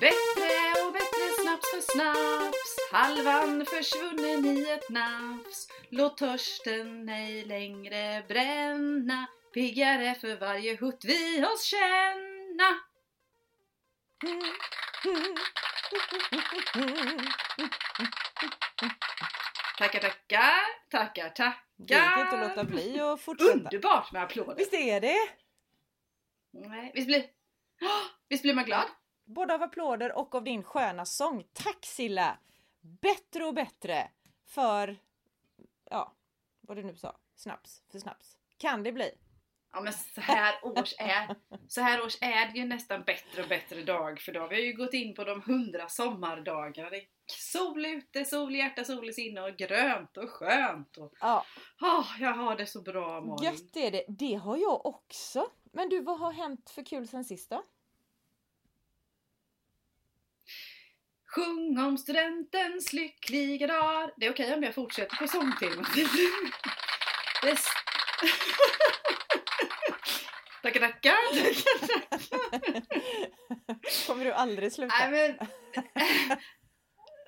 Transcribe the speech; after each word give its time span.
Bättre 0.00 0.82
och 0.86 0.92
bättre 0.92 1.42
snaps 1.42 1.70
för 1.70 1.92
snaps 1.92 2.90
Halvan 2.92 3.66
försvunnen 3.66 4.46
i 4.46 4.70
ett 4.70 4.90
nafs 4.90 5.68
Låt 5.88 6.16
törsten 6.18 7.08
ej 7.08 7.44
längre 7.44 8.24
bränna 8.28 9.26
Piggare 9.54 10.14
för 10.14 10.36
varje 10.36 10.76
hutt 10.76 11.04
vi 11.04 11.44
oss 11.44 11.62
känna 11.64 12.80
Tackar, 19.78 20.00
tackar, 20.00 20.90
tackar, 20.90 21.28
tackar. 21.28 21.62
Det 21.76 21.94
gick 21.94 22.18
inte 22.18 22.40
att 22.40 22.48
låta 22.48 22.64
bli 22.64 23.00
att 23.00 23.20
fortsätta. 23.20 23.52
Underbart 23.52 24.12
med 24.12 24.22
applåder. 24.22 24.56
Visst 24.56 24.74
är 24.74 25.00
det? 25.00 25.28
Nej, 26.52 26.90
visst 26.94 27.06
blir, 27.06 27.24
visst 28.28 28.42
blir 28.42 28.54
man 28.54 28.64
glad? 28.64 28.86
Både 29.26 29.54
av 29.54 29.62
applåder 29.62 30.18
och 30.18 30.34
av 30.34 30.44
din 30.44 30.62
sköna 30.62 31.04
sång. 31.04 31.44
Tack 31.52 31.86
Silla! 31.86 32.38
Bättre 32.80 33.44
och 33.44 33.54
bättre 33.54 34.10
för, 34.44 34.96
ja, 35.90 36.12
vad 36.60 36.76
du 36.76 36.82
nu 36.82 36.96
sa, 36.96 37.16
snaps 37.34 37.82
för 37.92 37.98
snaps. 37.98 38.36
Kan 38.58 38.82
det 38.82 38.92
bli? 38.92 39.10
Ja 39.72 39.80
men 39.80 39.92
så 39.92 40.20
här 40.20 40.54
års 40.64 40.94
är, 40.98 41.36
så 41.68 41.80
här 41.80 42.02
års 42.04 42.18
är 42.22 42.52
det 42.52 42.58
ju 42.58 42.64
nästan 42.64 43.02
bättre 43.02 43.42
och 43.42 43.48
bättre 43.48 43.82
dag 43.82 44.20
för 44.20 44.32
dag. 44.32 44.48
Vi 44.48 44.54
har 44.54 44.62
ju 44.62 44.72
gått 44.72 44.94
in 44.94 45.14
på 45.14 45.24
de 45.24 45.42
hundra 45.42 45.88
sommardagarna. 45.88 46.90
Det 46.90 46.96
är 46.96 47.06
sol 47.26 47.86
ute, 47.86 48.24
sol 48.24 48.54
i 48.54 48.58
hjärta, 48.58 48.84
sol 48.84 49.08
i 49.08 49.12
sinne 49.12 49.40
och 49.40 49.56
grönt 49.56 50.16
och 50.16 50.30
skönt. 50.30 50.96
Och, 50.96 51.12
Ja, 51.20 51.44
Åh, 51.82 52.06
jag 52.20 52.32
har 52.34 52.56
det 52.56 52.66
så 52.66 52.82
bra 52.82 53.20
Malin. 53.20 53.44
gött 53.52 53.76
är 53.76 53.90
det. 53.90 54.04
Det 54.08 54.34
har 54.34 54.56
jag 54.56 54.86
också. 54.86 55.46
Men 55.72 55.88
du, 55.88 56.00
vad 56.00 56.18
har 56.18 56.32
hänt 56.32 56.70
för 56.70 56.82
kul 56.84 57.08
sen 57.08 57.24
sist 57.24 57.50
då? 57.50 57.62
Sjung 61.36 61.78
om 61.78 61.98
studentens 61.98 62.92
lyckliga 62.92 63.66
dag. 63.66 64.10
Det 64.16 64.26
är 64.26 64.30
okej 64.30 64.54
om 64.54 64.62
jag 64.62 64.74
fortsätter 64.74 65.16
på 65.16 65.28
sångtemat. 65.28 65.86
Det 67.42 67.48
är 67.48 67.52
s- 67.52 67.66
Tackar, 70.62 70.80
tackar. 70.80 71.16
Kommer 74.06 74.24
du 74.24 74.32
aldrig 74.32 74.72
sluta? 74.72 74.94
Nej 74.98 75.10
men... 75.10 75.48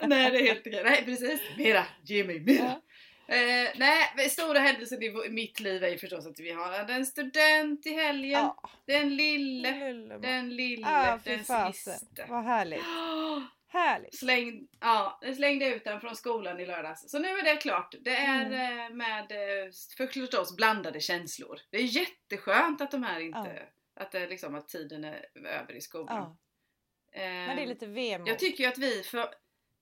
Nej 0.09 0.31
det 0.31 0.39
är 0.39 0.43
helt 0.47 0.67
okej. 0.67 0.83
Nej 0.85 1.05
precis. 1.05 1.41
Mera, 1.59 1.85
ge 2.05 2.25
mig 2.25 2.41
mera. 2.41 2.81
Eh, 3.29 3.71
nej, 3.77 4.31
stora 4.31 4.59
händelsen 4.59 5.03
i 5.03 5.29
mitt 5.31 5.61
liv 5.61 5.85
är 5.85 5.89
ju 5.89 5.99
förstås 5.99 6.27
att 6.27 6.41
vi 6.41 6.53
har 6.53 6.91
en 6.91 7.07
student 7.07 7.87
i 7.87 7.93
helgen. 7.95 8.31
Ja. 8.41 8.71
Den 8.87 9.17
lille, 9.17 9.93
Lulleman. 9.93 10.21
den 10.21 10.57
lille, 10.57 10.87
Ah, 10.87 11.19
den 11.25 11.45
sista. 11.73 12.27
Vad 12.29 12.45
härligt. 12.45 12.83
Härligt. 13.71 14.19
Släng, 14.19 14.69
ja, 14.81 15.21
slängde 15.37 15.67
ut 15.75 15.85
den 15.85 16.01
från 16.01 16.17
skolan 16.17 16.61
i 16.61 16.67
lördags. 16.67 17.11
Så 17.11 17.19
nu 17.19 17.29
är 17.29 17.43
det 17.43 17.57
klart. 17.57 17.95
Det 18.01 18.17
är 18.17 18.47
Mm. 18.47 18.81
eh, 18.81 18.91
med 18.97 19.33
eh, 19.33 19.71
för 19.97 20.07
förstås 20.07 20.57
blandade 20.57 21.01
känslor. 21.01 21.61
Det 21.71 21.77
är 21.77 21.83
jätteskönt 21.83 22.81
att 22.81 22.91
de 22.91 23.03
här 23.03 23.21
inte, 23.21 23.63
att, 23.97 24.13
det 24.13 24.27
liksom, 24.27 24.55
att 24.55 24.69
tiden 24.69 25.05
är 25.05 25.27
över 25.45 25.73
i 25.77 25.81
skolan. 25.81 26.37
Ja. 27.13 27.21
Eh, 27.21 27.29
Men 27.29 27.57
det 27.57 27.63
är 27.63 27.67
lite 27.67 27.87
vemod. 27.87 28.29
Jag 28.29 28.39
tycker 28.39 28.65
ju 28.65 28.71
att 28.71 28.79
vi 28.79 29.03
för... 29.03 29.29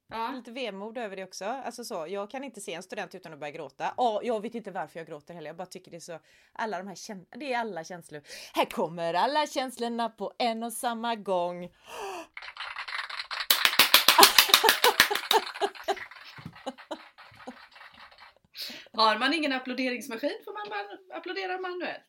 Ja. 0.09 0.33
Lite 0.35 0.51
vemod 0.51 0.99
över 0.99 1.17
det 1.17 1.25
också. 1.25 1.45
Alltså 1.45 1.85
så, 1.85 2.07
jag 2.09 2.31
kan 2.31 2.45
inte 2.45 2.61
se 2.61 2.73
en 2.75 2.83
student 2.83 3.15
utan 3.15 3.33
att 3.33 3.39
börja 3.41 3.51
gråta. 3.53 3.91
Och 3.97 4.21
jag 4.25 4.41
vet 4.43 4.55
inte 4.55 4.71
varför 4.71 5.01
jag 5.01 5.07
gråter 5.07 5.35
heller. 5.35 5.47
Jag 5.49 5.57
bara 5.57 5.67
tycker 5.67 5.91
det 5.91 5.97
är 5.97 6.01
så. 6.01 6.19
Alla 6.53 6.79
de 6.79 6.87
här 6.89 6.95
käns- 6.95 7.29
Det 7.31 7.53
är 7.53 7.59
alla 7.59 7.85
känslor. 7.85 8.23
Här 8.55 8.65
kommer 8.65 9.15
alla 9.15 9.47
känslorna 9.47 10.09
på 10.09 10.33
en 10.39 10.63
och 10.63 10.73
samma 10.73 11.15
gång. 11.17 11.71
Har 18.97 19.19
man 19.19 19.35
ingen 19.35 19.53
applåderingsmaskin 19.53 20.41
får 20.45 20.53
man 20.53 20.99
applådera 21.19 21.61
manuellt. 21.61 22.05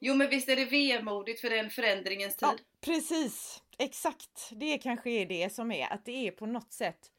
Jo 0.00 0.14
men 0.14 0.30
visst 0.30 0.48
är 0.48 0.56
det 0.56 0.64
vemodigt 0.64 1.40
för 1.40 1.50
den 1.50 1.70
förändringens 1.70 2.36
tid. 2.36 2.48
Ja, 2.48 2.56
precis. 2.80 3.62
Exakt. 3.78 4.50
Det 4.52 4.78
kanske 4.78 5.10
är 5.10 5.26
det 5.26 5.52
som 5.52 5.72
är 5.72 5.92
att 5.92 6.04
det 6.04 6.28
är 6.28 6.30
på 6.30 6.46
något 6.46 6.72
sätt. 6.72 7.10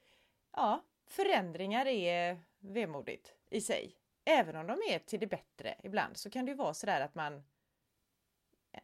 Ja, 0.51 0.85
förändringar 1.07 1.85
är 1.85 2.39
vemodigt 2.59 3.33
i 3.49 3.61
sig. 3.61 3.95
Även 4.25 4.55
om 4.55 4.67
de 4.67 4.73
är 4.89 4.99
till 4.99 5.19
det 5.19 5.27
bättre 5.27 5.75
ibland 5.83 6.17
så 6.17 6.29
kan 6.29 6.45
det 6.45 6.51
ju 6.51 6.57
vara 6.57 6.73
sådär 6.73 7.01
att 7.01 7.15
man 7.15 7.43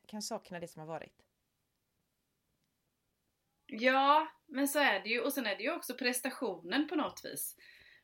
kan 0.08 0.22
sakna 0.22 0.60
det 0.60 0.68
som 0.68 0.80
har 0.80 0.88
varit. 0.88 1.24
Ja, 3.66 4.28
men 4.46 4.68
så 4.68 4.80
är 4.80 5.00
det 5.00 5.10
ju. 5.10 5.22
Och 5.22 5.34
sen 5.34 5.46
är 5.46 5.56
det 5.56 5.64
ju 5.64 5.72
också 5.72 5.94
prestationen 5.94 6.88
på 6.88 6.96
något 6.96 7.22
vis. 7.26 7.56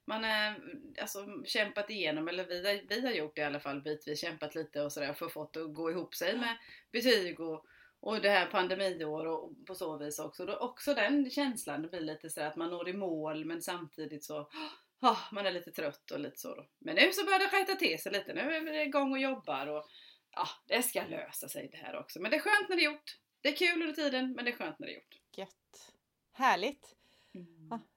Man 0.06 0.24
har 0.24 0.56
alltså, 1.02 1.28
kämpat 1.46 1.90
igenom, 1.90 2.28
eller 2.28 2.46
vi, 2.46 2.86
vi 2.90 3.02
har 3.02 3.12
gjort 3.12 3.36
det 3.36 3.42
i 3.42 3.46
alla 3.46 3.60
fall 3.60 3.82
bitvis, 3.82 4.22
kämpat 4.22 4.56
lite 4.56 4.82
och 4.82 4.92
sådär 4.92 5.14
för 5.14 5.26
att 5.26 5.34
få 5.34 5.50
det 5.54 5.62
att 5.62 5.74
gå 5.74 5.92
ihop 5.92 6.16
sig 6.16 6.38
med 6.38 6.58
betyg 6.92 7.40
och, 7.40 7.66
och 8.00 8.22
det 8.22 8.30
här 8.30 8.46
pandemiår 8.46 9.26
och 9.26 9.52
på 9.68 9.76
så 9.76 9.98
vis 9.98 10.20
också. 10.20 10.46
Då 10.46 10.56
också 10.58 10.94
den 10.94 11.30
känslan, 11.30 11.82
det 11.82 11.88
blir 11.88 12.02
lite 12.02 12.30
så 12.30 12.42
att 12.42 12.56
man 12.56 12.70
når 12.70 12.90
i 12.90 12.94
mål 12.94 13.46
men 13.46 13.62
samtidigt 13.62 14.24
så 14.24 14.50
ah, 15.00 15.18
man 15.32 15.46
är 15.46 15.52
lite 15.52 15.72
trött 15.72 16.12
och 16.12 16.20
lite 16.20 16.38
så 16.40 16.56
då. 16.56 16.68
Men 16.80 16.96
nu 16.96 17.12
så 17.12 17.26
börjar 17.26 17.40
det 17.40 17.58
rätta 17.58 17.76
till 17.76 18.02
sig 18.02 18.12
lite, 18.12 18.34
nu 18.34 18.42
är 18.42 18.62
vi 18.62 18.82
igång 18.82 19.12
och 19.12 19.20
jobbar 19.20 19.68
och 19.68 19.90
ja, 20.36 20.48
det 20.68 20.84
ska 20.84 21.04
lösa 21.06 21.50
sig 21.50 21.70
det 21.72 21.78
här 21.78 21.96
också. 21.96 22.22
Men 22.22 22.32
det 22.32 22.38
är 22.38 22.42
skönt 22.42 22.70
när 22.70 22.76
det 22.76 22.82
är 22.84 22.92
gjort. 22.92 23.18
Det 23.42 23.50
är 23.50 23.56
kul 23.56 23.82
under 23.82 23.94
tiden, 23.94 24.34
men 24.34 24.46
det 24.46 24.52
är 24.52 24.56
skönt 24.56 24.80
när 24.80 24.88
det 24.88 24.94
är 24.94 24.96
gjort. 24.96 25.20
Gött. 25.38 25.94
Härligt! 26.32 26.96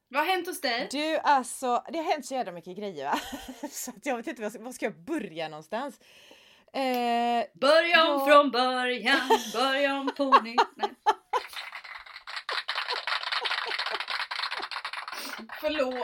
Vad 0.08 0.22
har 0.26 0.32
hänt 0.32 0.46
hos 0.46 0.60
dig? 0.60 0.88
Du 0.90 1.16
alltså, 1.18 1.84
det 1.92 1.98
har 1.98 2.04
hänt 2.12 2.26
så 2.26 2.34
jävla 2.34 2.52
mycket 2.52 2.76
grejer 2.76 3.04
va? 3.04 3.18
Så 3.70 3.90
att 3.90 4.06
jag 4.06 4.16
vet 4.16 4.26
inte, 4.26 4.42
var 4.42 4.50
ska, 4.50 4.60
var 4.62 4.72
ska 4.72 4.86
jag 4.86 4.98
börja 5.04 5.48
någonstans? 5.48 6.00
Eh, 6.72 7.44
Börja 7.54 8.04
om 8.14 8.20
Ja. 8.20 8.26
från 8.26 8.50
början, 8.50 9.28
börja 9.54 9.94
om 10.00 10.10
på 10.16 10.24
nytt. 10.44 10.60
Förlåt. 15.60 15.94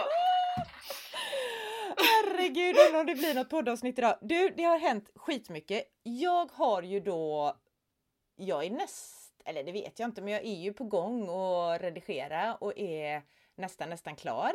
herregud, 1.97 2.77
undrar 2.87 3.01
om 3.01 3.07
det 3.07 3.15
blir 3.15 3.34
något 3.34 3.51
poddavsnitt 3.51 3.99
idag. 3.99 4.19
Du, 4.23 4.49
det 4.57 4.63
har 4.65 4.79
hänt 4.79 5.11
skitmycket. 5.15 5.83
Jag 6.03 6.51
har 6.53 6.83
ju 6.83 7.01
då, 7.01 7.57
jag 8.37 8.65
är 8.65 8.71
näst, 8.71 9.33
eller 9.45 9.65
det 9.65 9.73
vet 9.73 9.99
jag 9.99 10.09
inte, 10.09 10.23
men 10.23 10.33
jag 10.33 10.43
är 10.45 10.55
ju 10.61 10.73
på 10.73 10.84
gång 10.84 11.29
och 11.29 11.81
redigera 11.81 12.55
och 12.55 12.79
är 12.79 13.23
nästan, 13.62 13.91
nästan 13.91 14.17
klar. 14.17 14.53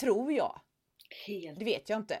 Tror 0.00 0.32
jag. 0.32 0.60
Helt, 1.26 1.58
Det 1.58 1.64
vet 1.64 1.88
jag 1.88 1.96
inte. 1.96 2.18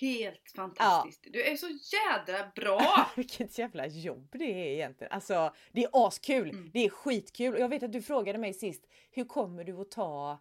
helt 0.00 0.52
fantastiskt. 0.56 1.26
Du 1.30 1.42
är 1.42 1.56
så 1.56 1.66
jädra 1.68 2.50
bra. 2.54 3.10
Vilket 3.16 3.58
jävla 3.58 3.86
jobb 3.86 4.28
det 4.32 4.44
är 4.44 4.72
egentligen. 4.74 5.12
Alltså, 5.12 5.54
det 5.72 5.84
är 5.84 5.90
askul. 5.92 6.50
Mm. 6.50 6.70
Det 6.72 6.84
är 6.84 6.88
skitkul. 6.90 7.54
Och 7.54 7.60
jag 7.60 7.68
vet 7.68 7.82
att 7.82 7.92
du 7.92 8.02
frågade 8.02 8.38
mig 8.38 8.54
sist, 8.54 8.86
hur 9.10 9.24
kommer 9.24 9.64
du 9.64 9.80
att 9.80 9.90
ta 9.90 10.38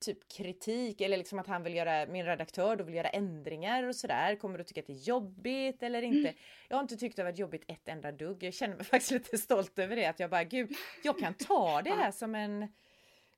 typ 0.00 0.28
kritik 0.28 1.00
eller 1.00 1.16
liksom 1.16 1.38
att 1.38 1.46
han 1.46 1.62
vill 1.62 1.74
göra, 1.74 2.06
min 2.06 2.24
redaktör 2.26 2.76
då 2.76 2.84
vill 2.84 2.94
göra 2.94 3.08
ändringar 3.08 3.82
och 3.84 3.96
sådär. 3.96 4.36
Kommer 4.36 4.58
du 4.58 4.64
tycka 4.64 4.80
att 4.80 4.86
det 4.86 4.92
är 4.92 5.08
jobbigt 5.08 5.82
eller 5.82 6.02
inte? 6.02 6.28
Mm. 6.28 6.34
Jag 6.68 6.76
har 6.76 6.82
inte 6.82 6.96
tyckt 6.96 7.16
det 7.16 7.22
har 7.22 7.30
varit 7.30 7.38
jobbigt 7.38 7.64
ett 7.68 7.88
enda 7.88 8.12
dugg. 8.12 8.42
Jag 8.42 8.54
känner 8.54 8.76
mig 8.76 8.84
faktiskt 8.84 9.10
lite 9.10 9.38
stolt 9.38 9.78
över 9.78 9.96
det. 9.96 10.06
Att 10.06 10.20
jag 10.20 10.30
bara, 10.30 10.44
gud, 10.44 10.72
jag 11.02 11.18
kan 11.18 11.34
ta 11.34 11.82
det 11.82 11.90
här 11.90 12.10
som 12.10 12.34
en 12.34 12.68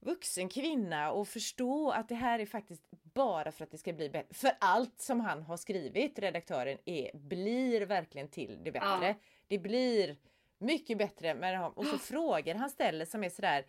vuxen 0.05 0.49
kvinna 0.49 1.13
och 1.13 1.29
förstå 1.29 1.91
att 1.91 2.09
det 2.09 2.15
här 2.15 2.39
är 2.39 2.47
faktiskt 2.47 2.83
bara 3.15 3.53
för 3.53 3.65
att 3.65 3.71
det 3.71 3.79
ska 3.79 3.93
bli 3.93 4.11
bättre. 4.11 4.35
För 4.35 4.51
allt 4.61 5.01
som 5.01 5.21
han 5.21 5.43
har 5.43 5.57
skrivit, 5.57 6.19
redaktören, 6.19 6.79
är, 6.85 7.11
blir 7.17 7.81
verkligen 7.81 8.29
till 8.29 8.59
det 8.65 8.73
bättre. 8.73 9.06
Ja. 9.09 9.15
Det 9.49 9.59
blir 9.59 10.17
mycket 10.59 10.99
bättre 10.99 11.35
med 11.35 11.59
honom. 11.59 11.73
Och 11.73 11.87
så 11.87 11.99
frågor 12.12 12.55
han 12.55 12.71
ställer 12.71 13.05
som 13.05 13.25
är 13.25 13.29
sådär 13.29 13.65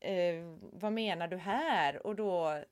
eh, 0.00 0.34
Vad 0.72 0.92
menar 0.92 1.28
du 1.28 1.36
här? 1.36 2.06
Och 2.06 2.16
då 2.16 2.62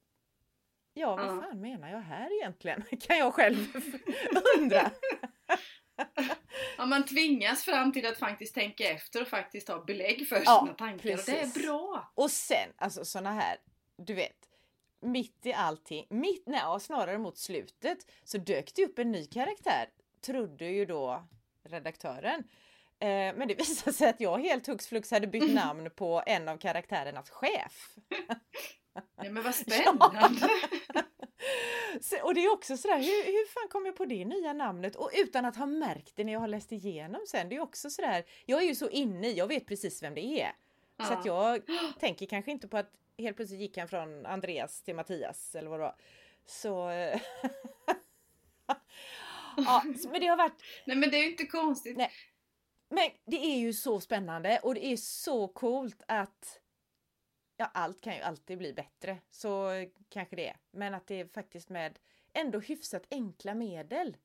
Ja, 0.95 1.17
vad 1.17 1.27
Ja. 1.27 1.43
fan 1.43 1.61
menar 1.61 1.91
jag 1.91 2.01
här 2.01 2.33
egentligen? 2.41 2.83
Kan 3.01 3.19
jag 3.19 3.35
själv 3.35 3.57
undra. 4.59 4.91
Man 6.89 7.05
tvingas 7.07 7.63
fram 7.65 7.93
till 7.93 8.07
att 8.07 8.19
faktiskt 8.19 8.55
tänka 8.55 8.91
efter 8.91 9.23
och 9.23 9.29
faktiskt 9.29 9.69
ha 9.69 9.85
belägg 9.85 10.29
för 10.29 10.43
Ja, 10.45 10.61
sina 10.65 10.75
tankar. 10.75 10.95
Och 10.95 11.03
det 11.27 11.33
är 11.33 11.41
precis. 11.41 11.63
bra. 11.63 12.13
Och 12.15 12.31
sen, 12.31 12.69
alltså 12.77 13.05
såna 13.05 13.33
här, 13.33 13.57
du 13.97 14.15
vet, 14.15 14.49
mitt 15.01 15.47
i 15.47 15.53
allting, 15.53 16.07
mitt, 16.11 16.47
nej, 16.47 16.63
snarare 16.81 17.19
mot 17.19 17.39
slutet, 17.39 17.99
så 18.25 18.39
dök 18.39 18.75
det 18.75 18.85
upp 18.85 18.99
en 18.99 19.13
ny 19.13 19.27
karaktär, 19.27 19.87
trodde 20.21 20.65
ju 20.65 20.85
då 20.87 21.29
redaktören. 21.65 22.45
Eh, 23.01 23.09
men 23.09 23.49
det 23.49 23.55
visade 23.59 23.93
sig 23.93 24.09
att 24.09 24.21
jag 24.21 24.39
helt 24.39 24.67
hux 24.67 24.87
flux 24.87 25.11
hade 25.11 25.27
bytt 25.27 25.55
namn 25.55 25.91
på 25.91 26.23
en 26.27 26.49
av 26.49 26.57
karaktärernas 26.57 27.31
chef. 27.31 27.89
Ja, 29.17 29.31
men 29.31 29.43
vad 29.43 29.55
spännande. 29.55 30.49
Och 32.23 32.35
det 32.35 32.45
är 32.45 32.53
också 32.53 32.77
sådär, 32.77 32.99
hur, 32.99 33.25
hur 33.25 33.47
fan 33.47 33.69
kom 33.69 33.87
jag 33.87 33.97
på 33.97 34.05
det 34.05 34.25
nya 34.25 34.53
namnet? 34.53 34.97
Och 34.97 35.11
utan 35.15 35.45
att 35.45 35.57
ha 35.57 35.67
märkt 35.67 36.17
det 36.17 36.25
när 36.25 36.33
jag 36.33 36.41
har 36.41 36.49
läst 36.49 36.73
igenom 36.73 37.21
sen. 37.29 37.49
Det 37.49 37.57
är 37.57 37.61
också 37.61 37.91
sådär, 37.91 38.25
jag 38.47 38.63
är 38.63 38.67
ju 38.67 38.75
så 38.75 38.89
inne 38.89 39.29
i, 39.29 39.37
jag 39.37 39.47
vet 39.47 39.67
precis 39.67 40.03
vem 40.03 40.15
det 40.15 40.43
är. 40.43 40.53
Så 41.07 41.13
att 41.13 41.25
jag 41.25 41.63
tänker 42.01 42.27
kanske 42.27 42.51
inte 42.51 42.69
på 42.69 42.77
att 42.77 42.93
helt 43.19 43.37
plötsligt 43.37 43.61
gick 43.61 43.79
han 43.79 43.89
från 43.89 44.27
Andreas 44.27 44.83
till 44.83 44.95
Mattias 44.95 45.55
eller 45.55 45.71
vad 45.71 45.79
det 45.79 45.83
var. 45.83 45.97
Så... 46.47 46.69
ja, 49.57 49.83
men 50.11 50.21
det 50.21 50.27
har 50.27 50.37
varit... 50.37 50.63
Nej 50.85 50.97
men 50.97 51.11
det 51.11 51.17
är 51.17 51.23
ju 51.23 51.31
inte 51.31 51.47
konstigt. 51.47 51.97
Nej. 51.97 52.11
Men 52.89 53.11
det 53.27 53.37
är 53.37 53.59
ju 53.59 53.73
så 53.73 54.01
spännande 54.01 54.59
och 54.63 54.75
det 54.75 54.87
är 54.87 54.97
så 54.97 55.49
coolt 55.49 56.03
att 56.09 56.61
Ja, 57.61 57.71
allt 57.75 58.01
kan 58.01 58.15
ju 58.15 58.21
alltid 58.21 58.59
bli 58.59 58.73
bättre, 58.73 59.19
så 59.31 59.71
kanske 60.09 60.37
det 60.37 60.49
är. 60.49 60.57
Men 60.71 60.95
att 60.95 61.07
det 61.07 61.21
är 61.21 61.27
faktiskt 61.27 61.69
med 61.69 61.99
ändå 62.33 62.61
hyfsat 62.61 63.07
enkla 63.11 63.55
medel 63.55 64.17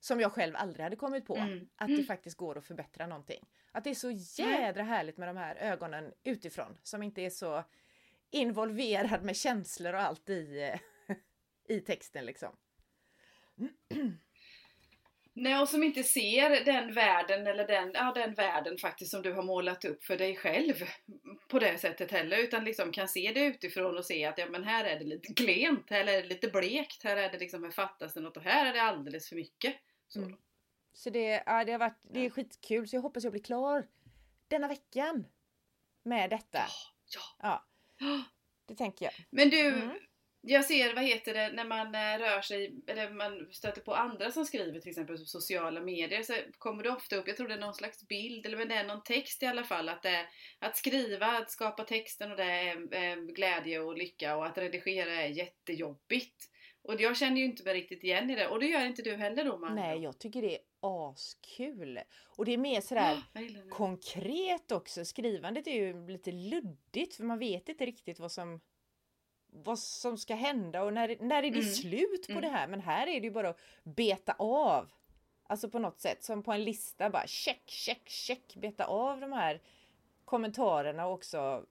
som 0.00 0.20
jag 0.20 0.32
själv 0.32 0.56
aldrig 0.56 0.84
hade 0.84 0.96
kommit 0.96 1.26
på. 1.26 1.36
Mm. 1.36 1.68
Att 1.76 1.88
det 1.88 2.04
faktiskt 2.04 2.36
går 2.36 2.58
att 2.58 2.64
förbättra 2.64 3.06
någonting. 3.06 3.48
Att 3.72 3.84
det 3.84 3.90
är 3.90 3.94
så 3.94 4.10
jädra 4.10 4.82
härligt 4.82 5.16
med 5.16 5.28
de 5.28 5.36
här 5.36 5.56
ögonen 5.56 6.12
utifrån 6.22 6.78
som 6.82 7.02
inte 7.02 7.22
är 7.22 7.30
så 7.30 7.64
involverad 8.30 9.22
med 9.24 9.36
känslor 9.36 9.92
och 9.92 10.00
allt 10.00 10.30
i, 10.30 10.62
eh, 11.06 11.16
i 11.76 11.80
texten 11.80 12.26
liksom. 12.26 12.56
Nej, 15.34 15.60
och 15.60 15.68
som 15.68 15.82
inte 15.82 16.02
ser 16.02 16.64
den 16.64 16.94
världen 16.94 17.46
eller 17.46 17.66
den, 17.66 17.90
ja, 17.94 18.12
den 18.14 18.34
världen 18.34 18.78
faktiskt 18.78 19.10
som 19.10 19.22
du 19.22 19.32
har 19.32 19.42
målat 19.42 19.84
upp 19.84 20.04
för 20.04 20.16
dig 20.16 20.36
själv 20.36 20.74
på 21.48 21.58
det 21.58 21.78
sättet 21.78 22.10
heller. 22.10 22.38
Utan 22.38 22.64
liksom 22.64 22.92
kan 22.92 23.08
se 23.08 23.32
det 23.34 23.44
utifrån 23.44 23.98
och 23.98 24.04
se 24.04 24.24
att 24.24 24.38
ja, 24.38 24.46
men 24.50 24.64
här 24.64 24.84
är 24.84 24.98
det 24.98 25.04
lite 25.04 25.34
klent, 25.34 25.90
här 25.90 26.00
är 26.06 26.22
det 26.22 26.28
lite 26.28 26.48
blekt, 26.48 27.04
här 27.04 27.16
är 27.16 27.32
det 27.32 27.38
liksom, 27.38 27.62
här 27.62 27.70
fattas 27.70 28.14
det 28.14 28.20
något 28.20 28.36
och 28.36 28.42
här 28.42 28.66
är 28.66 28.72
det 28.72 28.82
alldeles 28.82 29.28
för 29.28 29.36
mycket. 29.36 29.74
Så. 30.08 30.18
Mm. 30.18 30.36
Så 30.92 31.10
det, 31.10 31.42
ja, 31.46 31.64
det 31.64 31.72
har 31.72 31.78
varit, 31.78 32.00
det 32.02 32.26
är 32.26 32.30
skitkul 32.30 32.88
så 32.88 32.96
jag 32.96 33.02
hoppas 33.02 33.24
jag 33.24 33.32
blir 33.32 33.42
klar 33.42 33.86
denna 34.48 34.68
veckan 34.68 35.26
med 36.02 36.30
detta. 36.30 36.62
Ja. 37.42 37.64
Ja, 37.98 38.24
det 38.66 38.74
tänker 38.74 39.04
jag. 39.04 39.14
Men 39.30 39.50
du, 39.50 39.68
Mm. 39.68 39.96
Jag 40.44 40.64
ser, 40.64 40.94
vad 40.94 41.04
heter 41.04 41.34
det, 41.34 41.52
när 41.52 41.64
man 41.64 41.94
eh, 41.94 42.18
rör 42.18 42.40
sig, 42.40 42.74
eller 42.86 43.10
man 43.10 43.48
stöter 43.50 43.80
på 43.80 43.94
andra 43.94 44.30
som 44.30 44.44
skriver 44.44 44.80
till 44.80 44.90
exempel 44.90 45.18
på 45.18 45.24
sociala 45.24 45.80
medier 45.80 46.22
så 46.22 46.34
kommer 46.58 46.82
det 46.82 46.90
ofta 46.90 47.16
upp, 47.16 47.28
jag 47.28 47.36
tror 47.36 47.48
det 47.48 47.54
är 47.54 47.58
någon 47.58 47.74
slags 47.74 48.08
bild, 48.08 48.46
eller 48.46 48.56
men 48.56 48.68
det 48.68 48.74
är 48.74 48.86
någon 48.86 49.02
text 49.02 49.42
i 49.42 49.46
alla 49.46 49.64
fall, 49.64 49.88
att 49.88 50.02
det 50.02 50.26
att 50.58 50.76
skriva, 50.76 51.26
att 51.26 51.50
skapa 51.50 51.84
texten 51.84 52.30
och 52.30 52.36
det 52.36 52.44
är 52.44 52.94
eh, 52.94 53.16
glädje 53.16 53.80
och 53.80 53.98
lycka 53.98 54.36
och 54.36 54.46
att 54.46 54.58
redigera 54.58 55.12
är 55.12 55.28
jättejobbigt. 55.28 56.48
Och 56.84 57.00
jag 57.00 57.16
känner 57.16 57.36
ju 57.36 57.44
inte 57.44 57.64
mig 57.64 57.74
riktigt 57.74 58.04
igen 58.04 58.30
i 58.30 58.34
det, 58.34 58.48
och 58.48 58.60
det 58.60 58.66
gör 58.66 58.86
inte 58.86 59.02
du 59.02 59.14
heller 59.14 59.44
då 59.44 59.58
man. 59.58 59.74
Nej, 59.74 60.02
jag 60.02 60.18
tycker 60.18 60.42
det 60.42 60.54
är 60.54 60.60
askul. 60.80 62.00
Och 62.36 62.44
det 62.44 62.52
är 62.52 62.58
mer 62.58 62.80
sådär 62.80 63.22
det. 63.32 63.70
konkret 63.70 64.72
också. 64.72 65.04
Skrivandet 65.04 65.66
är 65.66 65.74
ju 65.74 66.08
lite 66.08 66.32
luddigt 66.32 67.16
för 67.16 67.24
man 67.24 67.38
vet 67.38 67.68
inte 67.68 67.86
riktigt 67.86 68.18
vad 68.18 68.32
som 68.32 68.60
vad 69.54 69.78
som 69.78 70.18
ska 70.18 70.34
hända 70.34 70.82
och 70.82 70.92
när, 70.92 71.16
när 71.20 71.36
är 71.42 71.50
det 71.50 71.58
Mm. 71.58 71.62
slut 71.72 72.26
på 72.26 72.32
Mm. 72.32 72.42
det 72.42 72.48
här? 72.48 72.66
Men 72.66 72.80
här 72.80 73.06
är 73.06 73.20
det 73.20 73.26
ju 73.26 73.30
bara 73.30 73.48
att 73.48 73.58
beta 73.82 74.34
av. 74.38 74.92
Alltså 75.46 75.68
på 75.68 75.78
något 75.78 76.00
sätt 76.00 76.24
som 76.24 76.42
på 76.42 76.52
en 76.52 76.64
lista 76.64 77.10
bara 77.10 77.26
check, 77.26 77.62
check, 77.70 78.08
check, 78.08 78.54
beta 78.56 78.84
av 78.84 79.20
de 79.20 79.32
här 79.32 79.60
kommentarerna 80.24 81.06
och 81.06 81.12
också. 81.12 81.66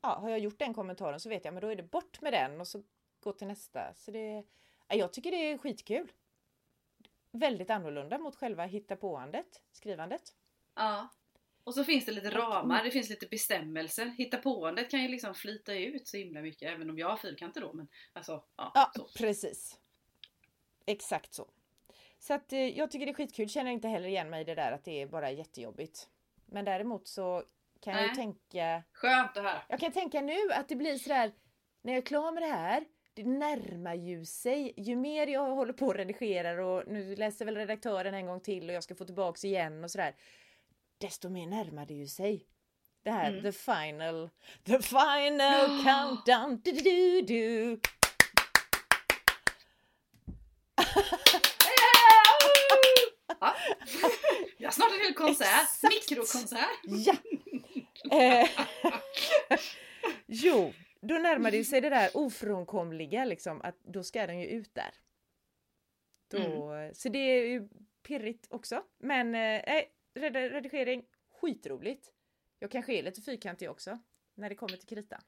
Ja, 0.00 0.08
har 0.18 0.30
jag 0.30 0.38
gjort 0.38 0.58
den 0.58 0.74
kommentaren 0.74 1.20
så 1.20 1.28
vet 1.28 1.44
jag, 1.44 1.54
men 1.54 1.60
då 1.60 1.68
är 1.68 1.76
det 1.76 1.82
bort 1.82 2.20
med 2.20 2.32
den 2.32 2.60
och 2.60 2.68
så 2.68 2.82
gå 3.20 3.32
till 3.32 3.46
nästa. 3.46 3.94
Så 3.94 4.10
det, 4.10 4.44
ja, 4.88 4.96
jag 4.96 5.12
tycker 5.12 5.30
det 5.30 5.36
är 5.36 5.58
skitkul. 5.58 6.12
Väldigt 7.30 7.70
annorlunda 7.70 8.18
mot 8.18 8.36
själva 8.36 8.64
hittapåandet, 8.64 9.62
skrivandet. 9.72 10.34
Ja. 10.74 11.08
Och 11.66 11.74
så 11.74 11.84
finns 11.84 12.04
det 12.04 12.12
lite 12.12 12.30
ramar, 12.30 12.84
det 12.84 12.90
finns 12.90 13.10
lite 13.10 13.26
bestämmelser. 13.26 14.06
Hittapåandet 14.06 14.90
kan 14.90 15.02
ju 15.02 15.08
liksom 15.08 15.34
flyta 15.34 15.74
ut 15.74 16.08
så 16.08 16.16
himla 16.16 16.40
mycket, 16.40 16.72
även 16.72 16.90
om 16.90 16.98
jag 16.98 17.08
har 17.08 17.16
fyrkanter 17.16 17.60
då. 17.60 17.72
Men 17.72 17.88
alltså, 18.12 18.44
ja. 18.56 18.72
Ja, 18.74 18.92
så. 18.94 19.08
precis. 19.18 19.78
Exakt 20.86 21.34
så. 21.34 21.48
Så 22.18 22.34
att 22.34 22.52
eh, 22.52 22.78
jag 22.78 22.90
tycker 22.90 23.06
det 23.06 23.12
är 23.12 23.14
skitkul, 23.14 23.48
känner 23.48 23.70
inte 23.70 23.88
heller 23.88 24.08
igen 24.08 24.30
mig 24.30 24.40
i 24.40 24.44
det 24.44 24.54
där 24.54 24.72
att 24.72 24.84
det 24.84 25.02
är 25.02 25.06
bara 25.06 25.30
jättejobbigt. 25.30 26.08
Men 26.46 26.64
däremot 26.64 27.08
så 27.08 27.42
kan 27.80 27.92
jag 27.92 28.02
ju 28.02 28.06
Nej. 28.06 28.16
tänka, 28.16 28.82
Skönt 28.92 29.34
det 29.34 29.40
här. 29.40 29.64
jag 29.68 29.80
kan 29.80 29.92
tänka 29.92 30.20
nu 30.20 30.52
att 30.52 30.68
det 30.68 30.76
blir 30.76 30.98
sådär, 30.98 31.32
när 31.82 31.92
jag 31.92 31.98
är 31.98 32.06
klar 32.06 32.32
med 32.32 32.42
det 32.42 32.46
här, 32.52 32.84
det 33.14 33.24
närmar 33.24 33.94
ju 33.94 34.24
sig. 34.24 34.74
Ju 34.76 34.96
mer 34.96 35.26
jag 35.26 35.54
håller 35.54 35.72
på 35.72 35.86
och 35.86 35.94
redigerar 35.94 36.58
och 36.58 36.82
nu 36.86 37.16
läser 37.16 37.44
väl 37.44 37.56
redaktören 37.56 38.14
en 38.14 38.26
gång 38.26 38.40
till 38.40 38.68
och 38.68 38.74
jag 38.74 38.84
ska 38.84 38.94
få 38.94 39.04
tillbaks 39.04 39.44
igen 39.44 39.84
och 39.84 39.90
sådär. 39.90 40.14
Desto 40.98 41.28
mer 41.28 41.46
närmar 41.46 41.86
det 41.86 41.94
ju 41.94 42.06
sig. 42.06 42.46
Det 43.02 43.10
här, 43.10 43.30
Mm. 43.30 43.42
the 43.42 43.52
final, 43.52 44.30
the 44.64 44.82
final 44.82 45.84
countdown, 45.84 46.60
du, 46.64 46.72
du, 46.72 47.22
du. 47.22 47.80
Ja. 53.40 53.54
Jag 54.58 54.74
snart 54.74 54.92
en 54.92 55.00
hel 55.04 55.14
konsert. 55.14 55.82
Mikrokonsert. 55.82 56.80
Ja! 56.84 57.14
Eh, 58.18 58.48
jo, 60.26 60.72
då 61.00 61.14
närmar 61.14 61.50
det 61.50 61.64
sig 61.64 61.80
det 61.80 61.88
där 61.90 62.10
ofrånkomliga 62.16 63.24
liksom 63.24 63.60
att 63.62 63.78
då 63.84 64.02
ska 64.04 64.26
den 64.26 64.40
ju 64.40 64.46
ut 64.46 64.74
där. 64.74 64.90
Då, 66.30 66.70
Så 66.94 67.08
det 67.08 67.18
är 67.18 67.46
ju 67.46 67.68
pirrigt 68.02 68.46
också. 68.50 68.82
Men 68.98 69.34
eh, 69.34 69.38
red- 69.66 69.84
redigering, 70.16 71.06
skitroligt. 71.30 72.12
Jag 72.58 72.70
kanske 72.70 72.94
är 72.94 73.02
lite 73.02 73.22
fyrkantig 73.22 73.70
också 73.70 73.98
när 74.34 74.48
det 74.48 74.54
kommer 74.54 74.76
till 74.76 74.88
kritan. 74.88 75.20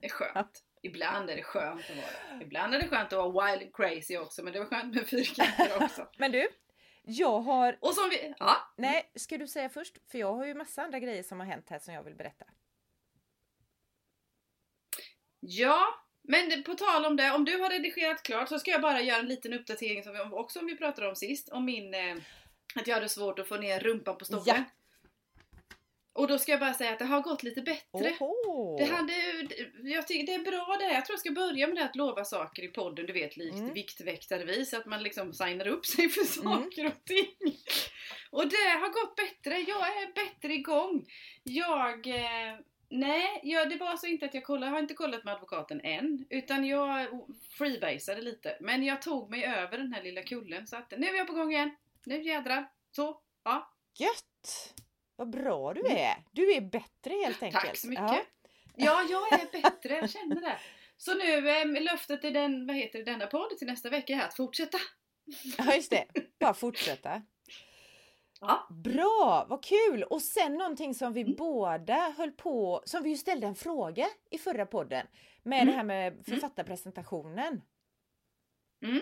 Det 0.00 0.06
är 0.06 0.10
skönt. 0.10 0.64
Ibland 0.82 1.30
är 1.30 1.36
det 1.36 1.42
skönt 1.42 1.90
att 1.90 1.96
vara 1.96 2.42
Ibland 2.42 2.74
är 2.74 2.78
det 2.78 2.88
skönt 2.88 3.12
att 3.12 3.18
vara 3.18 3.46
wild 3.46 3.62
and 3.62 3.74
crazy 3.74 4.16
också, 4.16 4.42
men 4.42 4.52
det 4.52 4.58
var 4.58 4.66
skönt 4.66 4.94
med 4.94 5.06
fyrkanter 5.06 5.84
också. 5.84 6.08
Men 6.18 6.32
du, 6.32 6.48
jag 7.02 7.40
har... 7.40 7.78
Och 7.80 7.94
som 7.94 8.08
vi... 8.10 8.34
Ja. 8.38 8.56
Nej, 8.76 9.10
ska 9.14 9.38
du 9.38 9.46
säga 9.48 9.68
först? 9.68 9.98
För 10.10 10.18
jag 10.18 10.34
har 10.34 10.46
ju 10.46 10.54
massa 10.54 10.82
andra 10.82 10.98
grejer 10.98 11.22
som 11.22 11.40
har 11.40 11.46
hänt 11.46 11.70
här 11.70 11.78
som 11.78 11.94
jag 11.94 12.02
vill 12.02 12.14
berätta. 12.14 12.44
Ja, 15.40 16.06
men 16.22 16.62
på 16.62 16.74
tal 16.74 17.04
om 17.04 17.16
det, 17.16 17.30
om 17.30 17.44
du 17.44 17.56
har 17.56 17.70
redigerat 17.70 18.22
klart 18.22 18.48
så 18.48 18.58
ska 18.58 18.70
jag 18.70 18.82
bara 18.82 19.00
göra 19.00 19.18
en 19.18 19.26
liten 19.26 19.52
uppdatering 19.52 20.02
som 20.02 20.12
vi, 20.12 20.20
också 20.20 20.58
om 20.58 20.66
vi 20.66 20.76
pratade 20.76 21.08
om 21.08 21.16
sist, 21.16 21.48
om 21.48 21.64
min... 21.64 21.94
Eh, 21.94 22.16
att 22.76 22.86
jag 22.86 22.94
hade 22.94 23.08
svårt 23.08 23.38
att 23.38 23.48
få 23.48 23.56
ner 23.56 23.80
rumpan 23.80 24.18
på 24.18 24.24
stocken. 24.24 24.56
Ja. 24.56 24.64
Och 26.12 26.28
då 26.28 26.38
ska 26.38 26.52
jag 26.52 26.60
bara 26.60 26.74
säga 26.74 26.92
att 26.92 26.98
det 26.98 27.04
har 27.04 27.20
gått 27.20 27.42
lite 27.42 27.62
bättre. 27.62 28.16
Oho! 28.20 28.78
Det, 28.78 28.84
hade, 28.84 29.12
jag 29.82 30.06
tycker 30.06 30.26
det 30.26 30.34
är 30.34 30.50
bra 30.50 30.76
det. 30.78 30.94
Jag 30.94 31.06
tror 31.06 31.14
jag 31.14 31.20
ska 31.20 31.30
börja 31.30 31.66
med 31.66 31.76
det 31.76 31.84
att 31.84 31.96
lova 31.96 32.24
saker 32.24 32.62
i 32.62 32.68
podden, 32.68 33.06
du 33.06 33.12
vet 33.12 33.36
likt 33.36 33.56
Mm. 33.56 33.74
Viktväktarvis, 33.74 34.74
att 34.74 34.86
man 34.86 35.02
liksom 35.02 35.32
signar 35.32 35.68
upp 35.68 35.86
sig 35.86 36.08
för 36.08 36.24
saker 36.24 36.86
och 36.86 37.04
ting. 37.04 37.56
Och 38.30 38.48
det 38.48 38.70
har 38.80 38.88
gått 38.88 39.16
bättre, 39.16 39.58
jag 39.60 40.02
är 40.02 40.12
bättre 40.14 40.54
igång. 40.54 41.06
Jag... 41.42 42.06
Eh, 42.06 42.58
nej, 42.88 43.40
jag, 43.42 43.70
det 43.70 43.76
var 43.76 43.96
så 43.96 44.06
inte 44.06 44.26
att 44.26 44.34
jag 44.34 44.44
kollade, 44.44 44.66
jag 44.66 44.72
har 44.72 44.82
inte 44.82 44.94
kollat 44.94 45.24
med 45.24 45.34
advokaten 45.34 45.80
än, 45.80 46.26
utan 46.30 46.66
jag 46.66 47.06
freebasade 47.58 48.22
lite. 48.22 48.56
Men 48.60 48.84
jag 48.84 49.02
tog 49.02 49.30
mig 49.30 49.44
över 49.44 49.78
den 49.78 49.92
här 49.92 50.02
lilla 50.02 50.22
kullen 50.22 50.66
så 50.66 50.76
att 50.76 50.90
nu 50.98 51.06
är 51.06 51.16
jag 51.16 51.26
på 51.26 51.32
gång 51.32 51.52
igen. 51.52 51.70
Nu 52.06 52.22
jädrar. 52.22 52.70
Så, 52.90 53.20
ja. 53.44 53.74
Gött! 53.98 54.74
Vad 55.16 55.30
bra 55.30 55.74
du 55.74 55.86
är! 55.86 56.24
Du 56.32 56.52
är 56.52 56.60
bättre 56.60 57.14
helt 57.14 57.42
enkelt. 57.42 57.62
Mm. 57.64 57.66
Tack 57.68 57.76
så 57.76 57.88
mycket. 57.88 58.04
Ja. 58.10 58.24
Ja, 58.76 59.02
jag 59.10 59.32
är 59.40 59.62
bättre, 59.62 59.94
jag 59.96 60.10
känner 60.10 60.40
det. 60.40 60.58
Så 60.96 61.14
nu, 61.14 61.50
eh, 61.50 61.82
löftet 61.82 62.24
i 62.24 62.30
den, 62.30 62.66
vad 62.66 62.76
heter 62.76 62.98
det, 62.98 63.04
denna 63.04 63.26
podd 63.26 63.58
till 63.58 63.66
nästa 63.66 63.90
vecka 63.90 64.12
är 64.12 64.20
att 64.26 64.36
fortsätta. 64.36 64.78
ja, 65.58 65.74
just 65.74 65.90
det. 65.90 66.04
Bara 66.38 66.54
fortsätta. 66.54 67.22
Ja. 68.40 68.66
Bra, 68.70 69.46
vad 69.48 69.64
kul! 69.64 70.02
Och 70.02 70.22
sen 70.22 70.54
någonting 70.54 70.94
som 70.94 71.12
vi 71.12 71.20
Mm. 71.20 71.34
båda 71.36 72.14
höll 72.16 72.30
på, 72.32 72.82
som 72.84 73.02
vi 73.02 73.10
ju 73.10 73.16
ställde 73.16 73.46
en 73.46 73.54
fråga 73.54 74.06
i 74.30 74.38
förra 74.38 74.66
podden 74.66 75.06
med 75.42 75.62
Mm. 75.62 75.66
det 75.66 75.76
här 75.76 75.84
med 75.84 76.24
författarpresentationen. 76.26 77.62
Mm. 78.84 79.00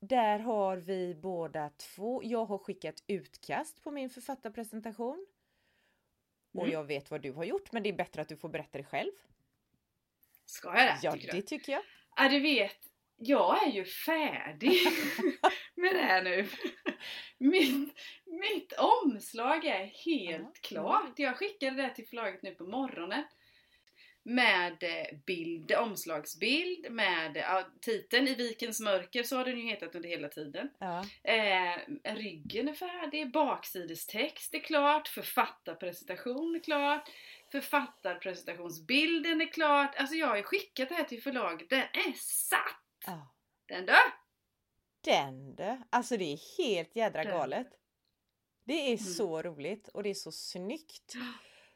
Mm. 0.00 0.08
Där 0.08 0.38
har 0.38 0.76
vi 0.76 1.14
båda 1.14 1.70
två, 1.70 2.20
jag 2.24 2.44
har 2.44 2.58
skickat 2.58 3.04
utkast 3.06 3.82
på 3.82 3.90
min 3.90 4.10
författarpresentation. 4.10 5.26
Och 6.54 6.60
Mm. 6.62 6.72
jag 6.72 6.84
vet 6.84 7.10
vad 7.10 7.20
du 7.22 7.32
har 7.32 7.44
gjort 7.44 7.72
men 7.72 7.82
det 7.82 7.88
är 7.88 7.92
bättre 7.92 8.22
att 8.22 8.28
du 8.28 8.36
får 8.36 8.48
berätta 8.48 8.78
det 8.78 8.84
själv. 8.84 9.12
Ska 10.46 10.68
jag 10.68 10.76
det? 10.86 10.98
Ja, 11.02 11.12
tycker 11.12 11.32
det 11.32 11.42
tycker 11.42 11.72
jag. 11.72 11.82
Ja, 12.16 12.28
du 12.28 12.40
vet, 12.40 12.76
jag 13.16 13.66
är 13.66 13.70
ju 13.72 13.84
färdig 13.84 14.72
med 15.74 15.94
det 15.94 16.02
här 16.02 16.22
nu. 16.22 16.48
Mitt, 17.38 17.94
mitt 18.26 18.72
omslag 19.04 19.64
är 19.64 19.84
helt 19.84 20.42
Ja. 20.44 20.52
klart. 20.62 21.12
Jag 21.18 21.36
skickade 21.36 21.82
det 21.82 21.94
till 21.94 22.08
förlaget 22.08 22.42
nu 22.42 22.54
på 22.54 22.64
morgonen. 22.64 23.24
Med 24.28 24.82
eh, 24.82 25.18
bild, 25.26 25.72
omslagsbild, 25.72 26.90
med 26.92 27.36
ja, 27.36 27.68
titeln 27.80 28.28
I 28.28 28.34
vikens 28.34 28.80
mörker, 28.80 29.22
så 29.22 29.36
har 29.36 29.44
den 29.44 29.58
ju 29.58 29.64
hetat 29.64 29.94
under 29.94 30.08
hela 30.08 30.28
tiden. 30.28 30.70
Ja. 30.78 31.04
Eh, 31.22 31.78
ryggen 32.14 32.68
är 32.68 32.74
färdig, 32.74 33.32
baksidestext 33.32 34.54
är 34.54 34.58
klart, 34.58 35.08
författarpresentation 35.08 36.54
är 36.56 36.60
klart, 36.60 37.10
författarpresentationsbilden 37.52 39.40
är 39.40 39.52
klart. 39.52 39.94
Alltså 39.96 40.14
jag 40.14 40.26
har 40.26 40.36
ju 40.36 40.42
skickat 40.42 40.88
det 40.88 40.94
här 40.94 41.04
till 41.04 41.22
förlaget, 41.22 41.70
den 41.70 41.78
är 41.80 42.12
satt! 42.16 42.82
ja. 43.06 43.34
Den 43.66 43.86
du! 43.86 43.92
Den 45.04 45.54
du! 45.56 45.82
Alltså 45.90 46.16
det 46.16 46.24
är 46.32 46.62
helt 46.64 46.96
jädra 46.96 47.22
Den. 47.24 47.32
galet. 47.32 47.66
Det 48.64 48.72
är 48.74 48.86
Mm. 48.86 48.98
så 48.98 49.42
roligt 49.42 49.88
och 49.88 50.02
det 50.02 50.10
är 50.10 50.14
så 50.14 50.32
snyggt. 50.32 51.14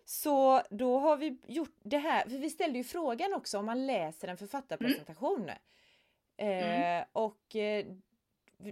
Så 0.04 0.62
då 0.71 0.99
har 0.99 1.16
vi 1.16 1.38
gjort 1.47 1.76
det 1.82 1.99
här, 1.99 2.28
för 2.28 2.38
vi 2.38 2.50
ställde 2.50 2.78
ju 2.78 2.85
frågan 2.85 3.35
också 3.35 3.59
om 3.59 3.66
man 3.66 3.87
läser 3.87 4.28
en 4.28 4.37
författarpresentation. 4.37 5.50
Mm. 6.37 7.00
Eh, 7.00 7.06
och 7.12 7.56
eh, 7.56 7.87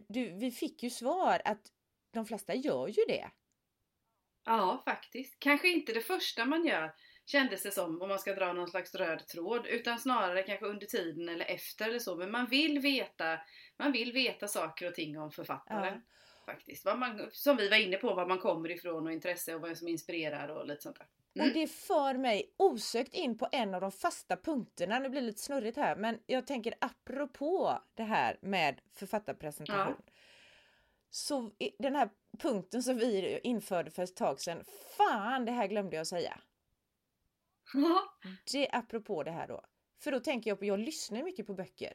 du, 0.09 0.31
vi 0.31 0.51
fick 0.51 0.83
ju 0.83 0.91
svar 0.91 1.43
att 1.45 1.73
de 2.11 2.27
flesta 2.27 2.55
gör 2.55 2.89
ju 2.89 3.05
det. 3.09 3.31
Ja, 4.45 4.83
faktiskt. 4.85 5.37
Kanske 5.39 5.69
inte 5.69 5.93
det 5.93 6.01
första 6.01 6.45
man 6.45 6.67
gör 6.67 6.95
kändes 7.27 7.63
det 7.63 7.71
som, 7.71 8.03
om 8.03 8.09
man 8.09 8.19
ska 8.19 8.35
dra 8.35 8.53
någon 8.53 8.69
slags 8.69 8.95
röd 8.95 9.27
tråd, 9.27 9.67
utan 9.67 9.99
snarare 9.99 10.43
kanske 10.43 10.67
under 10.67 10.87
tiden 10.87 11.29
eller 11.29 11.45
efter 11.45 11.89
eller 11.89 11.99
så. 11.99 12.17
Men 12.17 12.31
man 12.31 12.47
vill 12.47 12.79
veta, 12.79 13.39
man 13.77 13.93
vill 13.93 14.13
veta 14.13 14.49
saker 14.49 14.89
och 14.89 14.95
ting 14.95 15.19
om 15.19 15.31
författaren. 15.31 16.03
Faktiskt. 16.50 16.85
Vad 16.85 16.99
man, 16.99 17.28
som 17.33 17.57
vi 17.57 17.69
var 17.69 17.76
inne 17.76 17.97
på, 17.97 18.14
var 18.14 18.26
man 18.26 18.38
kommer 18.38 18.71
ifrån 18.71 19.07
och 19.07 19.12
intresse 19.12 19.54
och 19.54 19.61
vad 19.61 19.78
som 19.78 19.88
inspirerar 19.88 20.49
och 20.49 20.66
lite 20.66 20.83
sånt 20.83 20.99
där. 20.99 21.07
Mm. 21.35 21.49
Och 21.49 21.54
det 21.54 21.66
för 21.66 22.14
mig 22.14 22.54
osökt 22.57 23.14
in 23.14 23.38
på 23.38 23.49
en 23.52 23.75
av 23.75 23.80
de 23.80 23.92
fasta 23.92 24.37
punkterna. 24.37 24.99
Nu 24.99 25.09
blir 25.09 25.21
det 25.21 25.26
lite 25.26 25.40
snurrigt 25.42 25.76
här, 25.76 25.97
men 25.97 26.19
jag 26.26 26.47
tänker 26.47 26.75
apropå 26.80 27.78
det 27.95 28.02
här 28.02 28.38
med 28.42 28.80
författarpresentation. 28.95 29.97
Så 31.11 31.50
i- 31.59 31.76
den 31.78 31.97
här 31.97 32.11
punkten 32.38 32.83
som 32.83 32.97
vi 32.97 33.40
införde 33.42 33.90
för 33.90 34.02
ett 34.02 34.16
tag 34.16 34.40
sedan, 34.40 34.64
fan 34.97 35.45
det 35.45 35.52
här 35.52 35.66
glömde 35.66 35.97
jag 35.97 36.07
säga. 36.07 36.40
Ja. 37.75 38.02
Det 38.52 38.69
apropå 38.73 39.23
det 39.23 39.30
här 39.30 39.49
då. 39.49 39.64
För 39.99 40.12
då 40.12 40.21
tänker 40.21 40.50
jag 40.50 40.59
på, 40.59 40.64
jag 40.64 40.78
lyssnar 40.78 41.23
mycket 41.23 41.47
på 41.47 41.54
böcker. 41.54 41.92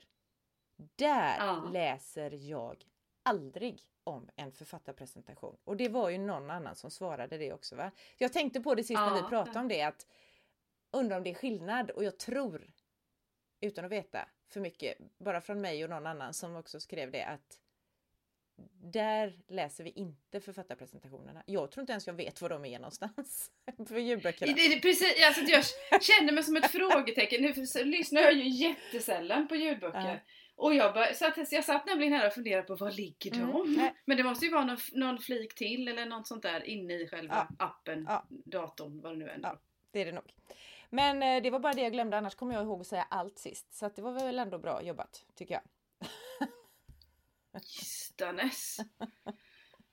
Där 0.95 1.35
Ja. 1.39 1.69
läser 1.73 2.31
jag 2.49 2.83
aldrig 3.23 3.81
om 4.05 4.29
en 4.35 4.51
författarpresentation. 4.51 5.57
Och 5.63 5.77
det 5.77 5.89
var 5.89 6.09
ju 6.09 6.17
någon 6.17 6.49
annan 6.49 6.75
som 6.75 6.91
svarade 6.91 7.37
det 7.37 7.53
också 7.53 7.75
va? 7.75 7.91
Jag 8.17 8.33
tänkte 8.33 8.61
på 8.61 8.75
det 8.75 8.83
sist 8.83 8.99
när 8.99 9.23
vi 9.23 9.29
pratade 9.29 9.59
om 9.59 9.67
det 9.67 9.81
att 9.81 10.07
undrar 10.91 11.17
om 11.17 11.23
det 11.23 11.29
är 11.29 11.35
skillnad 11.35 11.91
och 11.91 12.03
jag 12.03 12.17
tror 12.17 12.71
utan 13.59 13.85
att 13.85 13.91
veta 13.91 14.29
för 14.47 14.59
mycket, 14.59 14.97
bara 15.17 15.41
från 15.41 15.61
mig 15.61 15.83
och 15.83 15.89
någon 15.89 16.07
annan 16.07 16.33
som 16.33 16.55
också 16.55 16.79
skrev 16.79 17.11
det 17.11 17.23
att 17.23 17.59
där 18.81 19.39
läser 19.47 19.83
vi 19.83 19.89
inte 19.89 20.41
författarpresentationerna. 20.41 21.43
Jag 21.45 21.71
tror 21.71 21.81
inte 21.81 21.93
ens 21.93 22.07
jag 22.07 22.13
vet 22.13 22.41
var 22.41 22.49
de 22.49 22.65
är 22.65 22.79
någonstans. 22.79 23.51
för 23.87 23.97
ljudböckerna. 23.97 24.53
Det, 24.53 24.67
det, 24.67 24.79
precis, 24.79 25.25
alltså 25.25 25.41
jag 25.89 26.03
känner 26.03 26.33
mig 26.33 26.43
som 26.43 26.55
ett 26.55 26.71
frågetecken. 26.71 27.41
Nu 27.41 27.53
lyssnar 27.83 28.21
jag 28.21 28.33
ju 28.33 28.49
jättesällan 28.49 29.47
på 29.47 29.55
ljudböcker. 29.55 29.99
Ja. 29.99 30.19
Och 30.55 30.73
jag, 30.75 30.93
bör, 30.93 31.13
satt, 31.13 31.51
jag 31.51 31.65
satt 31.65 31.85
nämligen 31.85 32.13
här 32.13 32.27
och 32.27 32.33
funderade 32.33 32.67
på 32.67 32.75
var 32.75 32.91
ligger 32.91 33.31
de? 33.31 33.39
Mm. 33.39 33.93
Men 34.05 34.17
det 34.17 34.23
måste 34.23 34.45
ju 34.45 34.51
vara 34.51 34.65
någon, 34.65 34.77
någon 34.93 35.17
flik 35.19 35.55
till 35.55 35.87
eller 35.87 36.05
något 36.05 36.27
sånt 36.27 36.43
där 36.43 36.63
inne 36.63 36.93
i 36.93 37.07
själva 37.07 37.47
appen, 37.59 38.05
Ja. 38.09 38.25
datorn, 38.29 39.01
vad 39.01 39.11
det 39.11 39.17
nu 39.17 39.29
är. 39.29 39.39
Ja. 39.43 39.59
Det 39.91 40.01
är 40.01 40.05
det 40.05 40.11
nog. 40.11 40.33
Men 40.89 41.23
eh, 41.23 41.43
det 41.43 41.49
var 41.49 41.59
bara 41.59 41.73
det 41.73 41.81
jag 41.81 41.91
glömde, 41.91 42.17
annars 42.17 42.35
kommer 42.35 42.53
jag 42.53 42.63
ihåg 42.63 42.81
att 42.81 42.87
säga 42.87 43.07
allt 43.09 43.39
sist. 43.39 43.73
Så 43.73 43.85
att 43.85 43.95
det 43.95 44.01
var 44.01 44.11
väl 44.11 44.39
ändå 44.39 44.57
bra 44.57 44.83
jobbat, 44.83 45.25
tycker 45.35 45.53
jag. 45.53 45.63
Gistanes. 47.61 48.77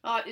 Ja, 0.04 0.22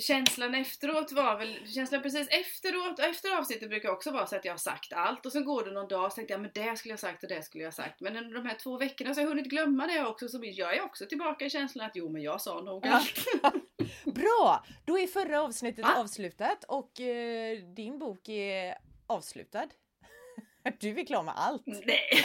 känslan 0.00 0.54
efteråt 0.54 1.12
var 1.12 1.38
väl, 1.38 1.66
känslan 1.74 2.02
precis 2.02 2.28
efteråt, 2.28 2.98
efter 2.98 3.38
avsnittet 3.38 3.68
brukar 3.68 3.88
också 3.90 4.10
vara 4.10 4.26
så 4.26 4.36
att 4.36 4.44
jag 4.44 4.52
har 4.52 4.58
sagt 4.58 4.92
allt 4.92 5.26
och 5.26 5.32
sen 5.32 5.44
går 5.44 5.64
det 5.64 5.70
någon 5.70 5.88
dag 5.88 6.04
och 6.04 6.12
så 6.12 6.16
tänkte 6.16 6.34
jag 6.34 6.40
men 6.40 6.50
det 6.54 6.76
skulle 6.78 6.92
jag 6.92 6.98
sagt 6.98 7.22
och 7.22 7.28
det 7.28 7.42
skulle 7.42 7.64
jag 7.64 7.74
sagt. 7.74 8.00
Men 8.00 8.16
under 8.16 8.34
de 8.34 8.46
här 8.46 8.54
två 8.54 8.78
veckorna 8.78 9.14
så 9.14 9.20
har 9.20 9.22
jag 9.22 9.28
hunnit 9.28 9.46
glömma 9.50 9.86
det 9.86 10.04
också 10.06 10.28
så 10.28 10.40
jag 10.42 10.76
är 10.76 10.82
också 10.82 11.06
tillbaka 11.06 11.44
i 11.44 11.50
känslan 11.50 11.86
att 11.86 11.92
jo 11.96 12.08
men 12.08 12.22
jag 12.22 12.40
sa 12.40 12.60
nog 12.60 12.86
Ja. 12.86 12.92
allt. 12.92 13.64
Bra! 14.14 14.64
Då 14.84 14.98
är 14.98 15.06
förra 15.06 15.42
avsnittet 15.42 15.84
Va? 15.84 15.94
avslutat 15.96 16.64
och 16.68 17.00
eh, 17.00 17.58
din 17.58 17.98
bok 17.98 18.28
är 18.28 18.78
avslutad. 19.06 19.66
Du 20.80 21.00
är 21.00 21.06
klar 21.06 21.22
med 21.22 21.34
allt. 21.36 21.62
Nej. 21.66 22.24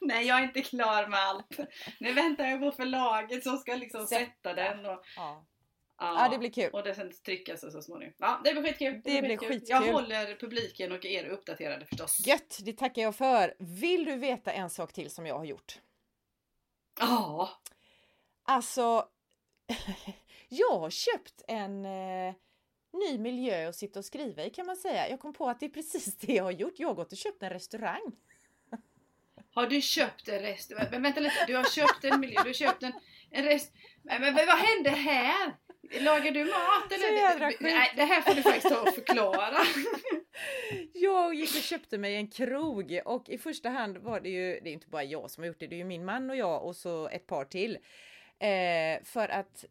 Nej 0.00 0.26
jag 0.26 0.38
är 0.38 0.42
inte 0.42 0.62
klar 0.62 1.06
med 1.06 1.20
allt. 1.20 1.56
Nu 2.00 2.12
väntar 2.12 2.44
jag 2.44 2.60
på 2.60 2.72
förlaget 2.72 3.42
som 3.42 3.56
ska 3.58 3.74
liksom 3.74 4.06
Sätta. 4.06 4.24
sätta 4.26 4.54
den 4.54 4.86
och 4.86 5.02
Ja. 5.16 5.44
Ja, 6.02 6.28
det 6.30 6.38
blir 6.38 6.50
kul. 6.50 6.70
Och 6.72 6.82
det 6.82 6.94
sen 6.94 7.12
tryckas 7.24 7.60
så 7.60 7.82
småningom. 7.82 8.14
Ja, 8.18 8.40
det 8.44 8.52
blir 8.52 8.62
skitkul. 8.62 9.00
Det 9.04 9.22
blir 9.22 9.36
skitkul. 9.36 9.68
Jag 9.68 9.92
håller 9.92 10.36
publiken 10.36 10.92
och 10.92 11.04
er 11.04 11.24
uppdaterade 11.24 11.86
förstås. 11.86 12.26
Gött, 12.26 12.58
det 12.62 12.72
tackar 12.72 13.02
jag 13.02 13.16
för. 13.16 13.54
Vill 13.58 14.04
du 14.04 14.16
veta 14.16 14.52
en 14.52 14.70
sak 14.70 14.92
till 14.92 15.10
som 15.10 15.26
jag 15.26 15.38
har 15.38 15.44
gjort? 15.44 15.80
Ja. 17.00 17.50
Alltså, 18.42 19.08
jag 20.48 20.78
har 20.78 20.90
köpt 20.90 21.42
en 21.48 21.84
eh, 21.84 22.34
ny 22.92 23.18
miljö 23.18 23.68
att 23.68 23.76
sitta 23.76 23.98
och 23.98 24.04
skriva 24.04 24.44
i 24.44 24.50
kan 24.50 24.66
man 24.66 24.76
säga. 24.76 25.08
Jag 25.08 25.20
kom 25.20 25.32
på 25.32 25.48
att 25.48 25.60
det 25.60 25.66
är 25.66 25.70
precis 25.70 26.16
det 26.20 26.32
jag 26.32 26.44
har 26.44 26.50
gjort. 26.50 26.74
Jag 26.76 26.88
har 26.88 26.94
gått 26.94 27.12
och 27.12 27.18
köpt 27.18 27.42
en 27.42 27.50
restaurang. 27.50 28.12
Har 29.54 29.66
du 29.66 29.80
köpt 29.80 30.28
en 30.28 30.38
rest... 30.38 30.72
Men 30.90 31.02
vänta 31.02 31.20
lite, 31.20 31.44
du 31.46 31.56
har 31.56 31.64
köpt 31.64 32.04
en 32.04 32.20
miljö, 32.20 32.42
du 32.42 32.48
har 32.48 32.54
köpt 32.54 32.82
en, 32.82 32.92
en 33.30 33.44
rest... 33.44 33.72
Men, 34.02 34.20
men 34.20 34.34
vad 34.34 34.58
hände 34.58 34.90
här? 34.90 35.56
Lagar 36.00 36.32
du 36.32 36.44
mat 36.44 36.92
eller? 36.92 37.62
Nej, 37.62 37.92
det 37.96 38.04
här 38.04 38.20
får 38.20 38.34
du 38.34 38.42
faktiskt 38.42 38.68
ta 38.68 38.80
och 38.80 38.94
förklara. 38.94 39.58
Jag 40.92 41.34
gick 41.34 41.56
och 41.56 41.62
köpte 41.62 41.98
mig 41.98 42.16
en 42.16 42.28
krog 42.28 43.00
och 43.04 43.28
i 43.28 43.38
första 43.38 43.68
hand 43.68 43.98
var 43.98 44.20
det 44.20 44.28
ju, 44.28 44.60
det 44.60 44.70
är 44.70 44.72
inte 44.72 44.88
bara 44.88 45.04
jag 45.04 45.30
som 45.30 45.42
har 45.42 45.48
gjort 45.48 45.60
det, 45.60 45.66
det 45.66 45.74
är 45.74 45.78
ju 45.78 45.84
min 45.84 46.04
man 46.04 46.30
och 46.30 46.36
jag 46.36 46.64
och 46.64 46.76
så 46.76 47.08
ett 47.08 47.26
par 47.26 47.44
till. 47.44 47.78
Eh, 48.38 49.04
för 49.04 49.28
att 49.28 49.64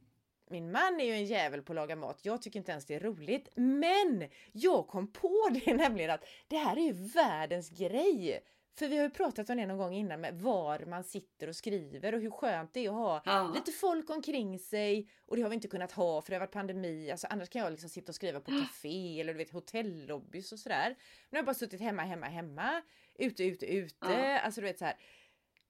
min 0.50 0.72
man 0.72 1.00
är 1.00 1.06
ju 1.06 1.14
en 1.14 1.26
jävel 1.26 1.62
på 1.62 1.72
att 1.72 1.76
laga 1.76 1.96
mat. 1.96 2.20
Jag 2.22 2.42
tycker 2.42 2.60
inte 2.60 2.72
ens 2.72 2.86
det 2.86 2.96
är 2.96 3.00
roligt. 3.00 3.50
Men 3.56 4.30
jag 4.52 4.88
kom 4.88 5.12
på 5.12 5.50
det 5.52 5.74
nämligen 5.74 6.12
att 6.12 6.26
det 6.48 6.58
här 6.58 6.78
är 6.78 6.82
ju 6.82 6.94
världens 6.94 7.70
grej. 7.70 8.40
För 8.78 8.88
vi 8.88 8.98
har 8.98 9.04
ju 9.04 9.10
pratat 9.10 9.50
om 9.50 9.58
det 9.58 9.66
någon 9.66 9.78
gång 9.78 9.94
innan 9.94 10.22
med 10.22 10.42
var 10.42 10.80
man 10.86 11.04
sitter 11.04 11.48
och 11.48 11.56
skriver 11.56 12.16
och 12.16 12.22
hur 12.22 12.32
skönt 12.32 12.74
det 12.74 12.86
är 12.86 12.90
att 12.90 12.96
ha 12.96 13.22
Ja. 13.26 13.52
lite 13.56 13.72
folk 13.72 14.10
omkring 14.10 14.60
sig 14.60 15.10
och 15.26 15.36
det 15.36 15.42
har 15.42 15.50
vi 15.50 15.56
inte 15.56 15.68
kunnat 15.68 15.92
ha 15.92 16.22
för 16.22 16.30
det 16.32 16.36
har 16.36 16.40
varit 16.40 16.52
pandemi. 16.54 17.12
Alltså 17.12 17.28
annars 17.30 17.50
kan 17.50 17.62
jag 17.62 17.72
liksom 17.72 17.90
sitta 17.90 18.12
och 18.12 18.16
skriva 18.16 18.40
på 18.40 18.52
café 18.52 19.20
eller 19.22 19.34
du 19.34 19.38
vet 19.38 19.52
hotellobbys 19.52 20.52
och 20.52 20.60
sådär. 20.60 20.96
Jag 21.30 21.40
har 21.40 21.44
bara 21.44 21.54
suttit 21.54 21.82
hemma, 21.82 22.02
hemma, 22.04 22.26
hemma. 22.26 22.82
Ute, 23.16 23.44
ute, 23.44 23.66
ute. 23.66 24.12
Ja. 24.12 24.40
Alltså 24.40 24.62
du 24.62 24.68
vet 24.68 24.80
så 24.80 24.86
här. 24.86 24.96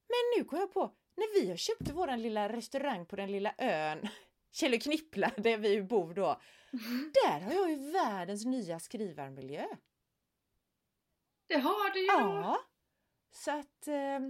Men 0.08 0.38
nu 0.38 0.44
kom 0.44 0.58
jag 0.58 0.72
på, 0.72 0.92
när 1.16 1.40
vi 1.42 1.48
har 1.50 1.56
köpt 1.56 1.90
våran 1.90 2.22
lilla 2.22 2.48
restaurang 2.52 3.06
på 3.06 3.16
den 3.16 3.32
lilla 3.32 3.54
ön 3.58 4.08
Källeknippla 4.52 5.30
där 5.36 5.56
vi 5.56 5.82
bor 5.82 6.14
då. 6.14 6.40
Där 7.24 7.40
har 7.40 7.52
jag 7.52 7.70
ju 7.70 7.76
världens 7.92 8.44
nya 8.44 8.78
skrivarmiljö. 8.80 9.66
Det 11.46 11.58
har 11.58 11.90
du 11.92 12.00
ju. 12.00 12.06
Ja. 12.06 12.58
Så 13.32 13.50
att 13.50 13.88
eh, 13.88 14.20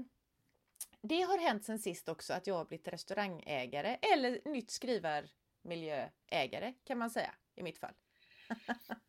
det 1.03 1.23
har 1.23 1.39
hänt 1.39 1.65
sen 1.65 1.79
sist 1.79 2.09
också 2.09 2.33
att 2.33 2.47
jag 2.47 2.55
har 2.55 2.65
blivit 2.65 2.89
restaurangägare 2.89 3.99
eller 4.15 4.41
nytt 4.45 4.71
skrivarmiljöägare 4.71 6.75
kan 6.85 6.99
man 6.99 7.11
säga 7.11 7.35
i 7.55 7.63
mitt 7.63 7.79
fall. 7.79 7.95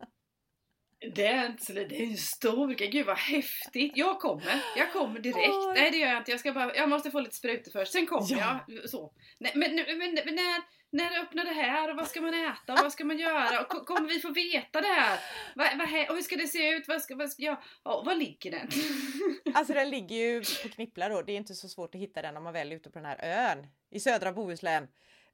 Det 1.15 1.25
är 1.27 1.45
inte 1.45 1.65
så 1.65 1.74
det 1.74 1.81
är 1.81 2.03
en 2.03 2.17
stor 2.17 2.74
grej. 2.74 2.88
Gud 2.89 3.05
vad 3.05 3.17
häftigt. 3.17 3.91
Jag 3.95 4.19
kommer. 4.19 4.63
Jag 4.77 4.91
kommer 4.93 5.19
direkt. 5.19 5.50
Oj. 5.50 5.74
Nej 5.75 5.91
det 5.91 5.98
gör 5.98 6.07
jag 6.07 6.17
inte. 6.17 6.31
Jag, 6.31 6.39
ska 6.39 6.53
bara, 6.53 6.75
jag 6.75 6.89
måste 6.89 7.12
få 7.12 7.19
lite 7.19 7.36
sprutor 7.36 7.72
först. 7.72 7.91
Sen 7.91 8.05
kommer 8.07 8.27
Ja. 8.31 8.60
jag. 8.67 8.89
Så. 8.89 9.13
Nej, 9.38 9.51
men, 9.55 9.75
men, 9.75 9.98
men, 9.98 10.36
när, 10.36 10.62
när 10.89 11.19
öppnar 11.22 11.45
det 11.45 11.51
här 11.53 11.89
och 11.89 11.95
vad 11.98 12.07
ska 12.07 12.22
man 12.22 12.33
äta 12.33 12.74
och 12.74 12.79
vad 12.79 12.91
ska 12.93 13.05
man 13.05 13.17
göra? 13.17 13.62
Och 13.62 13.67
ko- 13.69 13.86
kommer 13.86 14.10
vi 14.10 14.19
få 14.19 14.29
veta 14.29 14.81
det 14.81 14.88
här? 14.88 15.19
Vad, 15.55 15.67
vad, 15.77 16.10
och 16.10 16.15
hur 16.15 16.22
ska 16.22 16.36
det 16.36 16.48
se 16.48 16.69
ut? 16.69 16.88
Vad 16.88 17.01
ska, 17.01 17.15
vad 17.15 17.31
ska 17.31 17.43
ja, 17.43 18.03
var 18.05 18.15
ligger 18.15 18.51
den? 18.51 18.69
Alltså 19.55 19.74
den 19.74 19.89
ligger 19.89 20.15
ju 20.15 20.39
på 20.63 20.69
Knippla 20.69 21.10
då. 21.10 21.22
Det 21.22 21.31
är 21.31 21.38
inte 21.38 21.53
så 21.55 21.67
svårt 21.69 21.95
att 21.95 22.01
hitta 22.01 22.22
den 22.22 22.38
om 22.38 22.43
man 22.43 22.53
väl 22.53 22.72
är 22.72 22.75
ute 22.75 22.89
på 22.89 23.00
den 23.00 23.05
här 23.05 23.19
ön 23.51 23.67
i 23.91 24.00
södra 24.00 24.31
Bohuslän. 24.33 24.88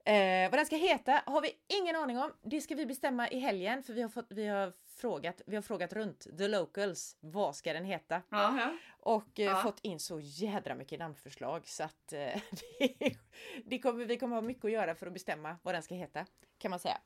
Eh, 0.06 0.50
vad 0.52 0.60
den 0.60 0.66
ska 0.66 0.76
heta 0.76 1.22
har 1.26 1.42
vi 1.42 1.52
ingen 1.82 1.96
aning 1.96 2.18
om. 2.18 2.32
Det 2.44 2.62
ska 2.62 2.76
vi 2.76 2.86
bestämma 2.86 3.30
i 3.30 3.40
helgen 3.40 3.84
för 3.84 3.94
vi 3.94 4.02
har, 4.02 4.10
fått, 4.10 4.28
vi 4.30 4.48
har, 4.48 4.74
frågat, 5.00 5.42
vi 5.46 5.56
har 5.56 5.64
frågat 5.64 5.94
runt 5.94 6.38
the 6.38 6.48
locals. 6.48 7.18
Vad 7.20 7.56
ska 7.56 7.74
den 7.74 7.86
heta? 7.86 8.22
Ja. 8.30 8.78
Och 9.00 9.40
eh, 9.40 9.64
fått 9.64 9.80
in 9.82 10.00
så 10.00 10.20
jädra 10.20 10.76
mycket 10.76 11.00
namnförslag 11.00 11.68
så 11.68 11.84
att 11.84 12.14
eh, 12.14 12.20
det, 12.80 13.16
det 13.66 13.80
kommer, 13.80 14.06
vi 14.06 14.18
kommer 14.18 14.36
ha 14.36 14.42
mycket 14.42 14.66
att 14.66 14.72
göra 14.72 14.96
för 14.96 15.08
att 15.08 15.14
bestämma 15.14 15.58
vad 15.64 15.76
den 15.76 15.84
ska 15.84 15.96
heta 15.96 16.26
kan 16.58 16.72
man 16.72 16.80
säga. 16.80 16.98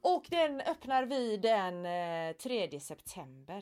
Och 0.00 0.26
den 0.30 0.60
öppnar 0.60 1.04
vi 1.04 1.36
den 1.36 1.86
eh, 1.86 2.36
3 2.36 2.80
september. 2.80 3.60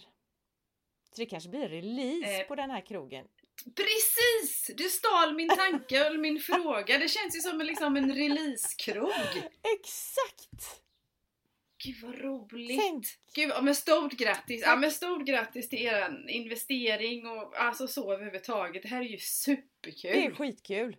Så 1.14 1.20
det 1.20 1.26
kanske 1.26 1.50
blir 1.50 1.68
release 1.68 2.40
Eh. 2.40 2.46
på 2.46 2.54
den 2.54 2.70
här 2.70 2.80
krogen. 2.80 3.26
Precis! 3.76 4.70
Du 4.76 4.84
stal 4.88 5.34
min 5.34 5.48
tanke 5.56 6.10
och 6.10 6.18
min 6.18 6.40
fråga. 6.40 6.98
Det 6.98 7.08
känns 7.08 7.36
ju 7.36 7.40
som 7.40 7.60
en, 7.60 7.66
liksom 7.66 7.96
en 7.96 8.14
releasekrog. 8.14 9.12
Exakt! 9.78 10.81
Gud 11.84 11.96
vad 12.02 12.18
roligt! 12.18 12.80
Tänk. 12.80 13.06
Gud, 13.34 13.50
ja, 13.50 13.60
men 13.60 13.74
stort 13.74 14.12
grattis! 14.12 14.62
Ja, 14.64 14.76
men 14.76 14.90
stort 14.90 15.26
grattis 15.26 15.68
till 15.68 15.78
er 15.86 16.24
investering 16.28 17.26
och 17.26 17.60
alltså 17.60 17.86
så 17.86 18.12
överhuvudtaget. 18.12 18.82
Det 18.82 18.88
här 18.88 19.00
är 19.00 19.08
ju 19.08 19.18
superkul! 19.18 20.12
Det 20.12 20.26
är 20.26 20.30
skitkul! 20.30 20.96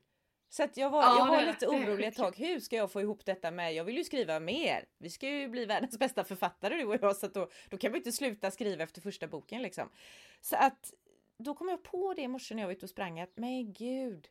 Så 0.49 0.63
att 0.63 0.77
jag 0.77 0.89
var, 0.89 1.01
Ja, 1.01 1.17
jag 1.17 1.27
var 1.27 1.41
det 1.41 1.45
lite 1.45 1.67
orolig 1.67 2.07
ett 2.07 2.15
tag. 2.15 2.37
Hur 2.37 2.59
ska 2.59 2.75
jag 2.75 2.91
få 2.91 3.01
ihop 3.01 3.25
detta 3.25 3.51
med? 3.51 3.73
Jag 3.73 3.83
vill 3.83 3.97
ju 3.97 4.03
skriva 4.03 4.39
mer. 4.39 4.85
Vi 4.99 5.09
ska 5.09 5.29
ju 5.29 5.47
bli 5.47 5.65
världens 5.65 5.99
bästa 5.99 6.23
författare 6.23 6.75
du 6.75 6.85
och 6.85 6.95
jag 7.01 7.15
så 7.15 7.25
att 7.25 7.33
då, 7.33 7.49
då 7.69 7.77
kan 7.77 7.91
vi 7.91 7.97
inte 7.97 8.11
sluta 8.11 8.51
skriva 8.51 8.83
efter 8.83 9.01
första 9.01 9.27
boken 9.27 9.61
liksom. 9.61 9.89
Så 10.41 10.55
att 10.55 10.93
då 11.37 11.53
kom 11.53 11.69
jag 11.69 11.83
på 11.83 12.13
det 12.13 12.21
i 12.21 12.27
morse 12.27 12.55
när 12.55 12.61
jag 12.61 12.67
var 12.67 12.73
ute 12.73 12.85
och 12.85 12.89
sprang 12.89 13.19
att 13.19 13.37
men 13.37 13.73
gud, 13.73 14.27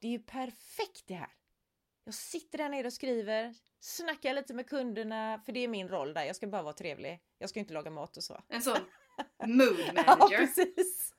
det 0.00 0.06
är 0.06 0.12
ju 0.12 0.18
perfekt 0.18 1.04
det 1.06 1.14
här. 1.14 1.30
Jag 2.10 2.14
sitter 2.14 2.58
där 2.58 2.68
nere 2.68 2.86
och 2.86 2.92
skriver, 2.92 3.54
snackar 3.80 4.34
lite 4.34 4.54
med 4.54 4.68
kunderna, 4.68 5.42
för 5.46 5.52
det 5.52 5.60
är 5.64 5.68
min 5.68 5.88
roll 5.88 6.14
där. 6.14 6.24
Jag 6.24 6.36
ska 6.36 6.46
bara 6.46 6.62
vara 6.62 6.72
trevlig. 6.72 7.20
Jag 7.38 7.50
ska 7.50 7.60
inte 7.60 7.74
laga 7.74 7.90
mat 7.90 8.16
och 8.16 8.24
så. 8.24 8.42
En 8.48 8.62
sån 8.62 8.76
mood 9.46 9.80
Ja, 9.94 10.02
manager. 10.06 10.38
precis! 10.38 11.14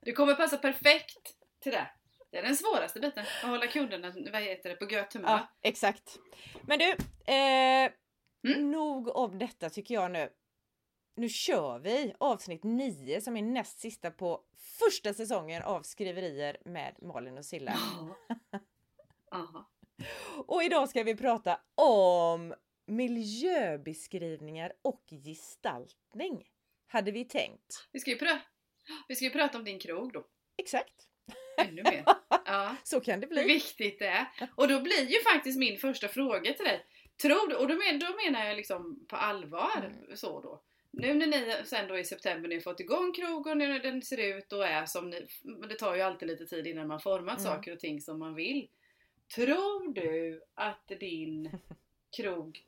Du 0.00 0.12
kommer 0.12 0.34
passa 0.34 0.56
perfekt 0.56 1.34
till 1.60 1.72
det. 1.72 1.90
Det 2.30 2.38
är 2.38 2.42
den 2.42 2.56
svåraste 2.56 3.00
biten. 3.00 3.24
Att 3.42 3.48
hålla 3.50 3.66
kunderna 3.66 4.12
vad 4.32 4.42
heter 4.42 4.68
det, 4.70 4.76
på 4.76 4.90
gött 4.92 5.12
humör. 5.12 5.28
Ja, 5.30 5.48
exakt. 5.62 6.18
Men 6.62 6.78
du, 6.78 6.90
eh, 7.32 7.92
Mm. 8.44 8.70
nog 8.70 9.16
om 9.16 9.38
detta 9.38 9.70
tycker 9.70 9.94
jag 9.94 10.10
nu. 10.10 10.30
Nu 11.16 11.28
kör 11.28 11.78
vi 11.78 12.14
avsnitt 12.18 12.62
9 12.64 13.20
som 13.20 13.36
är 13.36 13.42
näst 13.42 13.78
sista 13.80 14.10
på 14.10 14.40
första 14.78 15.14
säsongen 15.14 15.62
av 15.62 15.82
Skriverier 15.82 16.56
med 16.64 16.96
Malin 17.02 17.38
och 17.38 17.44
Silla. 17.44 17.72
Ja. 17.76 18.16
Aha. 19.38 19.70
Och 20.46 20.62
idag 20.62 20.88
ska 20.88 21.02
vi 21.02 21.16
prata 21.16 21.60
om 21.74 22.54
miljöbeskrivningar 22.86 24.72
och 24.82 25.02
gestaltning. 25.24 26.44
Hade 26.86 27.10
vi 27.12 27.24
tänkt. 27.24 27.88
Vi 27.92 28.00
ska 28.00 28.10
ju 28.10 28.16
prata, 28.18 28.40
vi 29.08 29.16
ska 29.16 29.24
ju 29.24 29.30
prata 29.30 29.58
om 29.58 29.64
din 29.64 29.78
krog 29.78 30.12
då. 30.12 30.26
Exakt. 30.58 30.94
Ännu 31.58 31.82
mer. 31.82 32.04
Ja. 32.44 32.76
Så 32.84 33.00
kan 33.00 33.20
det 33.20 33.26
Hur 33.26 33.34
bli. 33.34 33.42
viktigt 33.44 33.98
det 33.98 34.06
är. 34.06 34.26
Och 34.54 34.68
då 34.68 34.80
blir 34.80 35.10
ju 35.10 35.20
faktiskt 35.22 35.58
min 35.58 35.78
första 35.78 36.08
fråga 36.08 36.52
till 36.54 36.64
dig. 36.64 36.86
Tror 37.22 37.48
du, 37.48 37.56
och 37.56 37.68
då, 37.68 37.74
men, 37.74 37.98
då 37.98 38.06
menar 38.24 38.46
jag 38.46 38.56
liksom 38.56 39.06
på 39.08 39.16
allvar 39.16 39.70
Mm. 39.78 40.16
så 40.16 40.40
då. 40.40 40.62
Nu 40.92 41.14
när 41.14 41.26
ni 41.26 41.54
sen 41.64 41.88
då 41.88 41.98
i 41.98 42.04
september 42.04 42.48
ni 42.48 42.54
har 42.54 42.62
fått 42.62 42.80
igång 42.80 43.12
krogen, 43.12 43.58
nu 43.58 43.68
när 43.68 43.78
den 43.80 44.02
ser 44.02 44.36
ut 44.36 44.52
och 44.52 44.66
är 44.66 44.86
som 44.86 45.10
ni, 45.10 45.26
men 45.42 45.68
det 45.68 45.74
tar 45.74 45.94
ju 45.94 46.00
alltid 46.02 46.28
lite 46.28 46.46
tid 46.46 46.66
innan 46.66 46.88
man 46.88 47.00
format 47.00 47.38
Mm. 47.40 47.52
saker 47.52 47.72
och 47.72 47.80
ting 47.80 48.00
som 48.00 48.18
man 48.18 48.34
vill. 48.34 48.68
Tror 49.34 49.92
du 49.94 50.42
att 50.54 50.88
din 51.00 51.50
krog 52.16 52.64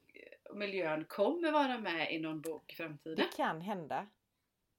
och 0.50 0.56
miljön 0.56 1.04
kommer 1.04 1.52
vara 1.52 1.78
med 1.78 2.14
i 2.14 2.18
någon 2.18 2.40
bok 2.40 2.72
i 2.72 2.76
framtiden? 2.76 3.16
Det 3.16 3.36
kan 3.36 3.60
hända. 3.60 4.06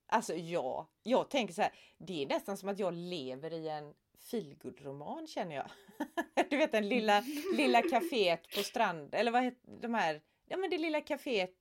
Alltså 0.07 0.35
ja, 0.35 0.87
jag 1.03 1.29
tänker 1.29 1.53
så 1.53 1.61
här. 1.61 1.71
Det 1.97 2.23
är 2.23 2.27
nästan 2.27 2.57
som 2.57 2.69
att 2.69 2.79
jag 2.79 2.93
lever 2.93 3.53
i 3.53 3.69
en 3.69 3.93
feelgood-roman 4.19 5.27
känner 5.27 5.55
jag. 5.55 5.69
Du 6.49 6.57
vet 6.57 6.71
den 6.71 6.89
lilla, 6.89 7.23
lilla 7.57 7.81
kaféet 7.81 8.55
på 8.55 8.63
strand 8.63 9.15
eller 9.15 9.31
vad 9.31 9.43
heter 9.43 9.59
de 9.81 9.93
här? 9.93 10.21
Ja 10.45 10.57
men 10.57 10.69
det 10.69 10.77
lilla 10.77 10.99
kaféet 11.01 11.55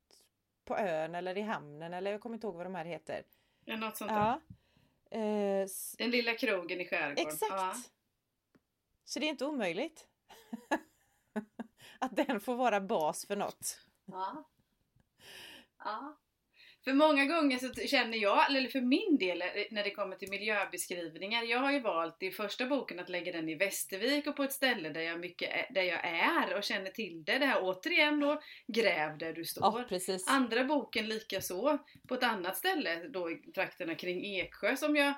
på 0.64 0.76
ön 0.76 1.14
eller 1.14 1.38
i 1.38 1.40
hamnen 1.40 1.94
eller 1.94 2.10
jag 2.12 2.20
kommer 2.20 2.34
inte 2.34 2.46
ihåg 2.46 2.56
vad 2.56 2.66
de 2.66 2.74
här 2.74 2.84
heter. 2.84 3.22
Ja, 3.64 3.76
något 3.76 3.96
sånt. 3.96 4.10
Ja. 4.10 4.40
Eh, 5.10 5.66
Den 5.98 6.10
lilla 6.10 6.34
krogen 6.34 6.80
i 6.80 6.84
skärgården. 6.86 7.26
exakt. 7.26 7.52
Ja. 7.52 7.76
Så 9.04 9.18
det 9.18 9.26
är 9.26 9.30
inte 9.30 9.46
omöjligt. 9.46 10.08
att 11.98 12.16
den 12.16 12.40
får 12.40 12.54
vara 12.54 12.80
bas 12.80 13.26
för 13.26 13.36
något. 13.36 13.80
Ja. 14.06 14.50
ja. 15.78 16.18
För 16.84 16.92
många 16.92 17.24
gånger 17.24 17.58
så 17.58 17.74
känner 17.74 18.18
jag, 18.18 18.50
eller 18.50 18.68
för 18.68 18.80
min 18.80 19.18
del 19.18 19.42
när 19.70 19.84
det 19.84 19.90
kommer 19.90 20.16
till 20.16 20.30
miljöbeskrivningar, 20.30 21.42
jag 21.42 21.58
har 21.58 21.72
ju 21.72 21.80
valt 21.80 22.22
i 22.22 22.30
första 22.30 22.66
boken 22.66 23.00
att 23.00 23.08
lägga 23.08 23.32
den 23.32 23.48
i 23.48 23.54
Västervik 23.54 24.26
och 24.26 24.36
på 24.36 24.42
ett 24.42 24.52
ställe 24.52 24.88
där 24.88 25.00
jag, 25.00 25.20
mycket 25.20 25.50
är, 25.50 25.74
där 25.74 25.82
jag 25.82 26.04
är 26.04 26.56
och 26.56 26.62
känner 26.62 26.90
till 26.90 27.24
det. 27.24 27.38
Det 27.38 27.46
här 27.46 27.60
återigen 27.62 28.20
då, 28.20 28.40
gräv 28.66 29.18
där 29.18 29.32
du 29.32 29.44
står. 29.44 29.64
Ja 29.64 29.84
precis. 29.88 30.28
Andra 30.28 30.64
boken 30.64 31.06
lika 31.06 31.40
så 31.40 31.78
på 32.08 32.14
ett 32.14 32.24
annat 32.24 32.56
ställe 32.56 33.08
då 33.08 33.30
i 33.30 33.36
trakterna 33.36 33.94
kring 33.94 34.36
Eksjö 34.36 34.76
som 34.76 34.96
jag 34.96 35.14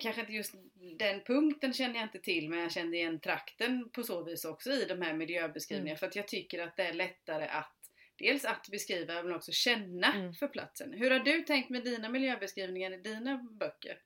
kanske 0.00 0.20
inte 0.20 0.32
just 0.32 0.54
den 0.98 1.20
punkten 1.20 1.72
känner 1.72 1.94
jag 1.94 2.02
inte 2.04 2.18
till 2.18 2.48
men 2.48 2.58
jag 2.58 2.72
kände 2.72 2.96
igen 2.96 3.20
trakten 3.20 3.90
på 3.92 4.02
så 4.02 4.24
vis 4.24 4.44
också 4.44 4.70
i 4.70 4.84
de 4.84 5.02
här 5.02 5.14
miljöbeskrivningarna 5.14 5.90
Mm. 5.90 5.98
för 5.98 6.06
att 6.06 6.16
jag 6.16 6.28
tycker 6.28 6.62
att 6.62 6.76
det 6.76 6.82
är 6.82 6.92
lättare 6.92 7.44
att 7.46 7.72
dels 8.18 8.44
att 8.44 8.68
beskriva 8.70 9.22
men 9.22 9.34
också 9.34 9.52
känna 9.52 10.12
Mm. 10.14 10.32
för 10.34 10.48
platsen. 10.48 10.92
Hur 10.92 11.10
har 11.10 11.18
du 11.18 11.42
tänkt 11.42 11.70
med 11.70 11.84
dina 11.84 12.08
miljöbeskrivningar 12.08 12.90
i 12.92 12.96
dina 12.96 13.36
böcker? 13.36 13.98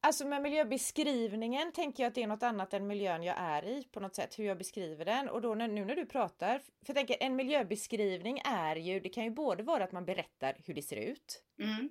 Alltså 0.00 0.26
med 0.26 0.42
miljöbeskrivningen 0.42 1.72
tänker 1.72 2.02
jag 2.02 2.08
att 2.08 2.14
det 2.14 2.22
är 2.22 2.26
något 2.26 2.42
annat 2.42 2.74
än 2.74 2.86
miljön 2.86 3.22
jag 3.22 3.36
är 3.38 3.64
i 3.64 3.84
på 3.92 4.00
något 4.00 4.14
sätt, 4.14 4.38
hur 4.38 4.44
jag 4.44 4.58
beskriver 4.58 5.04
den. 5.04 5.28
Och 5.28 5.40
då 5.42 5.54
när, 5.54 5.68
nu 5.68 5.84
när 5.84 5.96
du 5.96 6.06
pratar, 6.06 6.58
för 6.58 6.64
jag 6.86 6.96
tänker 6.96 7.16
en 7.20 7.36
miljöbeskrivning 7.36 8.38
är 8.44 8.76
ju, 8.76 9.00
det 9.00 9.08
kan 9.08 9.24
ju 9.24 9.30
både 9.30 9.62
vara 9.62 9.84
att 9.84 9.92
man 9.92 10.04
berättar 10.04 10.56
hur 10.66 10.74
det 10.74 10.82
ser 10.82 10.96
ut, 10.96 11.42
Mm. 11.62 11.88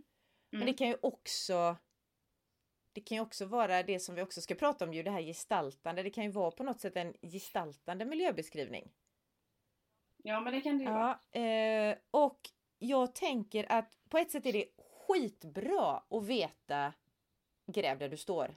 men 0.51 0.65
det 0.65 0.73
kan 0.73 0.87
ju 0.87 0.97
också 1.01 1.77
det 2.97 3.01
kan 3.01 3.15
ju 3.15 3.21
också 3.21 3.45
vara 3.45 3.83
det 3.83 3.99
som 3.99 4.15
vi 4.15 4.21
också 4.21 4.41
ska 4.41 4.55
prata 4.55 4.85
om 4.85 4.93
ju, 4.93 5.03
det 5.03 5.11
här 5.11 5.21
gestaltande. 5.21 6.03
Det 6.03 6.09
kan 6.09 6.23
ju 6.23 6.29
vara 6.29 6.51
på 6.51 6.63
något 6.63 6.81
sätt 6.81 6.95
en 6.95 7.13
gestaltande 7.21 8.05
miljöbeskrivning. 8.05 8.91
Ja 10.23 10.41
men 10.41 10.53
det 10.53 10.61
kan 10.61 10.77
det 10.77 10.83
ju 10.83 10.89
vara. 10.89 11.19
Ja, 11.31 11.41
eh, 11.41 11.97
och 12.11 12.39
jag 12.79 13.15
tänker 13.15 13.71
att 13.71 13.97
på 14.09 14.17
ett 14.17 14.31
sätt 14.31 14.45
är 14.45 14.53
det 14.53 14.65
skitbra 15.07 16.03
att 16.09 16.25
veta 16.25 16.93
gräv 17.71 17.99
där 17.99 18.09
du 18.09 18.17
står 18.17 18.55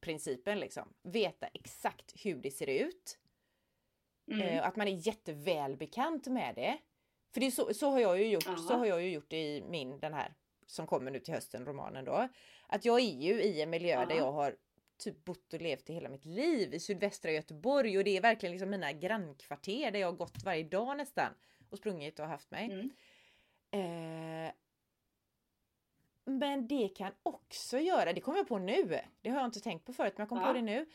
principen 0.00 0.60
liksom. 0.60 0.94
Veta 1.02 1.46
exakt 1.46 2.12
hur 2.24 2.36
det 2.36 2.50
ser 2.50 2.68
ut. 2.68 3.18
Mm. 4.30 4.48
Eh, 4.48 4.66
att 4.66 4.76
man 4.76 4.88
är 4.88 5.06
jätteväl 5.06 5.76
bekant 5.76 6.26
med 6.26 6.54
det. 6.54 6.78
För 7.34 7.40
det 7.40 7.46
är 7.46 7.50
så, 7.50 7.74
så 7.74 7.90
har 7.90 7.98
jag 8.00 8.18
ju 8.18 8.26
gjort. 8.26 8.46
Ja. 8.46 8.56
Så 8.56 8.74
har 8.74 8.86
jag 8.86 9.02
ju 9.02 9.10
gjort 9.10 9.32
i 9.32 9.64
min 9.68 10.00
den 10.00 10.14
här 10.14 10.34
som 10.72 10.86
kommer 10.86 11.10
nu 11.10 11.20
till 11.20 11.34
hösten 11.34 11.64
romanen 11.66 12.04
då. 12.04 12.28
Att 12.66 12.84
jag 12.84 13.00
är 13.00 13.20
ju 13.20 13.42
i 13.42 13.62
en 13.62 13.70
miljö 13.70 14.00
Ja. 14.00 14.06
där 14.06 14.14
jag 14.16 14.32
har 14.32 14.56
typ 14.98 15.24
bott 15.24 15.52
och 15.54 15.60
levt 15.60 15.90
i 15.90 15.92
hela 15.92 16.08
mitt 16.08 16.24
liv 16.24 16.74
i 16.74 16.80
sydvästra 16.80 17.32
Göteborg 17.32 17.98
och 17.98 18.04
det 18.04 18.16
är 18.16 18.20
verkligen 18.20 18.50
liksom 18.52 18.70
mina 18.70 18.92
grannkvarter 18.92 19.90
där 19.90 20.00
jag 20.00 20.08
har 20.08 20.16
gått 20.16 20.42
varje 20.44 20.64
dag 20.64 20.96
nästan 20.96 21.34
och 21.70 21.78
sprungit 21.78 22.18
och 22.18 22.26
haft 22.26 22.50
mig. 22.50 22.64
Mm. 22.64 22.90
Eh, 23.70 24.52
men 26.24 26.68
det 26.68 26.88
kan 26.88 27.12
också 27.22 27.78
göra, 27.78 28.12
det 28.12 28.20
kommer 28.20 28.38
jag 28.38 28.48
på 28.48 28.58
nu, 28.58 29.00
det 29.20 29.30
har 29.30 29.36
jag 29.36 29.44
inte 29.46 29.60
tänkt 29.60 29.86
på 29.86 29.92
förut 29.92 30.12
men 30.16 30.22
jag 30.22 30.28
kom 30.28 30.38
Ja. 30.40 30.46
på 30.46 30.52
det 30.52 30.62
nu, 30.62 30.86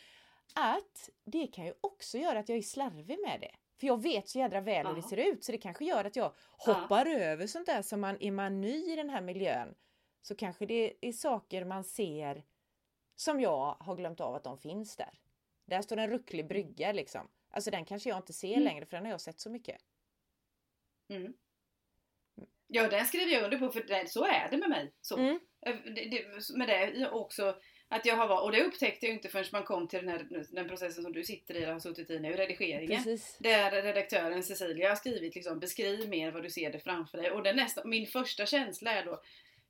att 0.55 1.09
det 1.23 1.47
kan 1.47 1.65
ju 1.65 1.73
också 1.81 2.17
göra 2.17 2.39
att 2.39 2.49
jag 2.49 2.57
är 2.57 2.61
slarvig 2.61 3.19
med 3.19 3.37
det. 3.41 3.55
För 3.79 3.87
jag 3.87 4.01
vet 4.01 4.29
så 4.29 4.39
jädra 4.39 4.61
väl 4.61 4.87
hur 4.87 4.95
det 4.95 5.01
ser 5.01 5.17
ut 5.17 5.43
så 5.43 5.51
det 5.51 5.57
kanske 5.57 5.85
gör 5.85 6.05
att 6.05 6.15
jag 6.15 6.33
hoppar 6.57 7.05
över 7.05 7.47
sånt 7.47 7.65
där 7.65 7.81
som 7.81 8.01
man, 8.01 8.17
är 8.19 8.31
man 8.31 8.61
ny 8.61 8.93
i 8.93 8.95
den 8.95 9.09
här 9.09 9.21
miljön 9.21 9.75
så 10.21 10.35
kanske 10.35 10.65
det 10.65 10.93
är 11.01 11.11
saker 11.11 11.65
man 11.65 11.83
ser 11.83 12.43
som 13.15 13.41
jag 13.41 13.75
har 13.79 13.95
glömt 13.95 14.19
av 14.19 14.35
att 14.35 14.43
de 14.43 14.57
finns 14.57 14.95
där. 14.95 15.19
Där 15.65 15.81
står 15.81 15.97
en 15.97 16.09
rucklig 16.09 16.47
brygga 16.47 16.91
liksom. 16.91 17.27
Alltså 17.49 17.71
den 17.71 17.85
kanske 17.85 18.09
jag 18.09 18.17
inte 18.17 18.33
ser 18.33 18.51
Mm. 18.53 18.63
längre 18.63 18.85
för 18.85 18.97
den 18.97 19.05
har 19.05 19.11
jag 19.11 19.21
sett 19.21 19.39
så 19.39 19.49
mycket. 19.49 19.77
Mm. 21.09 21.33
Ja 22.67 22.87
den 22.89 23.05
skriver 23.05 23.31
jag 23.31 23.43
under 23.43 23.57
på 23.57 23.69
för 23.69 23.83
det, 23.83 24.09
så 24.09 24.25
är 24.25 24.47
det 24.51 24.57
med 24.57 24.69
mig. 24.69 24.93
Så. 25.01 25.17
Mm. 25.17 25.39
Det, 25.59 26.09
det, 26.09 26.49
med 26.55 26.67
det 26.67 27.09
också 27.09 27.59
att 27.89 28.05
jag 28.05 28.15
har 28.15 28.43
och 28.43 28.51
det 28.51 28.63
upptäckte 28.63 29.05
jag 29.05 29.15
inte 29.15 29.29
förrän 29.29 29.45
man 29.51 29.63
kom 29.63 29.87
till 29.87 29.99
den 29.99 30.09
här 30.09 30.27
den 30.51 30.67
processen 30.67 31.03
som 31.03 31.13
du 31.13 31.23
sitter 31.23 31.55
i 31.55 31.65
och 31.65 31.69
har 31.71 31.79
suttit 31.79 32.09
i 32.09 32.19
nu, 32.19 32.33
redigeringen. 32.33 33.03
Precis. 33.03 33.37
Där 33.39 33.71
redaktören 33.71 34.43
Cecilia 34.43 34.89
har 34.89 34.95
skrivit 34.95 35.35
liksom 35.35 35.59
beskriv 35.59 36.09
mer 36.09 36.31
vad 36.31 36.43
du 36.43 36.49
ser 36.49 36.71
det 36.71 36.79
framför 36.79 37.17
dig 37.17 37.31
och 37.31 37.43
den 37.43 37.55
nästa, 37.55 37.85
min 37.85 38.07
första 38.07 38.45
känsla 38.45 38.91
är 38.91 39.05
då 39.05 39.21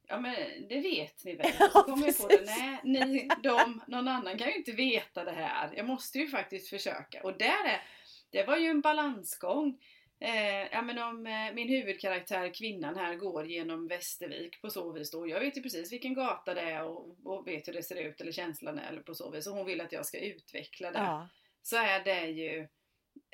Ja 0.09 0.19
men 0.19 0.35
det 0.69 0.79
vet 0.79 1.23
ni 1.25 1.35
väl? 1.35 1.51
Ja, 1.59 1.69
Så 1.69 1.83
kommer 1.83 2.07
jag 2.07 2.17
på 2.17 2.27
det, 2.27 2.43
nej, 2.45 2.79
ni, 2.83 3.29
de, 3.43 3.81
någon 3.87 4.07
annan 4.07 4.37
kan 4.37 4.47
ju 4.47 4.55
inte 4.55 4.71
veta 4.71 5.23
det 5.23 5.31
här. 5.31 5.73
Jag 5.75 5.85
måste 5.85 6.19
ju 6.19 6.27
faktiskt 6.27 6.69
försöka. 6.69 7.21
Och 7.23 7.37
där 7.37 7.65
är, 7.65 7.81
det 8.29 8.43
var 8.43 8.57
ju 8.57 8.69
en 8.69 8.81
balansgång. 8.81 9.77
Eh, 10.19 10.67
ja 10.71 10.81
men 10.81 10.97
om 10.97 11.27
eh, 11.27 11.53
min 11.53 11.69
huvudkaraktär, 11.69 12.53
kvinnan 12.53 12.95
här, 12.95 13.15
går 13.15 13.45
genom 13.45 13.87
Västervik 13.87 14.61
på 14.61 14.69
så 14.69 14.91
vis 14.91 15.11
då. 15.11 15.27
Jag 15.27 15.39
vet 15.39 15.57
ju 15.57 15.61
precis 15.61 15.91
vilken 15.91 16.13
gata 16.13 16.53
det 16.53 16.61
är 16.61 16.83
och, 16.83 17.17
och 17.23 17.47
vet 17.47 17.67
hur 17.67 17.73
det 17.73 17.83
ser 17.83 17.95
ut 17.95 18.21
eller 18.21 18.31
känslan 18.31 18.79
är 18.79 18.89
eller 18.89 19.01
på 19.01 19.15
så 19.15 19.31
vis. 19.31 19.47
Och 19.47 19.53
hon 19.53 19.65
vill 19.65 19.81
att 19.81 19.91
jag 19.91 20.05
ska 20.05 20.19
utveckla 20.19 20.91
det. 20.91 20.99
Ja. 20.99 21.27
Så 21.61 21.77
är 21.77 22.03
det 22.03 22.27
ju 22.27 22.59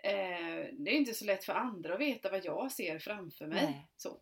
eh, 0.03 0.65
det 0.71 0.91
är 0.91 0.95
inte 0.95 1.13
så 1.13 1.25
lätt 1.25 1.43
för 1.43 1.53
andra 1.53 1.93
att 1.93 1.99
veta 1.99 2.31
vad 2.31 2.45
jag 2.45 2.71
ser 2.71 2.99
framför 2.99 3.47
mig. 3.47 3.63
Nej. 3.63 3.87
Så. 3.97 4.19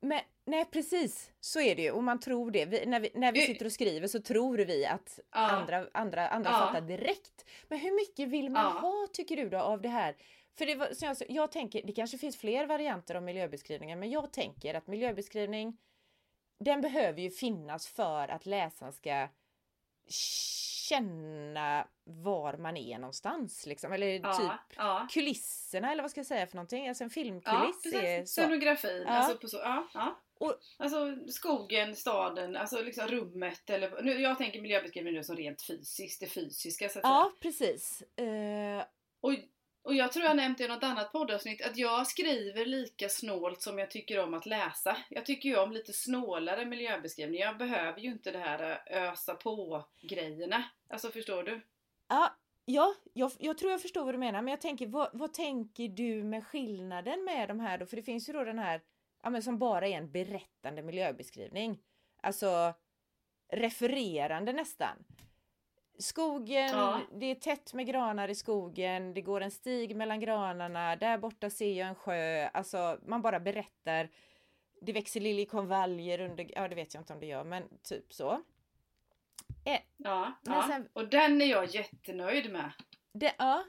Men, 0.00 0.20
nej 0.44 0.64
precis, 0.64 1.30
så 1.40 1.60
är 1.60 1.76
det 1.76 1.82
ju 1.82 1.90
och 1.90 2.04
man 2.04 2.20
tror 2.20 2.50
det. 2.50 2.64
Vi, 2.64 2.86
när, 2.86 3.00
vi, 3.00 3.10
när 3.14 3.32
vi 3.32 3.40
sitter 3.40 3.66
och 3.66 3.72
skriver 3.72 4.06
så 4.06 4.20
tror 4.20 4.58
vi 4.58 4.86
att 4.86 5.18
ja. 5.32 5.38
andra, 5.38 5.86
andra, 5.94 6.28
andra 6.28 6.50
ja. 6.50 6.58
fattar 6.58 6.80
direkt. 6.80 7.44
Men 7.68 7.78
hur 7.78 7.92
mycket 7.92 8.28
vill 8.28 8.50
man 8.50 8.76
ha 8.76 9.06
tycker 9.12 9.36
du 9.36 9.48
då 9.48 9.58
av 9.58 9.82
det 9.82 9.88
här? 9.88 10.16
För 10.58 10.66
det 10.66 10.74
var, 10.74 10.92
så 10.94 11.04
jag, 11.04 11.16
jag 11.28 11.52
tänker, 11.52 11.82
det 11.86 11.92
kanske 11.92 12.18
finns 12.18 12.36
fler 12.36 12.66
varianter 12.66 13.14
av 13.14 13.22
miljöbeskrivningar 13.22 13.96
men 13.96 14.10
jag 14.10 14.32
tänker 14.32 14.74
att 14.74 14.86
miljöbeskrivning 14.86 15.76
den 16.58 16.80
behöver 16.80 17.20
ju 17.20 17.30
finnas 17.30 17.88
för 17.88 18.28
att 18.28 18.46
läsaren 18.46 18.92
ska 18.92 19.28
känna 20.88 21.88
var 22.04 22.56
man 22.56 22.76
är 22.76 22.98
någonstans 22.98 23.66
liksom. 23.66 23.92
Eller 23.92 24.06
ja, 24.06 24.32
typ 24.32 24.76
ja. 24.76 25.08
kulisserna 25.10 25.92
eller 25.92 26.02
vad 26.02 26.10
ska 26.10 26.20
jag 26.20 26.26
säga 26.26 26.46
för 26.46 26.56
någonting? 26.56 26.88
Alltså 26.88 27.04
en 27.04 27.10
filmkuliss 27.10 27.80
ja, 27.84 28.00
är 28.00 28.24
så. 28.24 28.32
Scenografin, 28.32 29.02
ja. 29.06 29.12
alltså 29.12 29.38
på 29.38 29.48
så, 29.48 29.56
ja. 29.56 29.88
ja. 29.94 30.20
Och, 30.38 30.54
alltså 30.76 31.16
skogen, 31.28 31.96
staden, 31.96 32.56
alltså 32.56 32.82
liksom 32.82 33.08
rummet 33.08 33.70
eller 33.70 34.02
nu, 34.02 34.20
jag 34.20 34.38
tänker 34.38 34.60
miljöbeskrivning 34.60 35.14
nu 35.14 35.24
som 35.24 35.36
rent 35.36 35.62
fysiskt, 35.62 36.20
det 36.20 36.26
fysiska 36.26 36.88
så 36.88 36.98
att 36.98 37.04
Ja 37.04 37.32
säga. 37.32 37.40
precis. 37.40 38.02
Uh... 38.20 38.84
Och 39.20 39.32
och 39.84 39.94
jag 39.94 40.12
tror 40.12 40.24
jag 40.24 40.36
nämnt 40.36 40.60
i 40.60 40.68
något 40.68 40.82
annat 40.82 41.12
poddavsnitt 41.12 41.66
att 41.66 41.76
jag 41.76 42.06
skriver 42.06 42.66
lika 42.66 43.08
snålt 43.08 43.62
som 43.62 43.78
jag 43.78 43.90
tycker 43.90 44.24
om 44.24 44.34
att 44.34 44.46
läsa. 44.46 44.96
Jag 45.08 45.26
tycker 45.26 45.48
ju 45.48 45.56
om 45.56 45.72
lite 45.72 45.92
snålare 45.92 46.64
miljöbeskrivning. 46.64 47.40
Jag 47.40 47.58
behöver 47.58 48.00
ju 48.00 48.08
inte 48.08 48.30
det 48.30 48.38
här 48.38 48.82
eh, 48.86 49.02
ösa 49.02 49.34
på 49.34 49.84
grejerna. 50.00 50.64
Alltså 50.88 51.10
förstår 51.10 51.42
du? 51.42 51.60
Ja, 52.08 52.36
ja 52.64 52.94
jag, 53.12 53.32
jag 53.38 53.58
tror 53.58 53.70
jag 53.70 53.82
förstår 53.82 54.04
vad 54.04 54.14
du 54.14 54.18
menar 54.18 54.42
men 54.42 54.50
jag 54.50 54.60
tänker 54.60 54.86
vad, 54.86 55.10
vad 55.12 55.34
tänker 55.34 55.88
du 55.88 56.24
med 56.24 56.46
skillnaden 56.46 57.24
med 57.24 57.48
de 57.48 57.60
här 57.60 57.78
då? 57.78 57.86
För 57.86 57.96
det 57.96 58.02
finns 58.02 58.28
ju 58.28 58.32
då 58.32 58.44
den 58.44 58.58
här 58.58 58.80
ja, 59.22 59.30
men 59.30 59.42
som 59.42 59.58
bara 59.58 59.88
är 59.88 59.92
en 59.92 60.10
berättande 60.10 60.82
miljöbeskrivning. 60.82 61.78
Alltså 62.22 62.74
refererande 63.52 64.52
nästan. 64.52 65.04
Skogen, 66.02 66.68
ja. 66.68 67.00
det 67.12 67.26
är 67.26 67.34
tätt 67.34 67.74
med 67.74 67.86
granar 67.86 68.28
i 68.28 68.34
skogen, 68.34 69.14
det 69.14 69.20
går 69.20 69.40
en 69.40 69.50
stig 69.50 69.96
mellan 69.96 70.20
granarna, 70.20 70.96
där 70.96 71.18
borta 71.18 71.50
ser 71.50 71.72
jag 71.78 71.88
en 71.88 71.94
sjö, 71.94 72.48
alltså 72.48 72.98
man 73.06 73.22
bara 73.22 73.40
berättar. 73.40 74.08
Det 74.80 74.92
växer 74.92 75.20
liljekonvaljer 75.20 76.20
under, 76.20 76.50
ja 76.54 76.68
det 76.68 76.74
vet 76.74 76.94
jag 76.94 77.00
inte 77.00 77.12
om 77.12 77.20
det 77.20 77.26
gör, 77.26 77.44
men 77.44 77.62
typ 77.82 78.12
så. 78.12 78.42
Eh, 79.64 79.80
ja, 79.96 80.32
ja. 80.42 80.64
Sen, 80.68 80.88
och 80.92 81.08
den 81.08 81.42
är 81.42 81.46
jag 81.46 81.66
jättenöjd 81.66 82.52
med. 82.52 82.72
Det, 83.12 83.34
ja, 83.38 83.64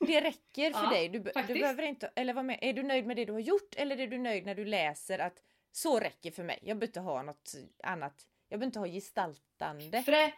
det 0.00 0.20
räcker 0.20 0.72
för 0.72 0.84
ja, 0.84 0.90
dig. 0.90 1.08
Du, 1.08 1.18
du, 1.46 1.54
behöver 1.60 1.82
inte, 1.82 2.10
eller 2.14 2.34
vad 2.34 2.44
med, 2.44 2.58
är 2.62 2.72
du 2.72 2.82
nöjd 2.82 3.06
med 3.06 3.16
det 3.16 3.24
du 3.24 3.32
har 3.32 3.40
gjort 3.40 3.74
eller 3.76 4.00
är 4.00 4.06
du 4.06 4.18
nöjd 4.18 4.46
när 4.46 4.54
du 4.54 4.64
läser 4.64 5.18
att 5.18 5.42
så 5.72 6.00
räcker 6.00 6.30
för 6.30 6.42
mig, 6.42 6.58
jag 6.62 6.78
behöver 6.78 6.86
inte 6.86 7.00
ha 7.00 7.22
något 7.22 7.52
annat. 7.82 8.26
Jag 8.48 8.60
behöver 8.60 8.66
inte 8.66 8.78
ha 8.78 8.86
gestaltande. 8.86 10.02
Frä 10.02 10.32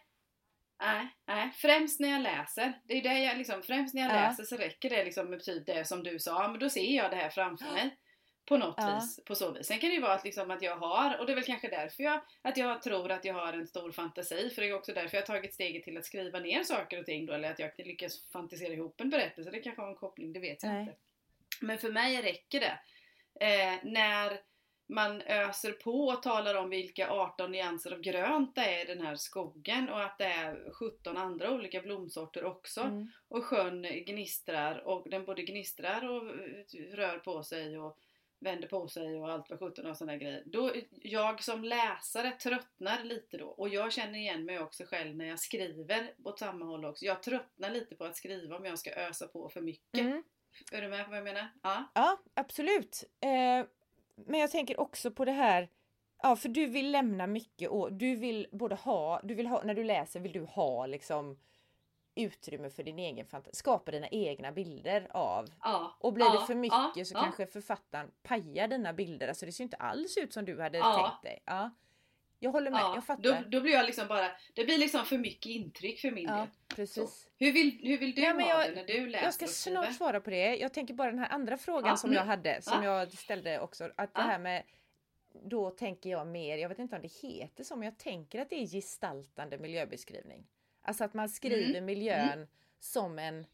Nej, 0.81 1.09
nej, 1.27 1.51
främst 1.57 2.01
när 2.01 2.09
jag 2.09 2.23
läser. 2.23 2.81
Det 2.85 2.95
är 2.95 3.03
det 3.03 3.19
jag 3.19 3.39
liksom, 3.39 3.63
främst 3.63 3.95
när 3.95 4.03
jag 4.03 4.11
ja. 4.11 4.15
läser 4.15 4.45
så 4.45 4.57
räcker 4.57 4.91
det 4.91 5.05
liksom 5.05 5.31
med 5.31 5.45
typ 5.45 5.67
det 5.67 5.85
som 5.85 6.03
du 6.03 6.19
sa, 6.19 6.49
men 6.49 6.61
då 6.61 6.71
ser 6.71 6.97
jag 6.97 7.11
det 7.11 7.17
här 7.17 7.31
framför 7.31 7.73
mig. 7.73 7.97
På 8.45 8.57
något 8.57 8.75
ja. 8.79 8.95
vis, 8.95 9.25
på 9.25 9.35
så 9.35 9.53
vis. 9.53 9.67
Sen 9.67 9.79
kan 9.79 9.91
det 9.91 9.95
ju 9.95 10.01
vara 10.01 10.15
att, 10.15 10.25
liksom 10.25 10.51
att 10.51 10.63
jag 10.63 10.77
har, 10.77 11.19
och 11.19 11.27
det 11.27 11.33
är 11.33 11.35
väl 11.35 11.45
kanske 11.45 11.69
därför 11.69 12.03
jag, 12.03 12.21
att 12.43 12.57
jag 12.57 12.83
tror 12.83 13.11
att 13.11 13.25
jag 13.25 13.35
har 13.35 13.53
en 13.53 13.67
stor 13.67 13.93
fantasi, 13.93 14.51
för 14.51 14.63
det 14.63 14.69
är 14.69 14.75
också 14.75 14.93
därför 14.93 15.17
jag 15.17 15.23
har 15.23 15.27
tagit 15.27 15.55
steget 15.55 15.85
till 15.85 15.99
att 15.99 16.05
skriva 16.05 16.39
ner 16.39 16.63
saker 16.63 17.01
och 17.01 17.07
ting 17.07 17.27
då, 17.27 17.33
eller 17.33 17.51
att 17.51 17.59
jag 17.59 17.71
lyckas 17.79 18.31
fantisera 18.33 18.73
ihop 18.73 19.01
en 19.01 19.11
berättelse. 19.11 19.51
Det 19.51 19.61
kanske 19.61 19.83
har 19.83 19.89
en 19.89 19.95
koppling, 19.95 20.33
det 20.33 20.41
vet 20.41 20.63
jag 20.63 20.73
nej. 20.73 20.81
inte. 20.81 20.95
Men 21.61 21.79
för 21.79 21.93
mig 21.93 22.23
räcker 22.23 22.61
det. 22.61 22.81
Eh, 23.47 23.79
när 23.83 24.41
man 24.91 25.23
öser 25.23 25.73
på 25.73 26.07
och 26.07 26.23
talar 26.23 26.55
om 26.55 26.71
vilka 26.71 27.11
18 27.11 27.53
nyanser 27.53 27.93
av 27.93 28.01
grönt 28.01 28.55
det 28.55 28.61
är 28.61 28.85
i 28.85 28.95
den 28.95 29.07
här 29.07 29.17
skogen 29.17 29.89
och 29.89 30.03
att 30.03 30.19
det 30.19 30.25
är 30.25 30.73
17 30.73 31.17
andra 31.17 31.51
olika 31.51 31.81
blomsorter 31.81 32.45
också. 32.45 32.81
Mm. 32.81 33.09
Och 33.29 33.45
sjön 33.45 33.83
gnistrar 33.83 34.79
och 34.87 35.11
den 35.11 35.25
både 35.25 35.43
gnistrar 35.43 36.09
och 36.09 36.23
rör 36.93 37.19
på 37.19 37.43
sig 37.43 37.79
och 37.79 37.99
vänder 38.41 38.69
på 38.69 38.89
sig 38.89 39.17
och 39.17 39.33
allt 39.33 39.51
vad 39.51 39.59
17 39.59 39.87
och 39.87 39.97
sådana 39.97 40.17
grejer. 40.17 40.43
Då, 40.47 40.73
jag 40.91 41.43
som 41.43 41.65
läsare 41.65 42.31
tröttnar 42.31 43.05
lite 43.05 43.37
då 43.37 43.47
och 43.47 43.69
jag 43.69 43.93
känner 43.93 44.19
igen 44.19 44.45
mig 44.45 44.59
också 44.59 44.85
själv 44.85 45.17
när 45.17 45.25
jag 45.25 45.41
skriver 45.41 46.15
åt 46.25 46.39
samma 46.39 46.65
håll 46.65 46.85
också. 46.85 47.05
Jag 47.05 47.23
tröttnar 47.23 47.71
lite 47.71 47.95
på 47.95 48.05
att 48.05 48.17
skriva 48.17 48.57
om 48.57 48.65
jag 48.65 48.79
ska 48.79 48.91
ösa 48.91 49.29
på 49.29 49.49
för 49.49 49.61
mycket. 49.61 50.01
Mm. 50.01 50.23
Är 50.73 50.83
du 50.83 50.89
med 50.89 51.05
på 51.05 51.11
vad 51.11 51.19
jag 51.19 51.25
menar? 51.25 51.49
Ja, 51.63 51.91
ja 51.95 52.21
absolut. 52.35 53.05
Eh 53.21 53.67
men 54.27 54.41
jag 54.41 54.51
tänker 54.51 54.81
också 54.81 55.11
på 55.11 55.25
det 55.25 55.33
här, 55.33 55.69
ja 56.23 56.37
för 56.37 56.49
du 56.49 56.67
vill 56.67 56.91
lämna 56.91 57.27
mycket 57.27 57.71
och 57.71 57.93
du 57.93 58.17
vill 58.17 58.47
både 58.53 58.75
ha, 58.75 59.21
du 59.23 59.35
vill 59.35 59.47
ha, 59.47 59.63
när 59.65 59.75
du 59.75 59.85
läser 59.85 60.21
vill 60.21 60.33
du 60.33 60.45
ha 60.45 60.87
liksom 60.87 61.39
utrymme 62.15 62.71
för 62.71 62.83
din 62.83 62.99
egen 62.99 63.27
fantasi, 63.27 63.57
skapa 63.57 63.91
dina 63.91 64.09
egna 64.09 64.53
bilder 64.53 65.09
av. 65.11 65.47
Ja, 65.61 65.97
och 66.01 66.13
blir 66.13 66.27
ja, 66.27 66.41
det 66.41 66.47
för 66.47 66.55
mycket 66.55 66.97
ja, 66.97 67.05
så 67.05 67.15
kanske 67.15 67.47
författaren 67.47 68.11
pajar 68.23 68.69
dina 68.69 68.93
bilder, 68.93 69.29
alltså 69.29 69.47
det 69.47 69.53
ser 69.53 69.65
inte 69.65 69.77
alls 69.77 70.17
ut 70.17 70.33
som 70.33 70.45
du 70.45 70.61
hade 70.61 70.81
tänkt 70.81 71.23
dig. 71.23 71.43
Ja. 71.45 71.71
Jag 72.43 72.51
håller 72.51 72.71
med, 72.71 72.81
jag 72.81 73.05
fattar. 73.05 73.23
Då, 73.23 73.37
då, 73.49 73.61
blir 73.61 73.73
jag 73.73 73.87
liksom 73.87 74.09
bara, 74.09 74.31
det 74.55 74.65
blir 74.65 74.79
liksom 74.79 75.05
för 75.05 75.19
mycket 75.19 75.47
intryck 75.47 76.01
för 76.01 76.11
min 76.11 76.27
del. 76.27 76.47
Precis. 76.69 77.29
Hur, 77.39 77.53
vill, 77.53 77.79
hur 77.83 77.99
vill 77.99 78.15
du 78.15 78.23
ha 78.23 78.49
jag, 78.49 78.71
det 78.71 78.75
när 78.75 78.87
du 78.87 79.07
läser 79.07 79.25
Jag 79.25 79.35
ska 79.35 79.47
snart 79.47 79.95
svara 79.95 80.21
på 80.21 80.31
det. 80.31 80.57
Jag 80.57 80.73
tänker 80.73 80.95
bara 80.95 81.11
den 81.11 81.19
här 81.19 81.29
andra 81.29 81.59
frågan 81.59 81.99
som 81.99 82.13
jag 82.13 82.25
hade, 82.25 82.63
som 82.63 82.85
jag 82.85 83.13
ställde 83.13 83.61
också, 83.61 83.91
att 83.97 84.15
det 84.15 84.21
här 84.21 84.39
med 84.39 84.63
då 85.33 85.71
tänker 85.71 86.11
jag 86.11 86.27
mer, 86.27 86.59
jag 86.59 86.69
vet 86.69 86.79
inte 86.79 86.97
om 86.97 87.03
det 87.03 87.13
heter 87.13 87.65
så, 87.65 87.77
men 87.77 87.85
jag 87.85 87.99
tänker 87.99 88.41
att 88.41 88.51
det 88.51 88.63
är 88.63 88.67
gestaltande 88.67 89.59
miljöbeskrivning. 89.59 90.47
Alltså 90.83 91.05
att 91.05 91.15
man 91.15 91.29
skriver 91.29 91.71
mm. 91.71 91.85
miljön 91.85 92.31
mm. 92.31 92.47
som 92.81 93.19
en 93.19 93.47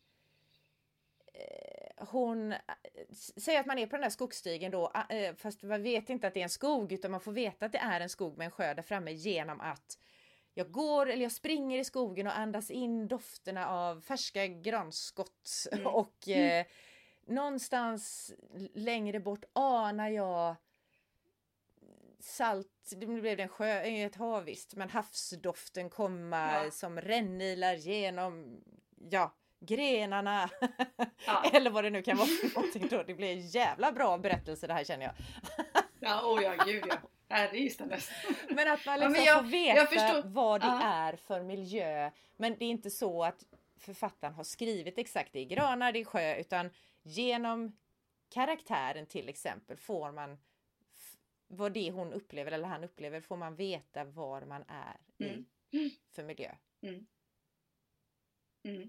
hon 1.99 2.55
säger 3.13 3.61
att 3.61 3.67
man 3.67 3.79
är 3.79 3.87
på 3.87 3.97
den 3.97 4.03
där 4.03 4.11
skogsstigen 4.11 4.71
då, 4.71 4.93
eh, 5.09 5.35
fast 5.35 5.63
man 5.63 5.83
vet 5.83 6.11
inte 6.11 6.27
att 6.27 6.35
det 6.35 6.41
är 6.41 6.45
en 6.45 6.49
skog 6.49 6.93
utan 6.93 7.11
man 7.11 7.21
får 7.21 7.33
veta 7.33 7.67
att 7.67 7.73
det 7.73 7.79
är 7.79 8.01
en 8.01 8.09
skog 8.09 8.39
med 8.39 8.45
en 8.45 8.51
sjö 8.51 8.75
där 8.75 8.83
framme 8.83 9.13
genom 9.13 9.61
att 9.61 9.99
jag 10.55 10.71
går 10.71 11.11
eller 11.11 11.23
jag 11.23 11.33
springer 11.33 11.79
i 11.79 11.85
skogen 11.85 12.27
och 12.27 12.39
andas 12.39 12.71
in 12.71 13.09
dofterna 13.09 13.69
av 13.69 14.01
färska 14.01 14.47
granskott 14.47 15.67
mm. 15.73 15.87
och 15.95 16.29
mm. 16.29 16.61
eh, 16.61 16.67
någonstans 17.27 18.33
längre 18.75 19.21
bort 19.21 19.45
anar 19.53 20.09
jag 20.09 20.57
salt, 22.21 22.93
det 22.97 23.07
blev 23.07 23.41
en 23.41 23.49
sjö, 23.49 23.81
ett 23.81 24.17
hav 24.17 24.45
visst, 24.45 24.75
men 24.75 24.91
havsdoften 24.91 25.91
komma 25.91 26.65
ja. 26.65 26.71
som 26.71 27.01
rännilar 27.01 27.75
genom, 27.75 28.61
ja, 29.11 29.35
grenarna. 29.61 30.51
Ja. 31.27 31.45
Eller 31.53 31.71
vad 31.71 31.85
det 31.85 31.91
nu 31.91 32.03
kan 32.03 32.17
vara 32.17 32.27
för 32.27 32.55
någonting 32.55 32.89
då. 32.91 33.03
Det 33.03 33.15
blir 33.15 33.33
en 33.33 33.47
jävla 33.47 33.93
bra 33.93 34.19
berättelse 34.19 34.67
det 34.67 34.75
här 34.75 34.85
känner 34.85 35.05
jag. 35.05 35.15
ja, 36.01 36.23
oh 36.25 36.43
ja, 36.43 36.65
gud 36.65 36.85
ja. 36.89 36.97
Herregistandes. 37.29 38.11
Men 38.51 38.73
att 38.73 38.87
man 38.87 39.01
liksom 39.01 39.15
ja, 39.15 39.25
jag, 39.25 39.39
får 39.45 39.51
veta 39.51 40.23
vad 40.29 40.61
det 40.61 40.67
ja. 40.67 40.83
är 40.83 41.17
för 41.17 41.43
miljö. 41.43 42.11
Men 42.37 42.57
det 42.59 42.65
är 42.65 42.71
inte 42.71 42.91
så 42.91 43.25
att 43.25 43.45
författaren 43.79 44.35
har 44.35 44.45
skrivit 44.45 44.99
exakt 44.99 45.33
det 45.33 45.41
är 45.41 45.45
granar, 45.45 45.93
det 45.93 46.01
är 46.01 46.05
sjö, 46.05 46.37
utan 46.37 46.71
genom 47.03 47.77
karaktären 48.29 49.07
till 49.07 49.29
exempel 49.29 49.77
får 49.77 50.13
man 50.13 50.39
vad 51.49 51.73
det 51.73 51.91
hon 51.91 52.13
upplever 52.13 52.53
eller 52.53 52.69
han 52.69 52.85
upplever 52.85 53.21
får 53.21 53.37
man 53.37 53.57
veta 53.57 54.05
var 54.05 54.43
man 54.43 54.65
är 54.69 55.27
mm. 55.27 55.47
i 55.71 55.91
för 56.11 56.23
miljö. 56.23 56.55
Mm. 56.83 57.07
Mm. 58.63 58.89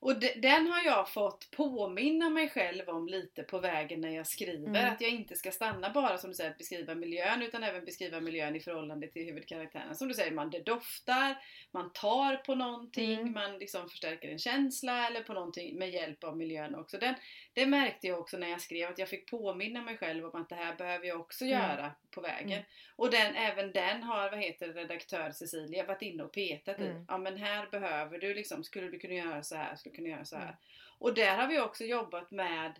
Och 0.00 0.14
den 0.36 0.66
har 0.66 0.84
jag 0.84 1.12
fått 1.12 1.50
påminna 1.50 2.30
mig 2.30 2.48
själv 2.48 2.88
om 2.88 3.08
lite 3.08 3.42
på 3.42 3.58
vägen 3.58 4.00
när 4.00 4.16
jag 4.16 4.26
skriver. 4.26 4.68
Mm. 4.68 4.92
Att 4.92 5.00
jag 5.00 5.10
inte 5.10 5.36
ska 5.36 5.50
stanna 5.50 5.90
bara 5.90 6.18
som 6.18 6.30
du 6.30 6.34
säger 6.34 6.50
att 6.50 6.58
beskriva 6.58 6.94
miljön 6.94 7.42
utan 7.42 7.62
även 7.62 7.84
beskriva 7.84 8.20
miljön 8.20 8.56
i 8.56 8.60
förhållande 8.60 9.08
till 9.08 9.24
huvudkaraktären. 9.24 9.94
Som 9.94 10.08
du 10.08 10.14
säger, 10.14 10.32
man 10.32 10.50
det 10.50 10.62
doftar, 10.62 11.36
man 11.70 11.92
tar 11.92 12.36
på 12.36 12.54
någonting, 12.54 13.20
mm. 13.20 13.32
man 13.32 13.58
liksom 13.58 13.88
förstärker 13.88 14.28
en 14.28 14.38
känsla 14.38 15.06
eller 15.06 15.22
på 15.22 15.32
någonting 15.32 15.78
med 15.78 15.90
hjälp 15.90 16.24
av 16.24 16.36
miljön 16.36 16.74
också. 16.74 16.98
Den, 16.98 17.14
det 17.52 17.66
märkte 17.66 18.06
jag 18.06 18.20
också 18.20 18.36
när 18.36 18.50
jag 18.50 18.60
skrev 18.60 18.90
att 18.90 18.98
jag 18.98 19.08
fick 19.08 19.30
påminna 19.30 19.82
mig 19.82 19.96
själv 19.96 20.24
om 20.24 20.40
att 20.40 20.48
det 20.48 20.54
här 20.54 20.76
behöver 20.76 21.06
jag 21.06 21.20
också 21.20 21.44
mm. 21.44 21.58
göra 21.58 21.92
på 22.10 22.20
vägen. 22.20 22.52
Mm. 22.52 22.64
Och 22.96 23.10
den, 23.10 23.34
även 23.36 23.72
den 23.72 24.02
har, 24.02 24.30
vad 24.30 24.40
heter 24.40 24.72
redaktör 24.72 25.30
Cecilia 25.30 25.86
varit 25.86 26.02
inne 26.02 26.22
och 26.22 26.32
petat 26.32 26.80
i. 26.80 26.86
Mm. 26.86 27.04
Ja 27.08 27.18
men 27.18 27.36
här 27.36 27.66
behöver 27.70 28.18
du 28.18 28.34
liksom, 28.34 28.64
skulle 28.64 28.88
du 28.88 28.98
kunna 28.98 29.14
göra 29.14 29.42
så 29.42 29.56
här, 29.56 29.76
skulle 29.86 29.96
kunna 29.96 30.08
göra 30.08 30.24
så 30.24 30.36
här. 30.36 30.42
Mm. 30.44 30.56
Och 30.98 31.14
där 31.14 31.36
har 31.36 31.48
vi 31.48 31.60
också 31.60 31.84
jobbat 31.84 32.30
med 32.30 32.72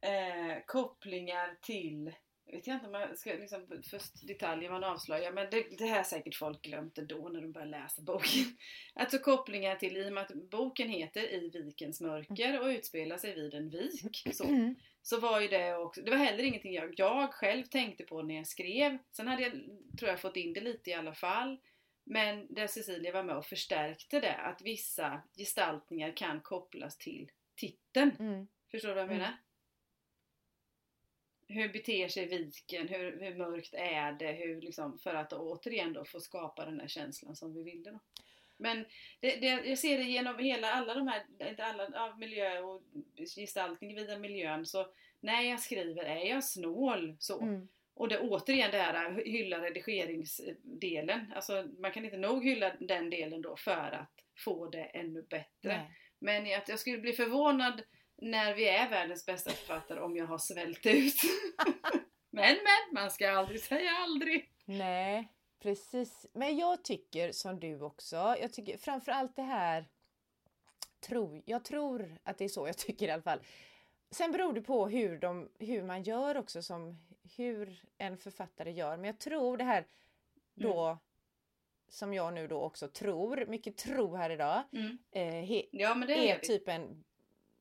eh, 0.00 0.64
kopplingar 0.66 1.56
till 1.60 2.12
jag 2.52 2.56
vet 2.56 2.66
inte 2.66 2.86
om 2.86 2.92
man 2.92 3.16
ska 3.16 3.30
liksom 3.32 3.82
först 3.90 4.26
detaljer 4.26 4.70
man 4.70 4.84
avslöjar 4.84 5.32
men 5.32 5.50
det, 5.50 5.78
det 5.78 5.84
här 5.84 5.96
har 5.96 6.04
säkert 6.04 6.34
folk 6.34 6.62
glömt 6.62 6.98
ändå 6.98 7.28
när 7.28 7.40
de 7.40 7.52
börjar 7.52 7.66
läsa 7.66 8.02
boken. 8.02 8.56
Alltså 8.94 9.18
kopplingar 9.18 9.76
till, 9.76 9.96
i 9.96 10.08
och 10.08 10.12
med 10.12 10.22
att 10.22 10.50
boken 10.50 10.88
heter 10.88 11.32
I 11.34 11.50
vikens 11.50 12.00
mörker 12.00 12.60
och 12.60 12.66
utspelar 12.66 13.18
sig 13.18 13.34
vid 13.34 13.54
en 13.54 13.70
vik. 13.70 14.26
Så, 14.32 14.44
Mm. 14.44 14.74
så 15.02 15.20
var 15.20 15.40
ju 15.40 15.48
det 15.48 15.76
också, 15.76 16.02
det 16.02 16.10
var 16.10 16.18
heller 16.18 16.44
ingenting 16.44 16.74
jag, 16.74 16.94
jag 16.96 17.34
själv 17.34 17.64
tänkte 17.64 18.04
på 18.04 18.22
när 18.22 18.34
jag 18.34 18.46
skrev. 18.46 18.98
Sen 19.12 19.28
hade 19.28 19.42
jag, 19.42 19.52
tror 19.98 20.10
jag, 20.10 20.20
fått 20.20 20.36
in 20.36 20.52
det 20.52 20.60
lite 20.60 20.90
i 20.90 20.94
alla 20.94 21.14
fall. 21.14 21.58
Men 22.04 22.54
där 22.54 22.66
Cecilia 22.66 23.12
var 23.12 23.22
med 23.22 23.36
och 23.36 23.46
förstärkte 23.46 24.20
det, 24.20 24.34
att 24.36 24.62
vissa 24.62 25.22
gestaltningar 25.36 26.16
kan 26.16 26.40
kopplas 26.40 26.96
till 26.98 27.30
titeln. 27.54 28.16
Mm. 28.18 28.46
Förstår 28.70 28.88
du 28.88 28.94
vad 28.94 29.02
jag 29.02 29.10
Mm. 29.10 29.18
menar? 29.18 29.36
Hur 31.48 31.72
beter 31.72 32.08
sig 32.08 32.26
viken? 32.26 32.88
Hur, 32.88 33.20
hur 33.20 33.34
mörkt 33.34 33.74
är 33.74 34.12
det? 34.12 34.32
Hur, 34.32 34.60
liksom, 34.60 34.98
för 34.98 35.14
att 35.14 35.32
återigen 35.32 35.92
då 35.92 36.04
få 36.04 36.20
skapa 36.20 36.64
den 36.64 36.80
här 36.80 36.88
känslan 36.88 37.36
som 37.36 37.54
vi 37.54 37.62
ville. 37.62 37.90
Då. 37.90 37.98
Men 38.56 38.84
det, 39.20 39.36
det, 39.36 39.46
jag 39.46 39.78
ser 39.78 39.98
det 39.98 40.04
genom 40.04 40.38
hela, 40.38 40.70
alla 40.72 40.94
de 40.94 41.08
här, 41.08 41.22
inte 41.40 41.64
alla, 41.64 41.88
ja, 41.92 42.16
miljö 42.18 42.60
och 42.60 42.82
gestaltning 43.36 43.94
vid 43.94 44.06
den 44.08 44.20
miljön. 44.20 44.66
Så 44.66 44.86
när 45.20 45.42
jag 45.42 45.60
skriver 45.60 46.04
är 46.04 46.26
jag 46.26 46.44
snål 46.44 47.16
så. 47.18 47.40
Mm. 47.40 47.68
Och 47.94 48.08
det 48.08 48.18
återigen 48.18 48.70
det 48.70 48.78
här 48.78 49.24
hylla 49.24 49.58
redigeringsdelen. 49.58 51.32
Alltså 51.36 51.64
man 51.78 51.92
kan 51.92 52.04
inte 52.04 52.16
nog 52.16 52.44
hylla 52.44 52.72
den 52.80 53.10
delen 53.10 53.42
då 53.42 53.56
för 53.56 53.92
att 53.92 54.12
få 54.44 54.70
det 54.70 54.84
ännu 54.84 55.22
bättre. 55.22 55.48
Nej. 55.62 55.90
Men 56.18 56.58
att 56.58 56.68
jag 56.68 56.78
skulle 56.78 56.98
bli 56.98 57.12
förvånad 57.12 57.82
när 58.16 58.54
vi 58.54 58.68
är 58.68 58.90
världens 58.90 59.26
bästa 59.26 59.50
författare 59.50 60.00
om 60.00 60.16
jag 60.16 60.26
har 60.26 60.38
svält 60.38 60.86
ut. 60.86 61.14
men 62.30 62.56
men, 62.56 62.94
man 62.94 63.10
ska 63.10 63.30
aldrig 63.30 63.60
säga 63.60 63.90
aldrig. 63.90 64.50
Nej, 64.64 65.28
precis. 65.62 66.26
Men 66.32 66.58
jag 66.58 66.84
tycker 66.84 67.32
som 67.32 67.60
du 67.60 67.80
också. 67.80 68.16
Jag 68.16 68.52
tycker 68.52 68.78
framförallt 68.78 69.36
det 69.36 69.42
här. 69.42 69.88
Tror, 71.00 71.42
jag 71.46 71.64
tror 71.64 72.18
att 72.22 72.38
det 72.38 72.44
är 72.44 72.48
så 72.48 72.66
jag 72.66 72.78
tycker 72.78 73.08
i 73.08 73.10
alla 73.10 73.22
fall. 73.22 73.40
Sen 74.10 74.32
beror 74.32 74.52
det 74.52 74.62
på 74.62 74.88
hur, 74.88 75.18
de, 75.18 75.48
hur 75.58 75.82
man 75.82 76.02
gör 76.02 76.36
också, 76.36 76.62
som 76.62 76.98
hur 77.36 77.84
en 77.98 78.18
författare 78.18 78.72
gör. 78.72 78.96
Men 78.96 79.04
jag 79.04 79.18
tror 79.18 79.56
det 79.56 79.64
här 79.64 79.86
då 80.54 80.98
som 81.88 82.14
jag 82.14 82.34
nu 82.34 82.48
då 82.48 82.60
också 82.60 82.88
tror, 82.88 83.46
mycket 83.46 83.76
tro 83.76 84.14
här 84.14 84.30
idag, 84.30 84.62
Mm. 84.72 84.98
eh, 85.10 85.62
Ja 85.72 85.94
men 85.94 86.08
det 86.08 86.30
är 86.30 86.34
är 86.34 86.38
typ 86.38 86.68
en 86.68 87.04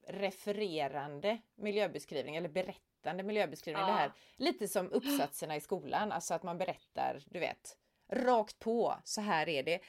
refererande 0.07 1.41
miljöbeskrivning 1.55 2.35
eller 2.35 2.49
berättande 2.49 3.23
miljöbeskrivning. 3.23 3.81
Ja. 3.81 3.87
Det 3.87 3.93
här, 3.93 4.11
lite 4.35 4.67
som 4.67 4.91
uppsatserna 4.91 5.55
i 5.55 5.61
skolan, 5.61 6.11
alltså 6.11 6.33
att 6.33 6.43
man 6.43 6.57
berättar, 6.57 7.23
du 7.25 7.39
vet, 7.39 7.77
rakt 8.07 8.59
på, 8.59 8.95
så 9.03 9.21
här 9.21 9.49
är 9.49 9.63
det. 9.63 9.79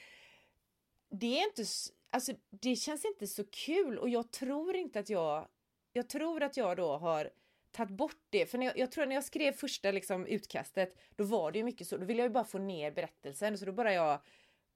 Det 1.09 1.39
är 1.39 1.45
inte, 1.47 1.63
alltså 2.11 2.33
det 2.51 2.77
känns 2.77 3.05
inte 3.05 3.27
så 3.27 3.45
kul 3.45 3.99
och 3.99 4.09
jag 4.09 4.31
tror 4.31 4.77
inte 4.77 4.99
att 4.99 5.11
jag, 5.11 5.49
jag 5.93 6.09
tror 6.09 6.43
att 6.43 6.57
jag 6.57 6.77
då 6.77 6.97
har 6.97 7.31
tagit 7.73 7.91
bort 7.97 8.21
det. 8.31 8.47
För 8.47 8.59
när 8.59 8.67
jag, 8.67 8.79
jag 8.79 8.93
tror 8.93 9.07
när 9.07 9.15
jag 9.15 9.25
skrev 9.25 9.53
första 9.53 9.91
liksom 9.91 10.27
utkastet, 10.27 10.97
då 11.17 11.25
var 11.25 11.53
det 11.53 11.59
ju 11.59 11.65
mycket 11.65 11.87
så, 11.87 11.97
då 11.97 12.05
ville 12.05 12.21
jag 12.23 12.29
ju 12.29 12.33
bara 12.33 12.45
få 12.45 12.59
ner 12.59 12.91
berättelsen 12.91 13.59
så 13.59 13.65
då 13.65 13.73
bara 13.73 13.93
jag 13.93 14.21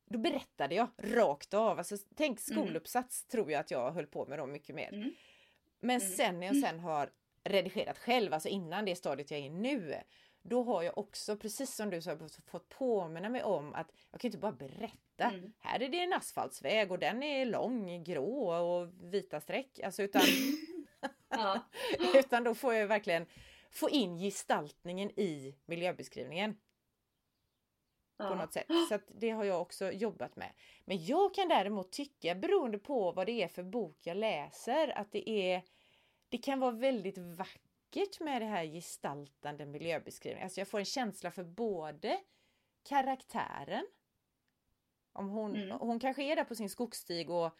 då 0.08 0.18
berättade 0.18 0.74
jag 0.74 0.88
rakt 0.98 1.54
av. 1.54 1.78
Alltså, 1.78 1.96
tänk 2.16 2.40
skoluppsats 2.40 3.24
tror 3.24 3.50
jag 3.50 3.60
att 3.60 3.70
jag 3.70 3.92
höll 3.92 4.06
på 4.06 4.26
med 4.26 4.38
då 4.38 4.46
mycket 4.46 4.74
mer. 4.74 4.92
Mm. 4.94 5.14
Men 5.80 6.00
Mm. 6.00 6.12
sen 6.12 6.40
när 6.40 6.46
jag 6.46 6.56
sen 6.56 6.80
har 6.80 7.10
redigerat 7.44 7.98
själv, 7.98 8.34
alltså 8.34 8.48
innan 8.48 8.84
det 8.84 8.96
stadiet 8.96 9.30
jag 9.30 9.40
är 9.40 9.44
i 9.44 9.48
nu, 9.48 9.94
då 10.42 10.62
har 10.62 10.82
jag 10.82 10.98
också, 10.98 11.36
precis 11.36 11.74
som 11.74 11.90
du 11.90 12.02
sa, 12.02 12.18
fått 12.46 12.68
påminna 12.68 13.28
mig 13.28 13.42
om 13.42 13.74
att 13.74 13.92
jag 14.10 14.20
kan 14.20 14.28
inte 14.28 14.38
bara 14.38 14.52
berätta. 14.52 15.24
Mm. 15.24 15.52
Här 15.58 15.82
är 15.82 15.88
det 15.88 16.00
en 16.00 16.12
asfaltsväg 16.12 16.92
och 16.92 16.98
den 16.98 17.22
är 17.22 17.44
lång, 17.46 18.04
grå 18.04 18.50
och 18.54 18.88
vita 19.14 19.40
streck. 19.40 19.80
Alltså 19.80 20.02
utan, 20.02 20.22
Ja. 21.36 21.60
utan 22.14 22.44
då 22.44 22.54
får 22.54 22.74
jag 22.74 22.86
verkligen 22.86 23.26
få 23.70 23.90
in 23.90 24.18
gestaltningen 24.18 25.10
i 25.20 25.56
miljöbeskrivningen 25.66 26.54
på 28.16 28.24
Ja. 28.24 28.34
något 28.34 28.52
sätt. 28.52 28.66
Så 28.88 28.98
det 29.08 29.30
har 29.30 29.44
jag 29.44 29.60
också 29.62 29.92
jobbat 29.92 30.36
med. 30.36 30.52
Men 30.84 31.04
jag 31.04 31.34
kan 31.34 31.48
däremot 31.48 31.92
tycka, 31.92 32.34
beroende 32.34 32.78
på 32.78 33.12
vad 33.12 33.26
det 33.26 33.42
är 33.42 33.48
för 33.48 33.62
bok 33.62 33.98
jag 34.02 34.16
läser, 34.16 34.98
att 34.98 35.12
det 35.12 35.30
är 35.30 35.62
det 36.28 36.38
kan 36.38 36.60
vara 36.60 36.70
väldigt 36.70 37.18
vackert 37.18 38.20
med 38.20 38.42
det 38.42 38.46
här 38.46 38.64
gestaltande 38.64 39.66
miljöbeskrivningen. 39.66 40.44
Alltså 40.46 40.60
jag 40.60 40.68
får 40.68 40.78
en 40.78 40.84
känsla 40.84 41.30
för 41.30 41.44
både 41.44 42.20
karaktären, 42.88 43.86
om 45.12 45.28
hon, 45.28 45.56
Mm. 45.56 45.78
hon 45.80 46.00
kanske 46.00 46.22
är 46.22 46.36
där 46.36 46.44
på 46.44 46.54
sin 46.54 46.70
skogsstig 46.70 47.30
och 47.30 47.56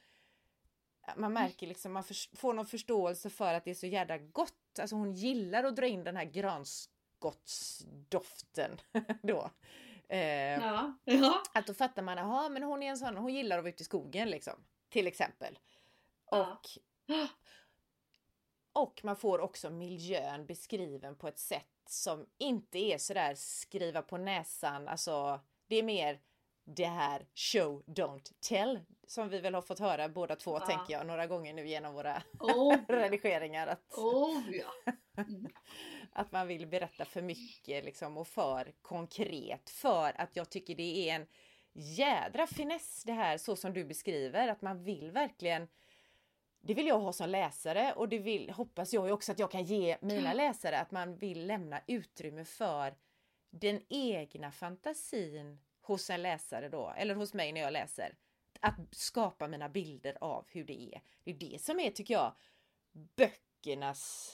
man 1.17 1.33
märker 1.33 1.67
liksom, 1.67 1.93
man 1.93 2.05
förs- 2.05 2.31
får 2.35 2.55
någon 2.55 2.67
förståelse 2.67 3.31
för 3.31 3.55
att 3.55 3.65
det 3.65 3.71
är 3.71 3.75
så 3.75 3.87
jävla 3.87 4.19
gott. 4.19 4.79
Alltså 4.81 4.97
hon 4.97 5.13
gillar 5.13 5.65
att 5.65 5.77
dra 5.77 5.87
in 5.87 6.05
den 6.05 6.17
här 6.17 6.25
granskottsdoften 6.25 8.81
då. 9.23 9.51
Eh, 10.09 10.19
Ja. 10.61 10.99
ja. 11.05 11.43
att 11.55 11.67
då 11.67 11.75
fattar 11.75 12.03
man, 12.03 12.19
jaha 12.19 12.49
men 12.49 12.63
hon 12.63 12.83
är 12.83 12.91
en 12.91 12.99
sån, 12.99 13.17
hon 13.17 13.35
gillar 13.35 13.59
att 13.59 13.65
vara 13.65 13.73
ute 13.73 13.83
i 13.83 13.85
skogen 13.85 14.31
liksom. 14.31 14.65
Till 14.89 15.07
exempel. 15.07 15.59
Ja. 16.31 16.53
Och, 16.53 16.69
och 18.83 19.01
man 19.05 19.17
får 19.17 19.39
också 19.39 19.71
miljön 19.71 20.47
beskriven 20.47 21.17
på 21.17 21.29
ett 21.29 21.39
sätt 21.39 21.67
som 21.89 22.27
inte 22.39 22.79
är 22.79 22.99
sådär 22.99 23.35
skriva 23.35 24.03
på 24.03 24.17
näsan, 24.17 24.89
alltså 24.89 25.41
det 25.67 25.77
är 25.77 25.83
mer 25.83 26.21
det 26.65 26.87
här 26.87 27.27
show 27.35 27.83
don't 27.87 28.33
tell 28.41 28.81
som 29.07 29.29
vi 29.29 29.41
väl 29.41 29.55
har 29.55 29.63
fått 29.63 29.79
höra 29.79 30.09
båda 30.09 30.37
två 30.37 30.59
Ja. 30.61 30.67
tänker 30.67 30.93
jag 30.93 31.07
några 31.07 31.27
gånger 31.27 31.55
nu 31.55 31.67
genom 31.67 31.95
våra 31.95 32.23
Oh, 32.41 32.77
redigeringar. 32.89 33.67
Att, 33.67 33.93
oh 33.93 34.43
ja. 34.53 34.93
Mm. 35.19 35.47
att 36.13 36.33
man 36.33 36.47
vill 36.47 36.67
berätta 36.67 37.05
för 37.05 37.23
mycket 37.23 37.85
liksom, 37.85 38.17
och 38.17 38.29
för 38.29 38.73
konkret. 38.83 39.71
För 39.71 40.21
att 40.21 40.37
jag 40.37 40.51
tycker 40.51 40.75
det 40.75 41.11
är 41.11 41.15
en 41.15 41.27
jädra 41.73 42.47
finess 42.47 43.03
det 43.05 43.13
här 43.13 43.39
så 43.39 43.57
som 43.57 43.73
du 43.73 43.85
beskriver. 43.85 44.49
Att 44.49 44.63
man 44.63 44.85
vill 44.85 45.11
verkligen 45.11 45.69
det 46.61 46.75
vill 46.75 46.87
jag 46.87 46.99
ha 46.99 47.13
som 47.13 47.29
läsare 47.31 47.93
och 47.93 48.09
det 48.09 48.19
vill, 48.19 48.51
hoppas 48.51 48.93
jag 48.93 49.11
också 49.13 49.33
att 49.33 49.39
jag 49.39 49.51
kan 49.51 49.65
ge 49.65 49.97
mina 50.01 50.33
läsare. 50.33 50.79
Att 50.79 50.91
man 50.91 51.17
vill 51.17 51.47
lämna 51.47 51.81
utrymme 51.87 52.45
för 52.45 52.95
den 53.51 53.81
egna 53.89 54.53
fantasin 54.53 55.59
hos 55.81 56.11
en 56.11 56.23
läsare 56.23 56.69
då, 56.69 56.95
eller 56.97 57.15
hos 57.15 57.35
mig 57.35 57.53
när 57.53 57.61
jag 57.61 57.73
läser. 57.73 58.15
Att 58.61 58.75
skapa 58.91 59.49
mina 59.49 59.69
bilder 59.69 60.19
av 60.21 60.47
hur 60.49 60.65
det 60.65 60.95
är. 60.95 61.03
Det 61.25 61.31
är 61.31 61.35
det 61.35 61.61
som 61.63 61.81
är, 61.81 61.91
tycker 61.91 62.15
jag, 62.15 62.35
böckernas 62.93 64.33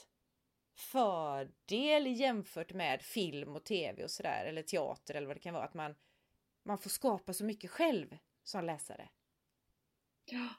fördel 0.75 2.07
jämfört 2.07 2.73
med 2.73 3.01
film 3.01 3.55
och 3.55 3.63
tv 3.63 4.03
och 4.03 4.11
sådär, 4.11 4.45
eller 4.45 4.63
teater 4.63 5.15
eller 5.15 5.27
vad 5.27 5.35
det 5.35 5.41
kan 5.41 5.53
vara. 5.53 5.63
Att 5.63 5.73
man, 5.73 5.95
man 6.63 6.77
får 6.77 6.89
skapa 6.89 7.33
så 7.33 7.45
mycket 7.45 7.71
själv 7.71 8.17
som 8.43 8.65
läsare. 8.65 9.09
Ja. 10.25 10.49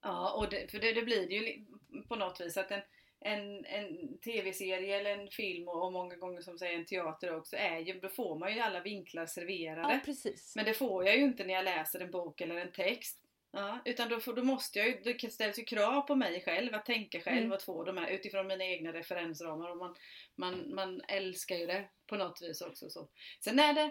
Ja, 0.00 0.32
och 0.32 0.50
det, 0.50 0.70
för 0.70 0.78
det, 0.78 0.92
det 0.92 1.02
blir 1.02 1.28
det 1.28 1.34
ju 1.34 1.66
på 2.08 2.16
något 2.16 2.40
vis 2.40 2.56
att 2.56 2.70
en, 2.70 2.82
en, 3.26 3.64
en 3.64 4.18
tv-serie 4.18 5.00
eller 5.00 5.10
en 5.10 5.28
film 5.28 5.68
och, 5.68 5.84
och 5.84 5.92
många 5.92 6.16
gånger 6.16 6.40
som 6.40 6.58
säger 6.58 6.78
en 6.78 6.84
teater 6.84 7.36
också 7.36 7.56
är 7.56 7.78
ju, 7.78 8.00
då 8.00 8.08
får 8.08 8.38
man 8.38 8.54
ju 8.54 8.60
alla 8.60 8.80
vinklar 8.80 9.26
serverade. 9.26 9.92
Ja, 9.92 10.00
precis. 10.04 10.52
Men 10.56 10.64
det 10.64 10.74
får 10.74 11.06
jag 11.06 11.16
ju 11.16 11.24
inte 11.24 11.44
när 11.44 11.54
jag 11.54 11.64
läser 11.64 12.00
en 12.00 12.10
bok 12.10 12.40
eller 12.40 12.56
en 12.56 12.72
text. 12.72 13.22
Ja, 13.50 13.78
utan 13.84 14.08
då, 14.08 14.20
får, 14.20 14.34
då 14.34 14.42
måste 14.42 14.78
jag 14.78 14.88
ju, 14.88 15.14
det 15.20 15.32
ställs 15.32 15.58
ju 15.58 15.64
krav 15.64 16.00
på 16.00 16.14
mig 16.14 16.42
själv 16.44 16.74
att 16.74 16.86
tänka 16.86 17.20
själv 17.20 17.38
Mm. 17.38 17.52
och 17.52 17.62
få 17.62 17.84
de 17.84 17.96
här 17.96 18.10
utifrån 18.10 18.46
mina 18.46 18.64
egna 18.64 18.92
referensramar 18.92 19.70
och 19.70 19.76
man, 19.76 19.96
man, 20.34 20.74
man 20.74 21.00
älskar 21.08 21.56
ju 21.56 21.66
det 21.66 21.88
på 22.06 22.16
något 22.16 22.42
vis 22.42 22.60
också. 22.60 22.90
Så. 22.90 23.08
Sen 23.40 23.58
är 23.58 23.74
det 23.74 23.90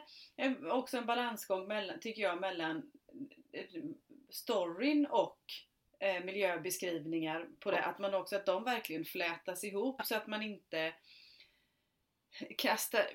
också 0.70 0.98
en 0.98 1.06
balansgång 1.06 1.68
mellan, 1.68 2.00
tycker 2.00 2.22
jag, 2.22 2.40
mellan 2.42 2.92
eh, 3.52 3.66
storyn 4.30 5.06
och 5.06 5.40
eh, 6.00 6.24
miljöbeskrivningar 6.24 7.48
på 7.60 7.72
det. 7.72 7.84
Att 7.84 8.00
man 8.00 8.14
också, 8.14 8.36
att 8.36 8.46
de 8.46 8.64
verkligen 8.64 9.06
flätas 9.06 9.64
ihop 9.64 10.02
så 10.06 10.16
att 10.16 10.28
man 10.28 10.42
inte 10.42 10.94
kastar... 12.58 13.06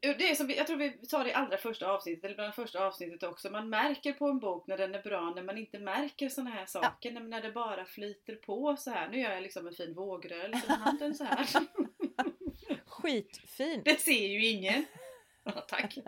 Det 0.00 0.30
är 0.30 0.34
som 0.34 0.46
vi, 0.46 0.56
jag 0.56 0.66
tror 0.66 0.76
vi 0.76 0.98
sa 1.02 1.22
det 1.22 1.30
i 1.30 1.32
allra 1.32 1.56
första 1.56 1.90
avsnittet, 1.90 2.24
eller 2.24 2.34
bland 2.34 2.54
första 2.54 2.86
avsnittet 2.86 3.22
också. 3.22 3.50
Man 3.50 3.70
märker 3.70 4.12
på 4.12 4.26
en 4.26 4.38
bok 4.38 4.66
när 4.66 4.78
den 4.78 4.94
är 4.94 5.02
bra 5.02 5.32
när 5.36 5.42
man 5.42 5.58
inte 5.58 5.78
märker 5.78 6.28
såna 6.28 6.50
här 6.50 6.66
saker. 6.66 7.12
När, 7.12 7.20
när 7.20 7.42
det 7.42 7.52
bara 7.52 7.84
flyter 7.84 8.36
på 8.36 8.76
så 8.76 8.90
här. 8.90 9.08
Nu 9.08 9.20
gör 9.20 9.32
jag 9.32 9.42
liksom 9.42 9.66
en 9.66 9.74
fin 9.74 9.94
vågrörelse 9.94 10.66
med 10.68 10.78
handen 10.78 11.14
så 11.14 11.24
här. 11.24 11.46
Skitfint! 12.86 13.84
Det 13.84 14.00
ser 14.00 14.28
ju 14.28 14.46
ingen. 14.46 14.84
Ja, 15.44 15.52
tack. 15.52 15.98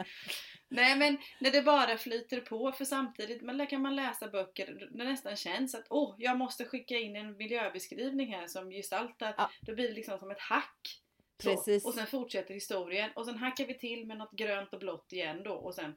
Nej 0.75 0.97
men 0.99 1.19
när 1.41 1.51
det 1.51 1.63
bara 1.63 1.99
flyter 1.99 2.41
på 2.41 2.73
för 2.73 2.85
samtidigt 2.85 3.43
men 3.43 3.67
kan 3.67 3.83
man 3.83 3.97
läsa 3.97 4.29
böcker 4.29 4.89
det 4.91 5.05
nästan 5.05 5.37
känns 5.37 5.75
att 5.75 5.87
åh, 5.91 6.15
jag 6.19 6.39
måste 6.39 6.65
skicka 6.65 6.99
in 6.99 7.17
en 7.17 7.37
miljöbeskrivning 7.37 8.35
här 8.35 8.47
som 8.47 8.71
gestaltar. 8.71 9.35
Ja. 9.39 9.51
Då 9.61 9.75
blir 9.75 9.89
det 9.89 9.95
liksom 9.95 10.19
som 10.19 10.31
ett 10.31 10.41
hack. 10.41 11.01
Så. 11.43 11.51
Precis. 11.51 11.85
Och 11.85 11.95
sen 11.95 12.07
fortsätter 12.07 12.55
historien 12.55 13.11
och 13.15 13.27
sen 13.27 13.39
hackar 13.39 13.67
vi 13.67 13.79
till 13.79 14.07
med 14.07 14.19
något 14.19 14.33
grönt 14.33 14.75
och 14.75 14.81
blått 14.81 15.13
igen 15.13 15.43
då 15.43 15.55
och 15.55 15.75
sen 15.75 15.97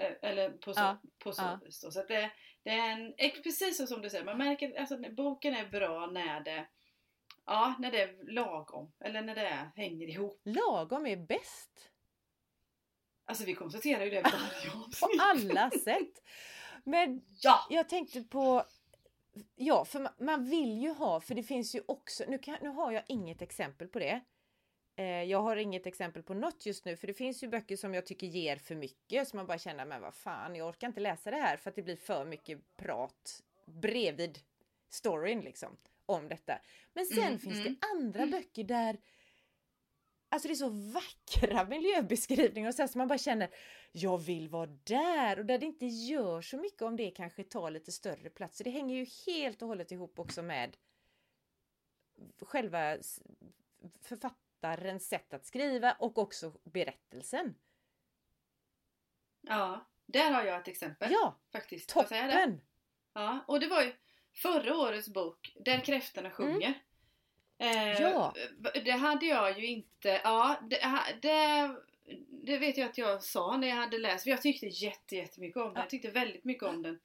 eh, 0.00 0.12
eller 0.30 0.50
på 0.50 0.74
så, 0.74 0.80
Ja, 0.80 1.00
på 1.18 1.32
så 1.32 1.42
ja. 1.42 1.58
då. 1.64 1.90
Så 1.90 2.00
att 2.00 2.08
det, 2.08 2.30
det 2.62 2.70
är 2.70 2.90
en, 2.92 3.14
precis 3.42 3.76
så 3.76 3.86
som 3.86 4.02
du 4.02 4.10
säger, 4.10 4.24
man 4.24 4.38
märker 4.38 4.68
att 4.70 4.78
alltså, 4.78 5.10
boken 5.10 5.54
är 5.54 5.68
bra 5.68 6.06
när 6.06 6.40
det 6.40 6.66
Ja, 7.46 7.74
när 7.78 7.90
det 7.90 8.02
är 8.02 8.32
lagom. 8.32 8.92
Eller 9.00 9.22
när 9.22 9.34
det 9.34 9.46
är, 9.46 9.70
hänger 9.76 10.08
ihop. 10.08 10.40
Lagom 10.44 11.06
är 11.06 11.16
bäst. 11.16 11.90
Alltså 13.24 13.44
vi 13.44 13.54
konstaterar 13.54 14.04
ju 14.04 14.10
det 14.10 14.22
varje 14.22 14.70
På 15.00 15.08
alla 15.20 15.70
sätt. 15.70 16.22
Men 16.84 17.22
Ja! 17.40 17.66
jag 17.70 17.88
tänkte 17.88 18.22
på 18.22 18.64
Ja, 19.56 19.84
för 19.84 20.00
man, 20.00 20.12
man 20.18 20.44
vill 20.50 20.82
ju 20.82 20.90
ha, 20.92 21.20
för 21.20 21.34
det 21.34 21.42
finns 21.42 21.74
ju 21.74 21.82
också, 21.88 22.24
nu, 22.28 22.38
kan, 22.38 22.56
nu 22.62 22.68
har 22.68 22.92
jag 22.92 23.02
inget 23.08 23.42
exempel 23.42 23.88
på 23.88 23.98
det. 23.98 24.20
Eh, 24.96 25.22
jag 25.22 25.42
har 25.42 25.56
inget 25.56 25.86
exempel 25.86 26.22
på 26.22 26.34
något 26.34 26.66
just 26.66 26.84
nu, 26.84 26.96
för 26.96 27.06
det 27.06 27.14
finns 27.14 27.42
ju 27.42 27.48
böcker 27.48 27.76
som 27.76 27.94
jag 27.94 28.06
tycker 28.06 28.26
ger 28.26 28.56
för 28.56 28.74
mycket, 28.74 29.28
så 29.28 29.36
man 29.36 29.46
bara 29.46 29.58
känner, 29.58 29.84
men 29.86 30.02
vad 30.02 30.14
fan, 30.14 30.56
jag 30.56 30.68
orkar 30.68 30.86
inte 30.86 31.00
läsa 31.00 31.30
det 31.30 31.36
här 31.36 31.56
för 31.56 31.70
att 31.70 31.76
det 31.76 31.82
blir 31.82 31.96
för 31.96 32.24
mycket 32.24 32.76
prat 32.76 33.42
bredvid 33.66 34.38
storyn 34.90 35.40
liksom 35.40 35.76
om 36.06 36.28
detta. 36.28 36.58
Men 36.92 37.06
sen 37.06 37.24
Mm, 37.24 37.38
finns 37.38 37.58
mm. 37.60 37.76
det 37.80 37.86
andra 37.86 38.26
böcker 38.26 38.64
där 38.64 38.96
Alltså 40.34 40.48
det 40.48 40.54
är 40.54 40.56
så 40.56 40.68
vackra 40.68 41.64
miljöbeskrivningar 41.68 42.68
och 42.68 42.74
här, 42.78 42.86
så 42.86 42.98
man 42.98 43.08
bara 43.08 43.18
känner 43.18 43.50
jag 43.92 44.18
vill 44.18 44.48
vara 44.48 44.66
där 44.66 45.38
och 45.38 45.46
där 45.46 45.58
det 45.58 45.66
inte 45.66 45.86
gör 45.86 46.42
så 46.42 46.56
mycket 46.56 46.82
om 46.82 46.96
det 46.96 47.10
kanske 47.10 47.44
tar 47.44 47.70
lite 47.70 47.92
större 47.92 48.30
plats. 48.30 48.58
Så 48.58 48.64
det 48.64 48.70
hänger 48.70 48.96
ju 48.96 49.06
helt 49.26 49.62
och 49.62 49.68
hållet 49.68 49.92
ihop 49.92 50.18
också 50.18 50.42
med 50.42 50.76
själva 52.40 52.96
författarens 54.02 55.08
sätt 55.08 55.34
att 55.34 55.46
skriva 55.46 55.92
och 55.92 56.18
också 56.18 56.52
berättelsen. 56.64 57.54
Ja, 59.40 59.90
där 60.06 60.30
har 60.30 60.44
jag 60.44 60.60
ett 60.60 60.68
exempel. 60.68 61.12
Ja, 61.12 61.40
faktiskt. 61.52 61.88
Toppen! 61.88 62.60
Ja, 63.12 63.44
och 63.48 63.60
det 63.60 63.66
var 63.66 63.82
ju 63.82 63.92
förra 64.32 64.76
årets 64.76 65.08
bok, 65.08 65.56
Där 65.64 65.80
kräftorna 65.80 66.30
sjunger. 66.30 66.82
Eh. 67.64 68.00
Ja. 68.02 68.34
Det 68.84 68.90
hade 68.90 69.26
jag 69.26 69.60
ju 69.60 69.66
inte, 69.66 70.20
ja 70.24 70.56
det, 70.70 70.80
det, 71.22 71.76
det 72.28 72.58
vet 72.58 72.76
jag 72.76 72.90
att 72.90 72.98
jag 72.98 73.22
sa 73.22 73.56
när 73.56 73.68
jag 73.68 73.76
hade 73.76 73.98
läst, 73.98 74.24
för 74.24 74.30
jag 74.30 74.42
tyckte 74.42 74.66
jätte, 74.66 75.16
jättemycket 75.16 75.56
om 75.56 75.62
den. 75.62 75.72
Ja. 75.74 75.80
Jag 75.80 75.90
tyckte 75.90 76.10
väldigt 76.10 76.44
mycket 76.44 76.64
om 76.64 76.82
den. 76.82 76.98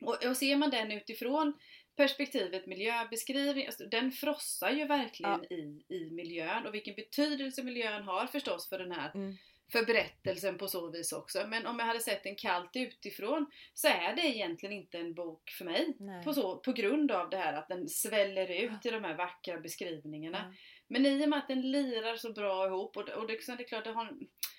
Och, 0.00 0.24
och 0.24 0.36
ser 0.36 0.56
man 0.56 0.70
den 0.70 0.92
utifrån 0.92 1.58
perspektivet 1.96 2.66
miljöbeskrivning, 2.66 3.66
alltså, 3.66 3.84
den 3.84 4.12
frossar 4.12 4.70
ju 4.70 4.86
verkligen 4.86 5.52
i, 5.52 5.84
i 5.88 6.10
miljön 6.10 6.66
och 6.66 6.74
vilken 6.74 6.94
betydelse 6.94 7.62
miljön 7.62 8.02
har 8.02 8.26
förstås 8.26 8.68
för 8.68 8.78
den 8.78 8.92
här 8.92 9.10
Mm. 9.14 9.36
För 9.72 9.84
berättelsen 9.84 10.58
på 10.58 10.68
så 10.68 10.90
vis 10.90 11.12
också. 11.12 11.46
Men 11.46 11.66
om 11.66 11.78
jag 11.78 11.86
hade 11.86 12.00
sett 12.00 12.22
den 12.22 12.36
kallt 12.36 12.76
utifrån 12.76 13.46
så 13.74 13.88
är 13.88 14.16
det 14.16 14.22
egentligen 14.22 14.72
inte 14.72 14.98
en 14.98 15.14
bok 15.14 15.50
för 15.50 15.64
mig. 15.64 15.96
Nej. 15.98 16.24
På, 16.24 16.34
så, 16.34 16.56
på 16.56 16.72
grund 16.72 17.10
av 17.10 17.30
det 17.30 17.36
här 17.36 17.52
att 17.52 17.68
den 17.68 17.88
sväller 17.88 18.50
ut 18.50 18.86
i 18.86 18.90
de 18.90 19.04
här 19.04 19.14
vackra 19.14 19.60
beskrivningarna. 19.60 20.38
Ja. 20.38 20.56
Men 20.88 21.06
i 21.06 21.24
och 21.24 21.28
med 21.28 21.38
att 21.38 21.48
den 21.48 21.70
lirar 21.70 22.16
så 22.16 22.32
bra 22.32 22.66
ihop 22.66 22.96
och, 22.96 23.08
och 23.08 23.26
det, 23.26 23.46
det 23.46 23.62
är 23.62 23.68
klart, 23.68 23.84
det 23.84 23.92
har, 23.92 24.16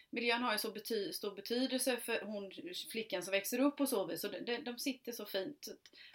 miljön 0.09 0.43
har 0.43 0.51
ju 0.51 0.57
så 0.57 0.71
bety, 0.71 1.13
stor 1.13 1.35
betydelse 1.35 1.97
för 1.97 2.21
hon, 2.21 2.51
flickan 2.91 3.23
som 3.23 3.31
växer 3.31 3.59
upp 3.59 3.77
på 3.77 3.85
så 3.85 4.05
vis. 4.05 4.23
Och 4.23 4.31
de, 4.45 4.57
de, 4.57 4.79
sitter 4.79 5.11
så 5.11 5.25
fint. 5.25 5.67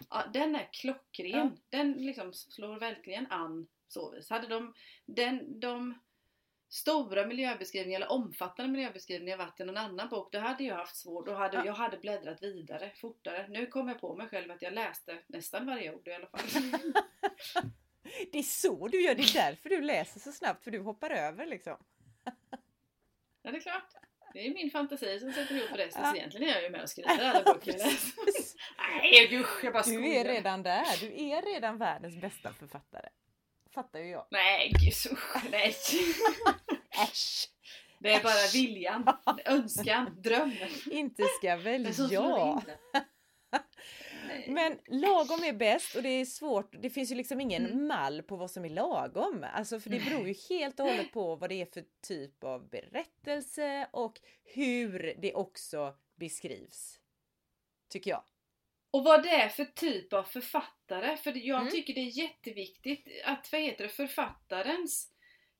Ja, 0.09 0.23
den 0.33 0.55
är 0.55 0.69
klockren. 0.71 1.29
Ja. 1.31 1.51
Den 1.69 1.93
liksom 1.93 2.33
slår 2.33 2.79
verkligen 2.79 3.27
an 3.27 3.67
så 3.87 4.11
vis. 4.11 4.29
Hade 4.29 4.47
de, 4.47 4.73
den, 5.05 5.59
de 5.59 5.99
stora 6.73 7.25
miljöbeskrivningar 7.27 7.99
eller 7.99 8.11
omfattande 8.11 8.71
miljöbeskrivningar 8.71 9.37
varit 9.37 9.59
i 9.59 9.63
någon 9.63 9.77
annan 9.77 10.09
bok, 10.09 10.31
då 10.31 10.39
hade 10.39 10.63
jag 10.63 10.75
haft 10.75 10.95
svårt. 10.95 11.25
Då 11.25 11.33
hade, 11.33 11.57
Ja. 11.57 11.65
Jag 11.65 11.73
hade 11.73 11.97
bläddrat 11.97 12.43
vidare 12.43 12.91
fortare. 12.95 13.47
Nu 13.49 13.65
kom 13.67 13.87
jag 13.87 14.01
på 14.01 14.15
mig 14.15 14.27
själv 14.27 14.51
att 14.51 14.61
jag 14.61 14.73
läste 14.73 15.17
nästan 15.27 15.65
varje 15.65 15.93
ord 15.95 16.07
i 16.07 16.13
alla 16.13 16.27
fall. 16.27 16.41
Det 18.31 18.39
är 18.39 18.43
så 18.43 18.87
du 18.87 19.01
gör, 19.01 19.15
det 19.15 19.21
är 19.21 19.33
därför 19.33 19.69
du 19.69 19.81
läser 19.81 20.19
så 20.19 20.31
snabbt, 20.31 20.63
för 20.63 20.71
du 20.71 20.79
hoppar 20.79 21.09
över 21.09 21.45
liksom. 21.45 21.77
Ja, 23.41 23.51
det 23.51 23.57
är 23.57 23.61
klart. 23.61 23.87
Det 24.33 24.47
är 24.47 24.53
min 24.53 24.71
fantasi 24.71 25.19
som 25.19 25.31
sätter 25.33 25.55
ihop 25.55 25.77
resten. 25.77 26.01
Ja. 26.03 26.09
Så 26.11 26.15
egentligen 26.17 26.49
är 26.49 26.53
jag 26.53 26.63
ju 26.63 26.69
med 26.69 26.81
och 26.81 26.89
skriver 26.89 27.29
alla 27.29 27.43
böcker. 27.43 27.73
Nej 29.01 29.39
usch, 29.39 29.63
jag 29.63 29.73
bara 29.73 29.83
Du 29.83 29.89
skojar. 29.89 30.25
är 30.25 30.33
redan 30.33 30.63
där, 30.63 30.99
du 30.99 31.05
är 31.31 31.41
redan 31.53 31.77
världens 31.77 32.21
bästa 32.21 32.53
författare. 32.53 33.09
Fattar 33.73 33.99
ju 33.99 34.09
jag. 34.09 34.27
Nej 34.31 34.71
gud, 34.79 34.93
usch, 35.11 35.43
nej. 35.51 35.67
Äsch! 37.03 37.47
Det 37.99 38.13
är 38.13 38.23
bara 38.23 38.51
viljan, 38.53 39.17
önskan, 39.45 40.21
drömmen. 40.21 40.69
Inte 40.91 41.23
ska 41.23 41.55
väl 41.55 41.87
jag. 42.11 42.63
Men 44.47 44.79
lagom 44.87 45.43
är 45.43 45.53
bäst 45.53 45.95
och 45.95 46.03
det 46.03 46.09
är 46.09 46.25
svårt. 46.25 46.75
Det 46.81 46.89
finns 46.89 47.11
ju 47.11 47.15
liksom 47.15 47.41
ingen 47.41 47.65
Mm. 47.65 47.87
mall 47.87 48.21
på 48.21 48.35
vad 48.35 48.51
som 48.51 48.65
är 48.65 48.69
lagom. 48.69 49.45
Alltså 49.53 49.79
för 49.79 49.89
det 49.89 49.99
beror 49.99 50.27
ju 50.27 50.35
helt 50.49 50.79
och 50.79 50.85
hållet 50.85 51.11
på 51.13 51.35
vad 51.35 51.49
det 51.49 51.61
är 51.61 51.65
för 51.65 51.83
typ 52.07 52.43
av 52.43 52.69
berättelse 52.69 53.87
och 53.91 54.19
hur 54.43 55.15
det 55.21 55.33
också 55.33 55.95
beskrivs. 56.15 56.99
Tycker 57.89 58.11
jag. 58.11 58.23
Och 58.91 59.03
vad 59.03 59.23
det 59.23 59.29
är 59.29 59.49
för 59.49 59.65
typ 59.65 60.13
av 60.13 60.23
författare. 60.23 61.17
För 61.17 61.33
jag 61.47 61.59
Mm. 61.61 61.71
tycker 61.71 61.93
det 61.93 61.99
är 62.01 62.17
jätteviktigt 62.19 63.07
att 63.25 63.51
vad 63.51 63.61
heter 63.61 63.83
det, 63.83 63.89
författarens 63.89 65.07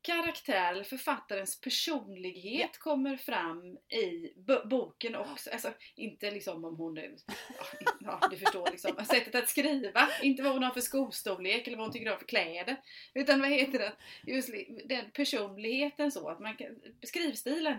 karaktär 0.04 0.72
eller 0.74 0.84
författarens 0.84 1.62
personlighet 1.62 2.78
kommer 2.80 3.18
fram 3.18 3.78
i 3.78 4.34
bo- 4.36 4.68
boken 4.68 5.16
också. 5.16 5.50
Alltså 5.52 5.74
inte 5.96 6.32
liksom 6.32 6.66
om 6.66 6.76
hon 6.78 6.98
är, 6.98 7.16
ja, 7.28 7.66
ja 8.22 8.28
du 8.32 8.38
förstår 8.38 8.72
liksom, 8.72 9.06
sättet 9.06 9.36
att 9.36 9.50
skriva. 9.50 10.10
Inte 10.22 10.44
vad 10.44 10.54
hon 10.54 10.64
har 10.64 10.72
för 10.72 10.82
skostorlek 10.82 11.68
eller 11.68 11.78
vad 11.78 11.86
hon 11.86 11.94
tycker 11.94 12.12
om 12.14 12.20
för 12.20 12.26
kläder. 12.26 12.76
Utan 13.14 13.42
vad 13.42 13.50
heter 13.50 13.80
det, 13.80 13.94
just 14.28 14.50
den 14.86 15.12
personligheten 15.12 16.12
så 16.12 16.30
att 16.30 16.40
man 16.40 16.56
kan, 16.56 16.68
skrivstilen. 17.04 17.78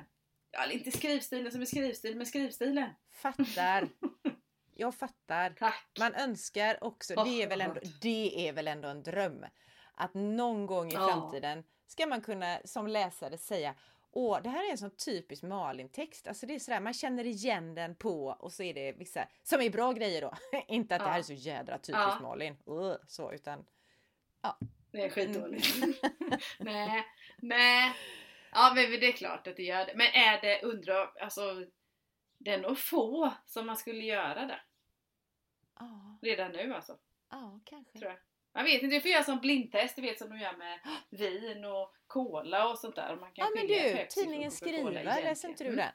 Ja, 0.50 0.70
inte 0.70 0.90
skrivstilen 0.90 1.52
som 1.52 1.60
är 1.60 1.66
skrivstil, 1.66 2.16
men 2.16 2.26
skrivstilen. 2.26 2.90
Fattar. 3.22 3.88
Jag 4.74 4.94
fattar. 4.94 5.50
Tack! 5.50 5.88
Man 5.98 6.14
önskar 6.14 6.84
också, 6.84 7.14
Åh, 7.16 7.24
det, 7.24 7.42
är 7.42 7.48
väl 7.48 7.60
ändå, 7.60 7.80
det 8.00 8.48
är 8.48 8.52
väl 8.52 8.68
ändå 8.68 8.88
en 8.88 9.02
dröm. 9.02 9.46
Att 9.94 10.14
någon 10.14 10.66
gång 10.66 10.90
i 10.90 10.94
Ja. 10.94 11.08
framtiden 11.08 11.64
ska 11.86 12.06
man 12.06 12.20
kunna 12.22 12.58
som 12.64 12.86
läsare 12.86 13.38
säga 13.38 13.74
Åh, 14.14 14.42
det 14.42 14.48
här 14.48 14.66
är 14.66 14.70
en 14.70 14.78
sån 14.78 14.96
typisk 14.96 15.42
Malin-text. 15.42 16.26
Alltså 16.26 16.46
det 16.46 16.54
är 16.54 16.58
sådär, 16.58 16.80
man 16.80 16.94
känner 16.94 17.24
igen 17.24 17.74
den 17.74 17.96
på 17.96 18.26
och 18.26 18.52
så 18.52 18.62
är 18.62 18.74
det 18.74 18.92
vissa 18.92 19.28
som 19.42 19.60
är 19.60 19.70
bra 19.70 19.92
grejer 19.92 20.20
då. 20.22 20.34
Inte 20.68 20.94
att 20.96 21.00
det 21.00 21.06
här 21.06 21.14
Ja. 21.14 21.18
är 21.18 21.22
så 21.22 21.32
jädra 21.32 21.78
typiskt 21.78 21.92
Ja. 21.94 22.18
Malin. 22.22 22.56
Uh, 22.68 22.94
så, 23.06 23.32
utan 23.32 23.64
Det 24.92 25.04
är 25.04 25.10
skitdåligt. 25.10 25.76
nej, 26.58 27.04
nej. 27.38 27.92
Ja 28.52 28.72
men 28.74 28.90
det 28.90 29.08
är 29.08 29.12
klart 29.12 29.46
att 29.46 29.56
det 29.56 29.62
gör 29.62 29.86
det. 29.86 29.92
Men 29.96 30.06
är 30.06 30.40
det, 30.40 30.62
undrar, 30.62 31.12
alltså 31.20 31.64
det 32.44 32.50
är 32.50 32.58
nog 32.60 32.78
få 32.78 33.32
som 33.46 33.66
man 33.66 33.76
skulle 33.76 34.04
göra 34.04 34.46
det. 34.46 34.60
ja, 35.78 36.18
Redan 36.22 36.52
nu 36.52 36.74
alltså. 36.74 36.98
ja 37.30 37.60
kanske. 37.64 37.98
Tror 37.98 38.10
jag. 38.10 38.20
Man 38.54 38.64
vet 38.64 38.82
inte, 38.82 38.96
du 38.96 39.00
får 39.00 39.10
göra 39.10 39.24
som 39.24 39.38
blindtest, 39.40 39.96
du 39.96 40.02
vet 40.02 40.18
som 40.18 40.30
de 40.30 40.38
gör 40.38 40.56
med 40.56 40.78
vin 41.10 41.64
och 41.64 41.94
cola 42.06 42.68
och 42.68 42.78
sånt 42.78 42.96
där. 42.96 43.16
Man 43.16 43.32
kan 43.32 43.44
Ja 43.46 43.50
men 43.54 43.66
du, 43.66 44.06
tidningen 44.10 44.50
Skriva, 44.50 44.90
läser 44.90 45.48
inte 45.48 45.64
du 45.64 45.76
den? 45.76 45.92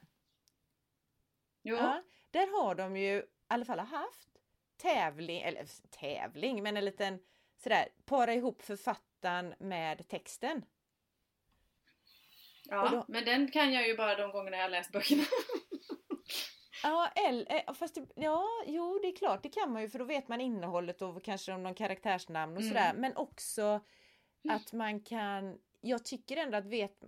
Jo. 1.62 1.75
Ja, 1.75 2.03
där 2.31 2.47
har 2.63 2.75
de 2.75 2.97
ju 2.97 3.17
i 3.17 3.23
alla 3.47 3.65
fall 3.65 3.79
haft 3.79 4.29
tävling, 4.77 5.41
eller 5.41 5.65
tävling, 5.89 6.63
men 6.63 6.77
en 6.77 6.86
liten 6.86 7.19
sådär, 7.57 7.88
para 8.05 8.33
ihop 8.33 8.62
författaren 8.62 9.55
med 9.60 10.07
texten. 10.07 10.65
ja, 12.63 12.89
då- 12.91 13.05
men 13.07 13.25
den 13.25 13.51
kan 13.51 13.73
jag 13.73 13.88
ju 13.88 13.97
bara 13.97 14.15
de 14.15 14.31
gångerna 14.31 14.57
jag 14.57 14.71
läst 14.71 14.91
böckerna. 14.91 15.23
Ja, 16.83 17.07
eller, 17.15 17.55
eh, 17.67 17.73
fast 17.73 17.95
det, 17.95 18.07
ja, 18.15 18.45
jo 18.65 18.99
det 19.01 19.07
är 19.07 19.15
klart 19.15 19.43
det 19.43 19.49
kan 19.49 19.71
man 19.71 19.81
ju 19.81 19.89
för 19.89 19.99
då 19.99 20.05
vet 20.05 20.27
man 20.27 20.41
innehållet 20.41 21.01
och 21.01 21.23
kanske 21.23 21.53
om 21.53 21.63
någon 21.63 21.75
karaktärsnamn 21.75 22.55
och 22.57 22.61
Mm. 22.61 22.73
sådär. 22.73 22.93
Men 22.93 23.17
också 23.17 23.79
att 24.49 24.73
man 24.73 24.99
kan, 25.01 25.59
jag 25.81 26.05
tycker 26.05 26.37
ändå 26.37 26.57
att 26.57 26.65
vet, 26.65 27.03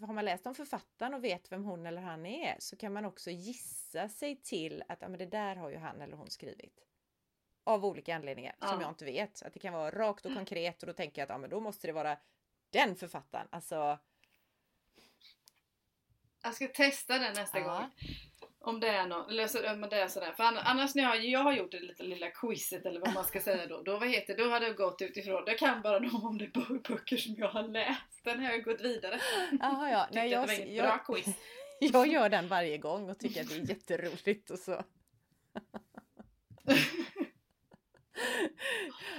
har 0.00 0.12
man 0.12 0.24
läst 0.24 0.46
om 0.46 0.54
författaren 0.54 1.14
och 1.14 1.24
vet 1.24 1.52
vem 1.52 1.64
hon 1.64 1.86
eller 1.86 2.02
han 2.02 2.26
är 2.26 2.56
så 2.58 2.76
kan 2.76 2.92
man 2.92 3.04
också 3.04 3.30
gissa 3.30 4.08
sig 4.08 4.36
till 4.42 4.82
att 4.88 4.98
ja, 5.02 5.08
men 5.08 5.18
det 5.18 5.26
där 5.26 5.56
har 5.56 5.70
ju 5.70 5.76
han 5.76 6.00
eller 6.00 6.16
hon 6.16 6.30
skrivit. 6.30 6.86
Av 7.64 7.84
olika 7.84 8.16
anledningar 8.16 8.54
som 8.58 8.68
Ja. 8.68 8.80
jag 8.80 8.90
inte 8.90 9.04
vet. 9.04 9.42
Att 9.42 9.52
det 9.52 9.58
kan 9.60 9.72
vara 9.74 9.90
rakt 9.90 10.26
och 10.26 10.34
konkret 10.34 10.82
och 10.82 10.86
då 10.86 10.92
tänker 10.92 11.20
jag 11.22 11.26
att 11.26 11.30
ja, 11.30 11.38
men 11.38 11.50
då 11.50 11.60
måste 11.60 11.86
det 11.86 11.92
vara 11.92 12.18
den 12.70 12.96
författaren. 12.96 13.48
Alltså, 13.50 13.98
Jag 16.42 16.54
ska 16.54 16.68
testa 16.68 17.18
den 17.18 17.34
nästa 17.34 17.58
Ja. 17.58 17.64
gång. 17.64 17.90
Om 18.62 18.80
det 18.80 18.88
är 18.88 19.06
någon, 19.06 19.30
eller 19.30 19.46
så, 19.46 19.72
om 19.72 19.80
det 19.90 20.00
är 20.00 20.08
sådär. 20.08 20.32
För 20.32 20.42
annars 20.42 20.94
när 20.94 21.02
jag, 21.02 21.24
jag 21.24 21.40
har 21.40 21.52
gjort 21.52 21.70
det 21.70 21.80
lite 21.80 22.02
lilla 22.02 22.30
quizet 22.30 22.86
eller 22.86 23.00
vad 23.00 23.14
man 23.14 23.24
ska 23.24 23.40
säga 23.40 23.66
då. 23.66 23.82
Då, 23.82 23.98
vad 23.98 24.08
heter, 24.08 24.36
då 24.36 24.44
har 24.44 24.60
det 24.60 24.72
gått 24.72 25.02
utifrån, 25.02 25.42
jag 25.46 25.58
kan 25.58 25.82
bara 25.82 26.00
de 26.00 26.26
om 26.26 26.38
det 26.38 26.44
är 26.44 26.88
böcker 26.88 27.16
som 27.16 27.34
jag 27.34 27.48
har 27.48 27.68
läst. 27.68 28.24
Den 28.24 28.40
har 28.40 28.50
jag 28.50 28.64
gått 28.64 28.80
vidare. 28.80 29.20
Jaha, 29.60 29.90
ja. 29.90 30.08
Nej, 30.12 30.30
jag, 30.30 30.42
det 30.42 30.46
var 30.46 30.60
inget 30.60 30.76
jag, 30.76 30.86
bra 30.86 30.98
quiz. 30.98 31.26
Jag 31.82 32.06
gör 32.06 32.28
den 32.28 32.48
varje 32.48 32.78
gång 32.78 33.10
och 33.10 33.18
tycker 33.18 33.40
att 33.40 33.48
det 33.48 33.54
är 33.56 33.68
jätteroligt 33.68 34.50
och 34.50 34.58
så. 34.58 34.70
ja. 34.72 34.84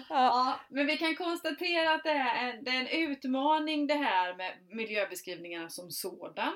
ja. 0.09 0.59
men 0.69 0.87
vi 0.87 0.97
kan 0.97 1.15
konstatera 1.15 1.93
att 1.93 2.03
det 2.03 2.09
är, 2.09 2.49
en, 2.49 2.63
det 2.63 2.71
är 2.71 2.79
en 2.79 3.11
utmaning 3.11 3.87
det 3.87 3.93
här 3.93 4.35
med 4.35 4.53
miljöbeskrivningarna 4.69 5.69
som 5.69 5.91
sådan. 5.91 6.53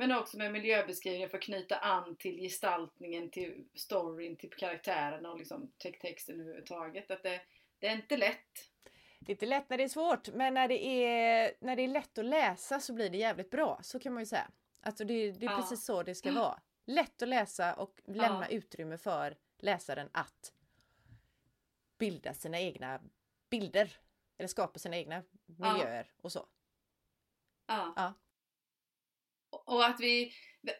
Men 0.00 0.12
också 0.12 0.38
med 0.38 0.52
miljöbeskrivningar 0.52 1.28
för 1.28 1.38
att 1.38 1.44
knyta 1.44 1.76
an 1.76 2.16
till 2.16 2.40
gestaltningen, 2.40 3.30
till 3.30 3.64
storyn, 3.74 4.36
till 4.36 4.50
karaktärerna 4.50 5.30
och 5.30 5.38
liksom 5.38 5.72
texten 5.78 6.40
överhuvudtaget. 6.40 7.10
Att 7.10 7.22
det, 7.22 7.40
det 7.78 7.86
är 7.86 7.92
inte 7.92 8.16
lätt. 8.16 8.70
Det 9.20 9.32
är 9.32 9.34
inte 9.34 9.46
lätt 9.46 9.70
när 9.70 9.78
det 9.78 9.84
är 9.84 9.88
svårt, 9.88 10.28
men 10.28 10.54
när 10.54 10.68
det 10.68 11.04
är, 11.04 11.52
när 11.60 11.76
det 11.76 11.82
är 11.82 11.88
lätt 11.88 12.18
att 12.18 12.24
läsa 12.24 12.80
så 12.80 12.92
blir 12.92 13.10
det 13.10 13.16
jävligt 13.16 13.50
bra. 13.50 13.80
Så 13.82 13.98
kan 13.98 14.12
man 14.12 14.22
ju 14.22 14.26
säga. 14.26 14.50
Alltså 14.80 15.04
det, 15.04 15.32
det 15.32 15.46
är 15.46 15.50
ja. 15.50 15.56
precis 15.56 15.84
så 15.84 16.02
det 16.02 16.14
ska 16.14 16.32
vara. 16.32 16.60
Lätt 16.86 17.22
att 17.22 17.28
läsa 17.28 17.74
och 17.74 18.00
lämna 18.04 18.46
ja. 18.50 18.56
utrymme 18.56 18.98
för 18.98 19.36
läsaren 19.58 20.08
att 20.12 20.52
bilda 21.98 22.34
sina 22.34 22.60
egna 22.60 23.00
bilder. 23.50 23.96
Eller 24.36 24.48
skapa 24.48 24.78
sina 24.78 24.96
egna 24.96 25.22
miljöer 25.46 26.06
ja. 26.08 26.20
och 26.22 26.32
så. 26.32 26.46
Ja. 27.66 28.14
Och 29.50 29.86
att 29.86 30.00
vi 30.00 30.32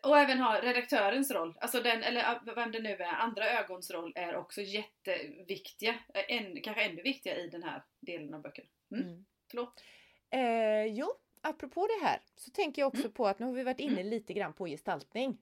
och 0.03 0.19
även 0.19 0.39
ha 0.39 0.61
redaktörens 0.61 1.31
roll, 1.31 1.59
alltså 1.61 1.81
den, 1.81 2.03
eller 2.03 2.55
vem 2.55 2.73
det 2.73 2.81
nu 2.81 2.91
är, 2.91 3.13
andra 3.13 3.51
ögons 3.51 3.91
roll 3.91 4.13
är 4.17 4.37
också 4.37 4.61
jätteviktiga. 4.61 5.95
En, 6.15 6.63
kanske 6.63 6.83
ännu 6.83 7.03
viktigare 7.03 7.41
i 7.41 7.49
den 7.49 7.63
här 7.63 7.85
delen 8.01 8.35
av 8.35 8.43
böckerna. 8.43 8.69
Mm. 8.91 9.09
Mm. 9.09 9.27
Förlåt? 9.51 9.85
Eh, 10.31 10.85
jo, 10.85 11.15
apropå 11.41 11.87
det 11.87 12.07
här 12.07 12.21
så 12.37 12.51
tänker 12.51 12.83
jag 12.83 12.87
också 12.87 13.01
mm. 13.01 13.13
på 13.13 13.27
att 13.27 13.39
nu 13.39 13.47
har 13.47 13.53
vi 13.53 13.63
varit 13.63 13.81
inne 13.81 14.01
mm. 14.01 14.07
lite 14.07 14.33
grann 14.33 14.53
på 14.53 14.67
gestaltning. 14.67 15.39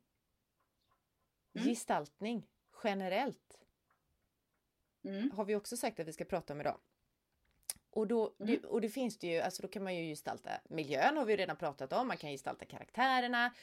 Mm. 1.55 1.68
Gestaltning 1.68 2.47
generellt. 2.85 3.59
Mm. 5.05 5.31
Har 5.31 5.45
vi 5.45 5.55
också 5.55 5.77
sagt 5.77 6.01
att 6.01 6.07
vi 6.07 6.12
ska 6.12 6.24
prata 6.24 6.53
om 6.53 6.61
idag. 6.61 6.81
Och, 7.97 8.07
då, 8.07 8.34
mm. 8.40 8.61
och 8.64 8.80
det 8.80 8.88
finns 8.88 9.18
det 9.18 9.26
ju, 9.26 9.40
alltså 9.40 9.62
då 9.62 9.68
kan 9.68 9.84
man 9.84 9.97
ju 9.97 10.03
gestalta 10.03 10.51
miljön 10.68 11.16
har 11.16 11.24
vi 11.24 11.36
redan 11.36 11.57
pratat 11.57 11.92
om, 11.92 12.09
man 12.09 12.16
kan 12.16 12.30
gestalta 12.30 12.64
karaktärerna 12.64 13.55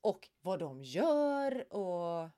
och 0.00 0.28
vad 0.40 0.58
de 0.58 0.82
gör 0.82 1.74
och 1.74 2.28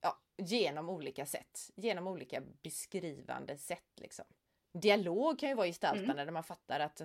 ja, 0.00 0.20
genom 0.36 0.88
olika 0.88 1.26
sätt, 1.26 1.70
genom 1.76 2.06
olika 2.06 2.42
beskrivande 2.62 3.58
sätt 3.58 3.92
liksom. 3.96 4.24
Dialog 4.72 5.38
kan 5.38 5.48
ju 5.48 5.54
vara 5.54 5.66
gestaltande 5.66 6.12
mm. 6.12 6.26
där 6.26 6.32
man 6.32 6.44
fattar 6.44 6.80
att 6.80 7.02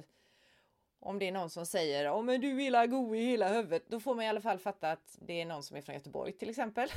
om 1.00 1.20
det 1.20 1.28
är 1.28 1.32
någon 1.32 1.50
som 1.50 1.66
säger 1.66 2.06
om 2.12 2.26
men 2.26 2.42
du 2.42 2.54
vill 2.54 2.76
ha 2.76 2.86
go 2.86 3.16
i 3.16 3.26
hela 3.26 3.50
huvudet, 3.50 3.84
då 3.88 4.00
får 4.00 4.16
man 4.16 4.26
i 4.26 4.30
alla 4.30 4.42
fall 4.42 4.60
fatta 4.60 4.92
att 4.92 5.18
det 5.22 5.42
är 5.42 5.46
någon 5.46 5.64
som 5.64 5.78
är 5.78 5.82
från 5.82 5.96
Göteborg 5.96 6.32
till 6.32 6.50
exempel. 6.50 6.90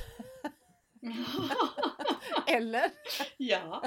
Eller? 2.47 2.91
ja. 3.37 3.83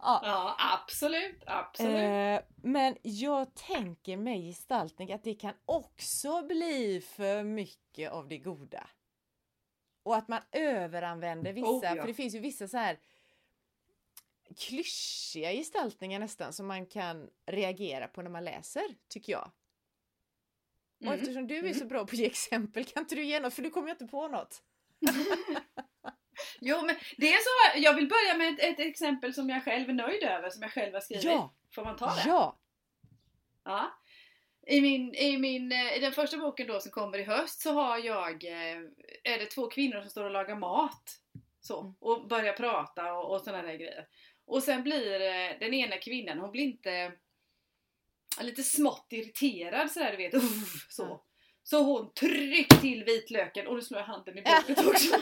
Ja. 0.00 0.20
ja. 0.22 0.56
absolut, 0.58 1.42
absolut. 1.46 1.94
Eh, 1.94 2.40
men 2.56 2.96
jag 3.02 3.54
tänker 3.54 4.16
med 4.16 4.40
gestaltning 4.40 5.12
att 5.12 5.24
det 5.24 5.34
kan 5.34 5.54
också 5.64 6.42
bli 6.42 7.00
för 7.00 7.42
mycket 7.42 8.12
av 8.12 8.28
det 8.28 8.38
goda. 8.38 8.88
Och 10.02 10.16
att 10.16 10.28
man 10.28 10.40
överanvänder 10.52 11.52
vissa, 11.52 11.68
oh, 11.68 11.84
ja. 11.84 11.94
för 11.94 12.06
det 12.06 12.14
finns 12.14 12.34
ju 12.34 12.38
vissa 12.38 12.68
så 12.68 12.76
här 12.76 12.98
klyschiga 14.56 15.52
gestaltningar 15.52 16.18
nästan 16.18 16.52
som 16.52 16.66
man 16.66 16.86
kan 16.86 17.30
reagera 17.46 18.08
på 18.08 18.22
när 18.22 18.30
man 18.30 18.44
läser, 18.44 18.84
tycker 19.08 19.32
jag. 19.32 19.50
Mm. 21.00 21.12
Och 21.12 21.20
eftersom 21.20 21.46
du 21.46 21.68
är 21.68 21.72
så 21.72 21.78
mm. 21.78 21.88
bra 21.88 21.98
på 21.98 22.10
att 22.10 22.18
ge 22.18 22.26
exempel, 22.26 22.84
kan 22.84 23.02
inte 23.02 23.14
du 23.14 23.24
ge 23.24 23.40
något? 23.40 23.54
För 23.54 23.62
du 23.62 23.70
kommer 23.70 23.88
ju 23.88 23.92
inte 23.92 24.06
på 24.06 24.28
något. 24.28 24.62
jo, 26.60 26.76
men 26.86 26.96
det 27.16 27.32
är 27.32 27.38
så. 27.38 27.78
Jag 27.78 27.94
vill 27.94 28.08
börja 28.08 28.36
med 28.36 28.48
ett, 28.48 28.60
ett, 28.60 28.86
exempel 28.86 29.34
som 29.34 29.48
jag 29.48 29.64
själv 29.64 29.90
är 29.90 29.94
nöjd 29.94 30.22
över, 30.22 30.50
som 30.50 30.62
jag 30.62 30.72
själv 30.72 30.94
har 30.94 31.00
skrivit. 31.00 31.24
Ja. 31.24 31.54
Får 31.74 31.84
man 31.84 31.96
ta 31.96 32.06
det? 32.06 32.22
Ja! 32.26 32.58
Ja. 33.64 33.98
I, 34.66 34.80
min, 34.80 35.14
i, 35.14 35.38
min, 35.38 35.72
I 35.72 35.98
den 36.00 36.12
första 36.12 36.36
boken 36.36 36.66
då 36.66 36.80
som 36.80 36.90
kommer 36.90 37.18
i 37.18 37.22
höst 37.22 37.60
så 37.60 37.72
har 37.72 37.98
jag, 37.98 38.44
eh, 38.44 38.78
är 39.24 39.38
det 39.38 39.46
två 39.46 39.66
kvinnor 39.66 40.00
som 40.00 40.10
står 40.10 40.24
och 40.24 40.30
lagar 40.30 40.56
mat. 40.56 41.20
Så, 41.60 41.80
mm. 41.80 41.94
och 41.98 42.28
börjar 42.28 42.52
prata 42.52 43.12
och, 43.12 43.34
och 43.34 43.40
sådana 43.40 43.62
där 43.62 43.74
grejer. 43.74 44.06
Och 44.44 44.62
sen 44.62 44.82
blir 44.82 45.20
eh, 45.20 45.58
den 45.60 45.74
ena 45.74 45.96
kvinnan, 45.96 46.38
hon 46.38 46.50
blir 46.50 46.64
inte 46.64 47.12
lite 48.40 48.62
smått 48.62 49.06
irriterad 49.10 49.90
sådär 49.90 50.10
du 50.10 50.16
vet. 50.16 50.34
Uff, 50.34 50.86
så. 50.90 51.22
Så 51.64 51.82
hon 51.82 52.12
trycker 52.14 52.76
till 52.76 53.04
vitlöken, 53.04 53.66
och 53.66 53.74
nu 53.74 53.82
slår 53.82 54.00
jag 54.00 54.06
handen 54.06 54.38
i 54.38 54.42
bordet 54.42 54.86
också. 54.86 55.16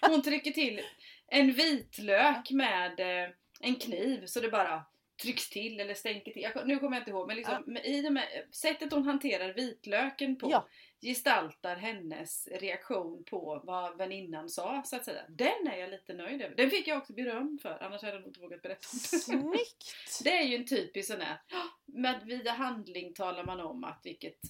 Hon 0.00 0.22
trycker 0.22 0.50
till 0.50 0.80
en 1.26 1.52
vitlök 1.52 2.50
med 2.50 3.00
eh, 3.00 3.30
en 3.60 3.74
kniv 3.74 4.26
så 4.26 4.40
det 4.40 4.50
bara 4.50 4.84
trycks 5.22 5.50
till 5.50 5.80
eller 5.80 5.94
stänker 5.94 6.32
till. 6.32 6.42
Jag, 6.42 6.66
nu 6.66 6.78
kommer 6.78 6.96
jag 6.96 7.00
inte 7.00 7.10
ihåg 7.10 7.26
men 7.26 7.36
liksom, 7.36 7.64
ja. 7.66 7.80
i 7.80 8.02
det 8.02 8.10
med, 8.10 8.24
sättet 8.50 8.92
hon 8.92 9.04
hanterar 9.04 9.52
vitlöken 9.52 10.36
på 10.38 10.50
ja. 10.50 10.68
gestaltar 11.02 11.76
hennes 11.76 12.48
reaktion 12.48 13.24
på 13.24 13.62
vad 13.64 13.98
väninnan 13.98 14.48
sa 14.48 14.82
så 14.86 14.96
att 14.96 15.04
säga. 15.04 15.22
Den 15.28 15.66
är 15.72 15.76
jag 15.76 15.90
lite 15.90 16.14
nöjd 16.14 16.42
över. 16.42 16.56
Den 16.56 16.70
fick 16.70 16.86
jag 16.86 16.98
också 16.98 17.12
beröm 17.12 17.58
för 17.62 17.82
annars 17.82 18.02
hade 18.02 18.14
jag 18.14 18.20
nog 18.20 18.30
inte 18.30 18.40
vågat 18.40 18.62
berätta. 18.62 18.88
Snyggt! 18.88 19.96
det 20.24 20.38
är 20.38 20.44
ju 20.44 20.56
en 20.56 20.66
typisk 20.66 21.08
sån 21.08 21.20
här, 21.20 21.40
med 21.84 22.22
via 22.24 22.52
handling 22.52 23.14
talar 23.14 23.44
man 23.44 23.60
om 23.60 23.84
att 23.84 24.00
vilket 24.04 24.40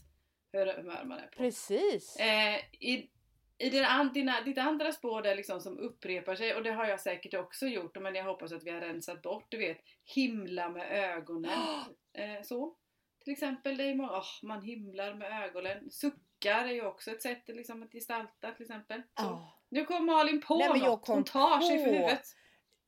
humör 0.59 1.05
man 1.05 1.19
är 1.19 1.27
på. 1.27 1.37
Precis! 1.37 2.17
Eh, 2.17 2.57
i, 2.81 3.11
i 3.59 3.71
din, 3.71 3.85
dina, 4.15 4.41
ditt 4.41 4.59
andra 4.59 4.93
spår 4.93 5.23
där 5.23 5.37
liksom 5.37 5.61
som 5.61 5.79
upprepar 5.79 6.35
sig 6.35 6.55
och 6.55 6.63
det 6.63 6.71
har 6.71 6.87
jag 6.87 7.01
säkert 7.01 7.35
också 7.35 7.67
gjort 7.67 8.01
men 8.01 8.15
jag 8.15 8.25
hoppas 8.25 8.53
att 8.53 8.65
vi 8.65 8.71
har 8.71 8.81
rensat 8.81 9.23
bort, 9.23 9.47
du 9.49 9.59
vet 9.59 9.79
himla 10.05 10.69
med 10.69 11.15
ögonen. 11.17 11.59
Eh, 12.15 12.43
så. 12.43 12.77
Till 13.25 13.33
exempel, 13.33 13.77
det 13.77 13.85
är 13.85 13.95
oh, 13.95 14.25
man 14.43 14.63
himlar 14.63 15.15
med 15.15 15.45
ögonen. 15.45 15.91
Suckar 15.91 16.65
är 16.65 16.73
ju 16.73 16.87
också 16.87 17.11
ett 17.11 17.23
sätt 17.23 17.43
liksom, 17.47 17.83
att 17.83 17.93
gestalta 17.93 18.51
till 18.51 18.63
exempel. 18.63 19.03
Oh. 19.21 19.49
Nu 19.69 19.85
kom 19.85 20.07
Malin 20.07 20.41
på 20.41 20.57
Nej, 20.57 20.81
något, 20.81 21.09
hon 21.09 21.25
tar 21.25 21.59
på. 21.59 21.63
sig 21.63 21.85
för 21.85 21.91
huvudet. 21.91 22.23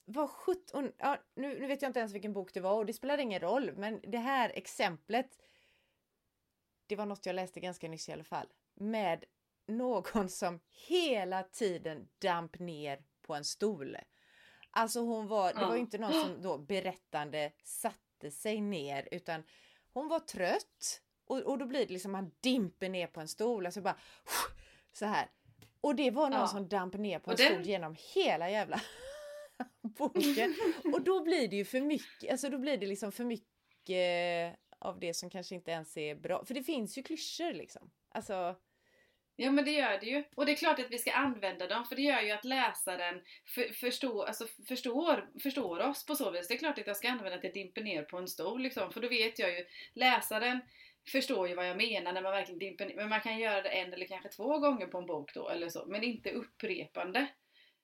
Vad 0.04 0.30
sjutton, 0.30 0.92
ja, 0.98 1.18
nu, 1.34 1.60
nu 1.60 1.66
vet 1.66 1.82
jag 1.82 1.88
inte 1.88 1.98
ens 1.98 2.14
vilken 2.14 2.32
bok 2.32 2.54
det 2.54 2.60
var 2.60 2.74
och 2.74 2.86
det 2.86 2.92
spelar 2.92 3.18
ingen 3.18 3.40
roll 3.40 3.72
men 3.76 4.00
det 4.02 4.18
här 4.18 4.52
exemplet 4.54 5.28
det 6.86 6.96
var 6.96 7.06
något 7.06 7.26
jag 7.26 7.34
läste 7.34 7.60
ganska 7.60 7.88
nyss 7.88 8.08
i 8.08 8.12
alla 8.12 8.24
fall. 8.24 8.46
Med 8.74 9.24
någon 9.66 10.28
som 10.28 10.60
hela 10.88 11.42
tiden 11.42 12.08
damp 12.18 12.58
ner 12.58 13.04
på 13.22 13.34
en 13.34 13.44
stol. 13.44 13.96
Alltså 14.70 15.00
hon 15.00 15.26
var, 15.26 15.52
det 15.52 15.66
var 15.66 15.74
ju 15.74 15.80
inte 15.80 15.98
någon 15.98 16.12
som 16.12 16.42
då 16.42 16.58
berättande 16.58 17.52
satte 17.64 18.30
sig 18.30 18.60
ner 18.60 19.08
utan 19.10 19.42
hon 19.92 20.08
var 20.08 20.20
trött 20.20 21.02
och, 21.26 21.38
och 21.38 21.58
då 21.58 21.66
blir 21.66 21.86
det 21.86 21.92
liksom 21.92 22.12
man 22.12 22.30
dimper 22.40 22.88
ner 22.88 23.06
på 23.06 23.20
en 23.20 23.28
stol, 23.28 23.66
alltså 23.66 23.80
bara 23.80 23.96
så 24.92 25.06
här. 25.06 25.30
Och 25.80 25.96
det 25.96 26.10
var 26.10 26.30
någon 26.30 26.40
ja. 26.40 26.46
som 26.46 26.68
damp 26.68 26.94
ner 26.94 27.18
på 27.18 27.30
en 27.30 27.36
den... 27.36 27.52
stol 27.52 27.62
genom 27.66 27.96
hela 28.14 28.50
jävla 28.50 28.80
boken. 29.82 30.54
Och 30.92 31.02
då 31.02 31.22
blir 31.24 31.48
det 31.48 31.56
ju 31.56 31.64
för 31.64 31.80
mycket, 31.80 32.30
alltså 32.30 32.48
då 32.48 32.58
blir 32.58 32.76
det 32.76 32.86
liksom 32.86 33.12
för 33.12 33.24
mycket 33.24 34.58
av 34.84 35.00
det 35.00 35.14
som 35.14 35.30
kanske 35.30 35.54
inte 35.54 35.70
ens 35.70 35.96
är 35.96 36.14
bra. 36.14 36.44
För 36.44 36.54
det 36.54 36.62
finns 36.62 36.98
ju 36.98 37.02
klyschor 37.02 37.52
liksom. 37.52 37.90
Alltså 38.08 38.56
Ja 39.36 39.50
men 39.50 39.64
det 39.64 39.70
gör 39.70 39.98
det 40.00 40.06
ju. 40.06 40.24
Och 40.34 40.46
det 40.46 40.52
är 40.52 40.56
klart 40.56 40.78
att 40.78 40.90
vi 40.90 40.98
ska 40.98 41.12
använda 41.12 41.66
dem 41.66 41.84
för 41.84 41.96
det 41.96 42.02
gör 42.02 42.20
ju 42.20 42.30
att 42.30 42.44
läsaren 42.44 43.22
för, 43.54 43.72
förstår, 43.72 44.24
alltså 44.24 44.46
förstår, 44.68 45.30
förstår 45.42 45.80
oss 45.80 46.06
på 46.06 46.16
så 46.16 46.30
vis. 46.30 46.48
Det 46.48 46.54
är 46.54 46.58
klart 46.58 46.78
att 46.78 46.86
jag 46.86 46.96
ska 46.96 47.08
använda 47.08 47.34
att 47.34 47.42
det 47.42 47.52
dimper 47.52 47.82
ner 47.82 48.02
på 48.02 48.18
en 48.18 48.28
stol 48.28 48.62
liksom. 48.62 48.92
För 48.92 49.00
då 49.00 49.08
vet 49.08 49.38
jag 49.38 49.50
ju, 49.50 49.66
läsaren 49.94 50.60
förstår 51.12 51.48
ju 51.48 51.54
vad 51.54 51.68
jag 51.68 51.76
menar 51.76 52.12
när 52.12 52.22
man 52.22 52.32
verkligen 52.32 52.58
dimper 52.58 52.86
ner. 52.86 52.94
Men 52.94 53.08
man 53.08 53.20
kan 53.20 53.38
göra 53.38 53.62
det 53.62 53.68
en 53.68 53.92
eller 53.92 54.06
kanske 54.06 54.28
två 54.28 54.58
gånger 54.58 54.86
på 54.86 54.98
en 54.98 55.06
bok 55.06 55.34
då 55.34 55.48
eller 55.48 55.68
så. 55.68 55.86
Men 55.86 56.02
inte 56.02 56.30
upprepande. 56.30 57.26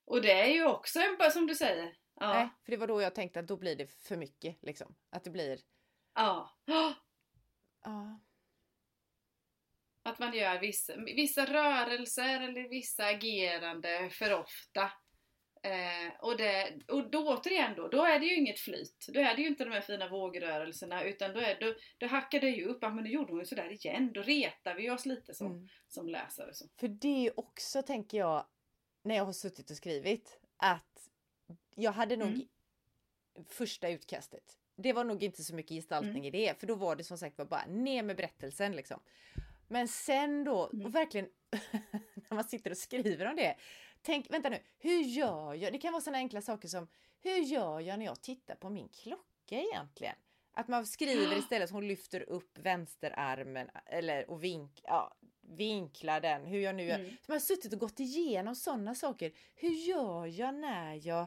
Och 0.04 0.22
det 0.22 0.32
är 0.32 0.46
ju 0.46 0.66
också 0.66 1.00
en, 1.00 1.30
som 1.30 1.46
du 1.46 1.54
säger. 1.54 1.94
Ja. 2.20 2.32
Nej, 2.34 2.48
för 2.64 2.70
det 2.70 2.76
var 2.76 2.86
då 2.86 3.02
jag 3.02 3.14
tänkte 3.14 3.40
att 3.40 3.48
då 3.48 3.56
blir 3.56 3.76
det 3.76 3.86
för 3.86 4.16
mycket 4.16 4.56
liksom. 4.62 4.94
Att 5.10 5.24
det 5.24 5.30
blir... 5.30 5.58
Ja. 6.14 6.50
Ja. 6.64 8.20
Att 10.02 10.18
man 10.18 10.34
gör 10.34 10.60
vissa, 10.60 10.96
vissa 10.96 11.46
rörelser 11.46 12.40
eller 12.40 12.68
vissa 12.68 13.04
agerande 13.04 14.10
för 14.10 14.40
ofta. 14.40 14.92
Eh, 15.62 16.20
och, 16.20 16.36
det, 16.36 16.78
och 16.88 17.10
då 17.10 17.28
återigen 17.28 17.76
då, 17.76 17.88
då 17.88 18.04
är 18.04 18.20
det 18.20 18.26
ju 18.26 18.36
inget 18.36 18.58
flyt. 18.58 19.06
Då 19.14 19.20
är 19.20 19.36
det 19.36 19.42
ju 19.42 19.48
inte 19.48 19.64
de 19.64 19.70
här 19.70 19.80
fina 19.80 20.08
vågrörelserna 20.08 21.04
utan 21.04 21.32
då, 21.32 21.40
är, 21.40 21.60
då, 21.60 21.74
då 21.98 22.06
hackar 22.06 22.40
det 22.40 22.50
ju 22.50 22.64
upp. 22.64 22.78
Ja 22.80 22.90
men 22.90 23.04
nu 23.04 23.10
gjorde 23.10 23.32
hon 23.32 23.40
ju 23.40 23.46
sådär 23.46 23.72
igen. 23.72 24.12
Då 24.12 24.22
retar 24.22 24.74
vi 24.74 24.90
oss 24.90 25.06
lite 25.06 25.34
som, 25.34 25.46
mm. 25.46 25.68
som 25.88 26.08
läsare. 26.08 26.54
Så. 26.54 26.64
För 26.80 26.88
det 26.88 27.26
är 27.26 27.40
också, 27.40 27.82
tänker 27.82 28.18
jag, 28.18 28.46
när 29.02 29.16
jag 29.16 29.24
har 29.24 29.32
suttit 29.32 29.70
och 29.70 29.76
skrivit 29.76 30.40
att 30.56 31.08
jag 31.74 31.92
hade 31.92 32.16
nog 32.16 32.28
Mm. 32.28 32.48
första 33.48 33.88
utkastet. 33.88 34.58
Det 34.82 34.92
var 34.92 35.04
nog 35.04 35.22
inte 35.22 35.42
så 35.44 35.54
mycket 35.54 35.70
gestaltning 35.70 36.12
Mm. 36.12 36.24
i 36.24 36.30
det, 36.30 36.60
för 36.60 36.66
då 36.66 36.74
var 36.74 36.96
det 36.96 37.04
som 37.04 37.18
sagt 37.18 37.38
var 37.38 37.44
bara 37.44 37.66
ner 37.66 38.02
med 38.02 38.16
berättelsen 38.16 38.72
liksom. 38.76 39.00
Men 39.68 39.88
sen 39.88 40.44
då, 40.44 40.70
Mm. 40.72 40.86
och 40.86 40.94
verkligen 40.94 41.28
när 42.14 42.34
man 42.34 42.44
sitter 42.44 42.70
och 42.70 42.76
skriver 42.76 43.26
om 43.26 43.36
det. 43.36 43.56
Tänk, 44.02 44.30
vänta 44.32 44.48
nu, 44.48 44.58
hur 44.78 45.00
gör 45.02 45.54
jag? 45.54 45.72
Det 45.72 45.78
kan 45.78 45.92
vara 45.92 46.00
sådana 46.02 46.18
enkla 46.18 46.42
saker 46.42 46.68
som 46.68 46.88
hur 47.22 47.38
gör 47.38 47.80
jag 47.80 47.98
när 47.98 48.06
jag 48.06 48.22
tittar 48.22 48.54
på 48.54 48.70
min 48.70 48.88
klocka 48.88 49.60
egentligen? 49.60 50.14
Att 50.52 50.68
man 50.68 50.86
skriver 50.86 51.36
istället, 51.38 51.70
hon 51.70 51.88
lyfter 51.88 52.28
upp 52.30 52.58
vänsterarmen 52.58 53.68
eller 53.86 54.30
och 54.30 54.44
vink, 54.44 54.80
ja, 54.84 55.14
vinklar 55.40 56.20
den, 56.20 56.44
hur 56.46 56.60
jag 56.60 56.74
nu 56.74 56.84
gör. 56.84 56.98
Mm. 56.98 57.10
Så 57.10 57.16
man 57.26 57.34
har 57.34 57.40
suttit 57.40 57.72
och 57.72 57.78
gått 57.78 58.00
igenom 58.00 58.54
sådana 58.54 58.94
saker. 58.94 59.32
Hur 59.54 59.70
gör 59.70 60.26
jag 60.26 60.54
när 60.54 61.06
jag, 61.06 61.26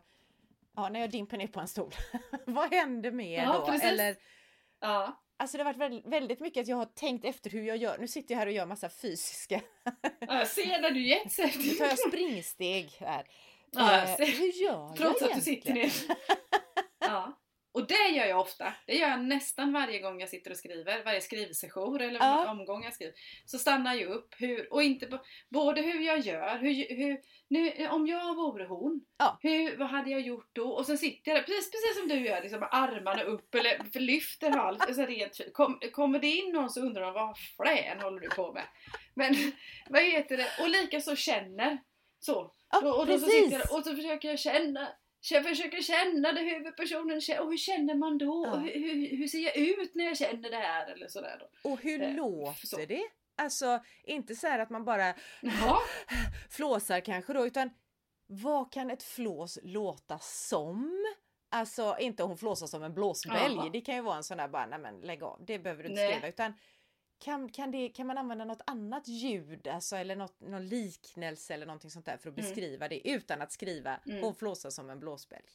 ja, 0.76 0.90
när 0.90 1.00
jag 1.00 1.10
dimper 1.12 1.38
ner 1.38 1.48
på 1.48 1.60
en 1.60 1.68
stol? 1.68 1.94
Vad 2.46 2.74
händer 2.74 3.12
mer 3.12 3.44
Ja, 3.44 3.54
då? 3.54 3.66
precis. 3.66 3.84
Eller, 3.84 4.16
Ja. 4.82 5.24
alltså 5.38 5.58
det 5.58 5.64
har 5.64 5.74
varit 5.74 6.06
väldigt, 6.06 6.40
mycket 6.40 6.62
att 6.62 6.68
jag 6.68 6.78
har 6.78 6.86
tänkt 6.86 7.26
efter 7.26 7.50
hur 7.50 7.64
jag 7.64 7.78
gör. 7.78 7.98
Nu 7.98 8.08
sitter 8.08 8.34
jag 8.36 8.40
här 8.40 8.48
och 8.48 8.54
gör 8.54 8.66
massa 8.66 8.90
fysiska, 8.90 9.62
ja, 10.20 10.38
jag 10.38 10.48
ser 10.48 10.82
när 10.82 10.90
du 10.92 11.00
nu 11.00 11.08
jetset. 11.08 11.78
tar 11.78 11.86
jag 11.86 12.00
springsteg 12.00 12.90
här. 13.00 13.24
Ja, 13.72 13.98
jag 13.98 14.10
Eh, 14.22 14.28
hur 14.28 14.64
gör 14.64 14.94
Trots 14.96 15.22
jag 15.22 15.30
att 15.30 15.36
du 15.36 15.42
sitter 15.42 15.78
egentligen? 15.78 16.16
ner. 16.18 16.63
Och 17.74 17.88
det 17.88 18.10
gör 18.10 18.26
jag 18.26 18.40
ofta. 18.40 18.74
Det 18.88 18.96
gör 18.96 19.10
jag 19.10 19.24
nästan 19.24 19.74
varje 19.74 20.00
gång 20.00 20.20
jag 20.20 20.30
sitter 20.30 20.52
och 20.52 20.58
skriver. 20.58 21.04
Varje 21.04 21.22
skrivsession 21.22 22.02
eller 22.02 22.20
Ja. 22.20 22.52
omgång 22.52 22.84
jag 22.84 22.94
skriver. 22.94 23.16
Så 23.46 23.60
stannar 23.60 23.94
jag 23.94 24.10
upp. 24.12 24.36
Hur, 24.38 24.74
och 24.74 24.84
inte 24.84 25.20
både 25.50 25.82
hur 25.82 26.02
jag 26.02 26.20
gör, 26.20 26.58
hur, 26.58 26.96
hur, 26.96 27.22
nu, 27.48 27.88
om 27.88 28.08
jag 28.08 28.36
vore 28.36 28.66
hon. 28.66 29.02
Ja. 29.18 29.38
Hur, 29.42 29.78
vad 29.78 29.88
hade 29.88 30.10
jag 30.12 30.22
gjort 30.22 30.50
då? 30.54 30.70
Och 30.70 30.86
sen 30.86 30.98
sitter 30.98 31.32
jag 31.32 31.46
precis, 31.46 31.72
precis 31.72 32.00
som 32.00 32.08
du 32.08 32.26
gör, 32.26 32.42
liksom, 32.42 32.60
med 32.60 32.70
armarna 32.72 33.24
upp 33.24 33.56
eller 33.56 34.00
lyfter 34.00 34.50
halvt. 34.50 34.82
Alltså, 34.82 35.06
rent, 35.06 35.38
fint. 35.38 35.54
kom, 35.54 35.80
kommer 35.92 36.20
det 36.20 36.28
in 36.28 36.52
någon 36.54 36.70
så 36.70 36.82
undrar 36.82 37.02
de 37.02 37.14
vad 37.14 37.38
frän 37.38 38.02
håller 38.02 38.20
du 38.20 38.30
på 38.30 38.54
med? 38.54 38.64
Men 39.14 39.36
vad 39.90 40.02
heter 40.02 40.38
det? 40.38 40.48
Och 40.62 40.70
lika 40.70 41.02
så 41.02 41.16
känner. 41.16 41.78
Så. 42.20 42.54
Ja, 42.72 42.82
och, 42.82 43.00
och, 43.00 43.08
då 43.08 43.20
så 43.20 43.26
sitter 43.26 43.60
jag, 43.60 43.78
och 43.78 43.84
så 43.84 43.96
försöker 43.96 44.30
jag 44.30 44.40
känna 44.40 44.90
jag 45.32 45.44
försöker 45.46 45.82
känna 45.82 46.32
det 46.32 46.42
huvudpersonen 46.42 47.22
känner. 47.22 47.42
Och 47.42 47.50
hur 47.50 47.58
känner 47.58 47.96
man 47.96 48.18
då? 48.18 48.44
Ja. 48.48 48.56
Hur, 48.56 48.74
hur, 48.74 49.18
hur 49.18 49.28
ser 49.28 49.40
jag 49.40 49.58
ut 49.58 49.96
när 49.96 50.06
jag 50.06 50.18
känner 50.18 50.50
det 50.50 50.58
här? 50.58 50.88
Eller 50.92 51.08
sådär 51.08 51.38
då. 51.64 51.70
Och 51.72 51.82
hur 51.82 52.02
Eh, 52.02 52.14
låter 52.16 52.68
så. 52.68 52.78
det? 52.78 53.04
Alltså 53.36 53.80
inte 54.04 54.36
så 54.36 54.48
här 54.48 54.60
att 54.60 54.70
man 54.70 54.86
bara 54.86 55.14
Jaha. 55.42 55.78
flåsar 56.50 57.00
kanske 57.00 57.34
då, 57.34 57.46
utan 57.48 57.70
vad 58.28 58.74
kan 58.74 58.92
ett 58.92 59.04
flås 59.04 59.60
låta 59.64 60.20
som? 60.20 61.06
Alltså 61.52 61.96
inte 62.00 62.24
hon 62.24 62.38
flåsar 62.38 62.68
som 62.68 62.84
en 62.84 62.94
blåsbälg, 62.94 63.56
Jaha. 63.56 63.70
det 63.74 63.82
kan 63.82 63.96
ju 63.96 64.02
vara 64.02 64.18
en 64.18 64.24
sån 64.24 64.38
där 64.38 64.48
bara, 64.48 64.66
nej 64.66 64.80
men 64.80 65.00
lägg 65.02 65.24
av, 65.24 65.46
det 65.48 65.60
behöver 65.60 65.84
du 65.84 65.90
inte 65.90 66.02
Nej. 66.02 66.12
skriva. 66.12 66.28
Utan 66.28 66.54
kan, 67.20 67.50
kan, 67.52 67.72
det, 67.72 67.90
kan 67.90 68.08
man 68.08 68.18
använda 68.18 68.46
något 68.46 68.62
annat 68.68 69.08
ljud, 69.08 69.68
alltså, 69.68 69.96
eller 69.96 70.16
något, 70.16 70.40
någon 70.42 70.68
liknelse 70.68 71.54
eller 71.54 71.66
någonting 71.66 71.92
sånt 71.92 72.06
där 72.06 72.18
för 72.18 72.30
att 72.30 72.38
Mm. 72.38 72.50
beskriva 72.50 72.88
det 72.88 73.08
utan 73.10 73.42
att 73.42 73.52
skriva 73.52 74.00
Mm. 74.08 74.24
hon 74.24 74.36
flåsar 74.36 74.70
som 74.70 74.90
en 74.90 75.00
blåsbälg. 75.00 75.46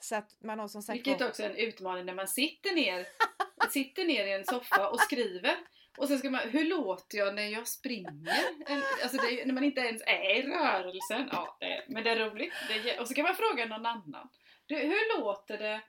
Så 0.00 0.16
att 0.16 0.36
man 0.40 0.58
har 0.58 0.68
som 0.68 0.82
sagt 0.82 0.96
Vilket 0.96 1.20
också 1.22 1.42
är 1.42 1.50
en 1.50 1.56
utmaning 1.56 2.06
när 2.06 2.14
man 2.14 2.28
sitter 2.28 2.74
ner, 2.74 3.06
sitter 3.70 4.04
ner 4.04 4.26
i 4.26 4.32
en 4.32 4.44
soffa 4.44 4.88
och 4.88 5.00
skriver. 5.00 5.56
Och 5.98 6.08
sen 6.08 6.18
ska 6.18 6.30
man, 6.30 6.40
hur 6.48 6.64
låter 6.64 7.18
jag 7.18 7.34
när 7.34 7.46
jag 7.48 7.68
springer? 7.68 8.34
Alltså 9.02 9.16
det 9.26 9.44
när 9.46 9.54
man 9.54 9.64
inte 9.64 9.80
ens 9.80 10.02
är 10.06 10.34
i 10.38 10.42
rörelsen. 10.42 11.28
Ja, 11.32 11.56
det, 11.60 11.84
men 11.88 12.04
det 12.04 12.10
är 12.10 12.30
roligt. 12.30 12.52
Det, 12.84 12.98
och 13.00 13.08
så 13.08 13.14
kan 13.14 13.22
man 13.24 13.34
fråga 13.34 13.66
någon 13.66 13.86
annan. 13.86 14.28
Du, 14.66 14.76
hur 14.76 15.18
låter 15.20 15.58
det? 15.58 15.80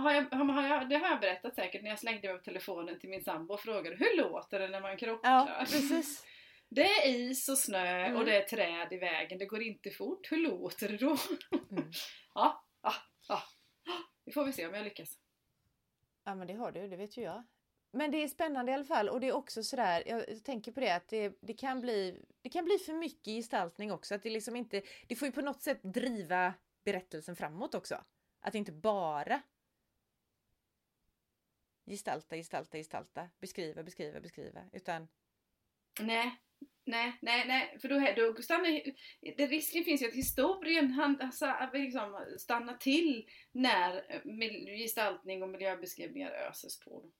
Har 0.00 0.12
jag, 0.12 0.22
har, 0.30 0.68
jag, 0.68 0.88
det 0.88 0.96
har 0.96 1.08
jag 1.08 1.20
berättat 1.20 1.54
säkert 1.54 1.82
när 1.82 1.90
jag 1.90 1.98
slängde 1.98 2.28
mig 2.28 2.38
på 2.38 2.44
telefonen 2.44 3.00
till 3.00 3.10
min 3.10 3.24
sambo 3.24 3.54
och 3.54 3.60
frågade 3.60 3.96
hur 3.96 4.16
låter 4.16 4.58
det 4.58 4.68
när 4.68 4.80
man 4.80 4.96
krockar? 4.96 5.30
Ja, 5.30 5.56
precis. 5.60 6.24
Det 6.68 6.84
är 6.84 7.08
is 7.08 7.48
och 7.48 7.58
snö 7.58 8.04
Mm. 8.06 8.16
och 8.16 8.24
det 8.24 8.36
är 8.36 8.42
träd 8.42 8.92
i 8.92 8.96
vägen. 8.96 9.38
Det 9.38 9.46
går 9.46 9.62
inte 9.62 9.90
fort. 9.90 10.32
Hur 10.32 10.36
låter 10.36 10.88
det 10.88 10.96
då? 10.96 11.16
Mm. 11.70 11.90
Ja, 12.34 12.64
ja, 12.82 12.92
ja. 13.28 13.42
Vi 14.24 14.32
får 14.32 14.44
vi 14.44 14.52
se 14.52 14.66
om 14.66 14.74
jag 14.74 14.84
lyckas. 14.84 15.18
Ja 16.24 16.34
men 16.34 16.46
det 16.46 16.54
har 16.54 16.72
du, 16.72 16.88
det 16.88 16.96
vet 16.96 17.16
ju 17.16 17.22
jag. 17.22 17.44
Men 17.92 18.10
det 18.10 18.22
är 18.22 18.28
spännande 18.28 18.72
i 18.72 18.74
alla 18.74 18.84
fall 18.84 19.08
och 19.08 19.20
det 19.20 19.28
är 19.28 19.32
också 19.32 19.62
sådär, 19.62 20.02
jag 20.06 20.44
tänker 20.44 20.72
på 20.72 20.80
det 20.80 20.90
att 20.90 21.08
det, 21.08 21.32
det, 21.40 21.54
kan, 21.54 21.80
bli, 21.80 22.22
det 22.42 22.48
kan 22.48 22.64
bli 22.64 22.78
för 22.78 22.92
mycket 22.92 23.26
gestaltning 23.34 23.92
också. 23.92 24.14
Att 24.14 24.22
det 24.22 24.30
liksom 24.30 24.56
inte, 24.56 24.82
det 25.08 25.16
får 25.16 25.26
ju 25.26 25.32
på 25.32 25.40
något 25.40 25.62
sätt 25.62 25.80
driva 25.82 26.54
berättelsen 26.84 27.36
framåt 27.36 27.74
också. 27.74 28.04
Att 28.40 28.54
inte 28.54 28.72
bara 28.72 29.42
gestalta, 31.86 32.36
gestalta, 32.36 32.78
gestalta, 32.78 33.30
beskriva, 33.40 33.82
beskriva, 33.82 34.20
beskriva. 34.20 34.64
Utan 34.72 35.08
Nej, 36.00 36.36
nej, 36.84 37.18
nej, 37.22 37.46
nej, 37.46 37.78
för 37.80 37.88
då, 37.88 38.32
då 38.34 38.42
stannar 38.42 38.80
det, 39.36 39.46
risken 39.46 39.84
finns 39.84 40.02
ju 40.02 40.08
att 40.08 40.14
historien 40.14 40.90
han, 40.90 41.20
alltså, 41.20 41.54
liksom, 41.72 42.36
stannar 42.38 42.76
till 42.76 43.28
när 43.52 44.04
gestaltning 44.76 45.42
och 45.42 45.48
miljöbeskrivningar 45.48 46.30
öses 46.30 46.80
på. 46.80 47.10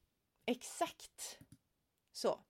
Exakt 0.46 1.38
så. 2.12 2.44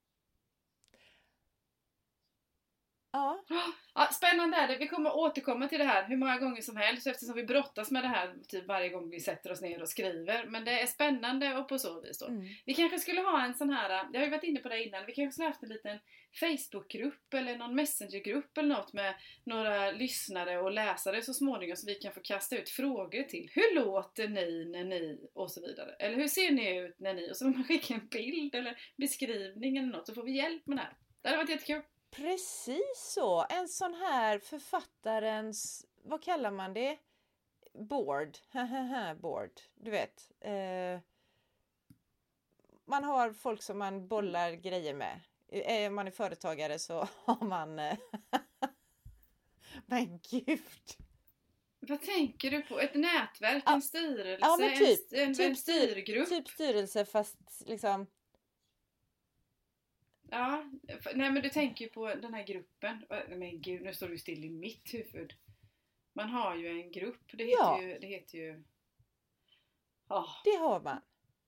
Ja, 3.14 3.44
Ja, 3.94 4.08
spännande 4.12 4.56
är 4.56 4.68
det. 4.68 4.76
Vi 4.76 4.88
kommer 4.88 5.16
återkomma 5.16 5.68
till 5.68 5.78
det 5.78 5.84
här 5.84 6.08
hur 6.08 6.16
många 6.16 6.38
gånger 6.38 6.62
som 6.62 6.76
helst 6.76 7.06
eftersom 7.06 7.34
vi 7.34 7.44
brottas 7.44 7.90
med 7.90 8.04
det 8.04 8.08
här 8.08 8.34
typ 8.48 8.66
varje 8.66 8.88
gång 8.88 9.10
vi 9.10 9.20
sätter 9.20 9.52
oss 9.52 9.60
ner 9.60 9.82
och 9.82 9.88
skriver. 9.88 10.46
Men 10.46 10.64
det 10.64 10.80
är 10.80 10.86
spännande 10.86 11.56
och 11.56 11.68
på 11.68 11.78
så 11.78 12.00
vis 12.00 12.18
då. 12.18 12.26
mm. 12.26 12.46
Vi 12.66 12.74
kanske 12.74 12.98
skulle 12.98 13.20
ha 13.20 13.44
en 13.44 13.54
sån 13.54 13.70
här, 13.70 13.90
jag 14.12 14.20
har 14.20 14.24
ju 14.24 14.30
varit 14.30 14.44
inne 14.44 14.60
på 14.60 14.68
det 14.68 14.84
innan, 14.84 15.06
vi 15.06 15.12
kanske 15.12 15.32
skulle 15.32 15.48
haft 15.48 15.62
en 15.62 15.68
liten 15.68 15.98
Facebookgrupp 16.40 17.34
eller 17.34 17.56
någon 17.56 17.74
Messengergrupp 17.74 18.58
eller 18.58 18.68
något 18.68 18.92
med 18.92 19.14
några 19.44 19.90
lyssnare 19.90 20.58
och 20.58 20.72
läsare 20.72 21.22
så 21.22 21.34
småningom 21.34 21.76
så 21.76 21.86
vi 21.86 21.94
kan 21.94 22.12
få 22.12 22.20
kasta 22.20 22.56
ut 22.56 22.68
frågor 22.68 23.22
till. 23.22 23.50
Hur 23.54 23.74
låter 23.74 24.28
ni 24.28 24.64
när 24.64 24.84
ni 24.84 25.30
och 25.34 25.50
så 25.50 25.60
vidare? 25.60 25.94
Eller 25.98 26.16
hur 26.16 26.28
ser 26.28 26.50
ni 26.50 26.78
ut 26.78 27.00
när 27.00 27.14
ni? 27.14 27.30
Och 27.30 27.36
så 27.36 27.44
får 27.44 27.58
man 27.58 27.64
skicka 27.64 27.94
en 27.94 28.06
bild 28.06 28.54
eller 28.54 28.78
beskrivning 28.96 29.76
eller 29.76 29.88
något 29.88 30.06
så 30.06 30.14
får 30.14 30.22
vi 30.22 30.36
hjälp 30.36 30.66
med 30.66 30.78
det 30.78 30.82
här. 30.82 30.96
Det 31.22 31.28
hade 31.28 31.38
varit 31.38 31.50
jättekul. 31.50 31.82
Precis 32.14 33.12
så! 33.14 33.46
En 33.48 33.68
sån 33.68 33.94
här 33.94 34.38
författarens, 34.38 35.86
vad 36.02 36.22
kallar 36.22 36.50
man 36.50 36.74
det? 36.74 36.98
Board. 37.72 38.38
Board. 39.20 39.50
Du 39.74 39.90
vet. 39.90 40.30
Eh, 40.40 41.00
man 42.84 43.04
har 43.04 43.32
folk 43.32 43.62
som 43.62 43.78
man 43.78 44.08
bollar 44.08 44.52
grejer 44.52 44.94
med. 44.94 45.20
Eh, 45.48 45.86
Om 45.88 45.94
man 45.94 46.06
är 46.06 46.10
företagare 46.10 46.78
så 46.78 47.08
har 47.24 47.44
man... 47.46 47.78
Eh, 47.78 47.96
men 49.86 50.20
gud! 50.30 50.60
Vad 51.80 52.02
tänker 52.02 52.50
du 52.50 52.62
på? 52.62 52.80
Ett 52.80 52.94
nätverk? 52.94 53.62
En 53.66 53.82
styrelse? 53.82 54.38
Ja, 54.40 54.56
typ. 54.78 55.12
En, 55.12 55.18
en, 55.20 55.34
Typ 55.34 55.46
en 55.46 55.56
styr- 55.56 55.86
styrgrupp? 55.88 56.28
Typ 56.28 56.48
styrelse 56.48 57.04
fast 57.04 57.36
liksom... 57.66 58.06
Ja, 60.30 60.70
nej 61.14 61.30
men 61.30 61.42
du 61.42 61.48
tänker 61.50 61.84
ju 61.84 61.90
på 61.90 62.14
den 62.14 62.34
här 62.34 62.42
gruppen. 62.46 63.06
Men 63.28 63.60
gud, 63.62 63.82
nu 63.82 63.94
står 63.94 64.08
du 64.08 64.18
still 64.18 64.44
i 64.44 64.50
mitt 64.50 64.94
huvud. 64.94 65.34
Man 66.12 66.28
har 66.28 66.56
ju 66.56 66.68
en 66.82 66.92
grupp. 66.92 67.22
Det 67.32 67.44
heter 67.44 67.56
Ja. 67.58 67.82
ju... 67.82 67.98
Det 67.98 68.06
heter 68.06 68.38
ju... 68.38 68.64
Ja, 70.08 70.26
Det 70.44 70.56
har 70.56 70.80
man. 70.80 71.00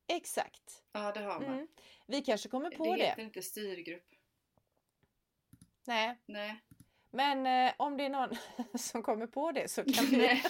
Exakt. 0.07 0.83
ja 0.93 1.13
det 1.13 1.21
har 1.21 1.41
man. 1.41 1.53
Mm. 1.55 1.69
Vi 2.07 2.23
kanske 2.23 2.49
kommer 2.49 2.71
på 2.71 2.85
det 2.85 2.97
det. 3.03 3.07
heter 3.09 3.23
inte 3.23 3.43
styrgrupp. 3.43 4.15
Nej, 5.87 6.19
Nej. 6.27 6.61
Men 7.11 7.47
eh, 7.47 7.73
om 7.77 7.97
det 7.97 8.05
är 8.05 8.09
någon 8.09 8.37
som 8.79 9.03
kommer 9.03 9.27
på 9.27 9.53
det 9.53 9.71
så 9.71 9.85
kan 9.85 10.07
vi... 10.07 10.17
Nej, 10.17 10.43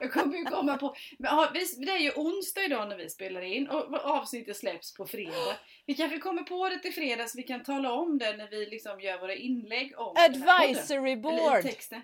jag 0.00 0.12
kommer 0.12 0.36
ju 0.36 0.44
komma 0.44 0.76
på... 0.76 0.94
Men, 1.18 1.36
ja, 1.36 1.50
vi, 1.54 1.84
det 1.84 1.92
är 1.92 1.98
ju 1.98 2.12
onsdag 2.12 2.64
idag 2.64 2.88
när 2.88 2.96
vi 2.96 3.10
spelar 3.10 3.40
in 3.40 3.68
och 3.68 3.94
avsnittet 3.94 4.56
släpps 4.56 4.94
på 4.94 5.06
fredag. 5.06 5.56
Vi 5.86 5.94
kanske 5.94 6.18
kommer 6.18 6.42
på 6.42 6.68
det 6.68 6.78
till 6.78 6.94
fredag 6.94 7.28
så 7.28 7.36
vi 7.36 7.42
kan 7.42 7.62
tala 7.62 7.92
om 7.92 8.18
det 8.18 8.36
när 8.36 8.50
vi 8.50 8.66
liksom 8.66 9.00
gör 9.00 9.20
våra 9.20 9.34
inlägg 9.34 9.98
om. 9.98 10.16
Advisory 10.16 11.12
Eller 11.12 11.22
board! 11.22 11.62
texten. 11.62 12.00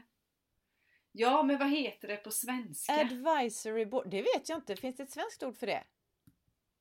Ja, 1.12 1.42
men 1.42 1.59
vad 1.59 1.70
heter 1.70 2.09
det 2.09 2.16
på 2.16 2.30
svenska? 2.30 2.92
Advisory 2.92 3.86
board. 3.86 4.11
Det 4.11 4.22
vet 4.22 4.48
jag 4.48 4.59
inte. 4.59 4.76
Finns 4.76 4.96
det 4.96 5.02
ett 5.02 5.12
svenskt 5.12 5.42
ord 5.42 5.57
för 5.57 5.66
det? 5.66 5.84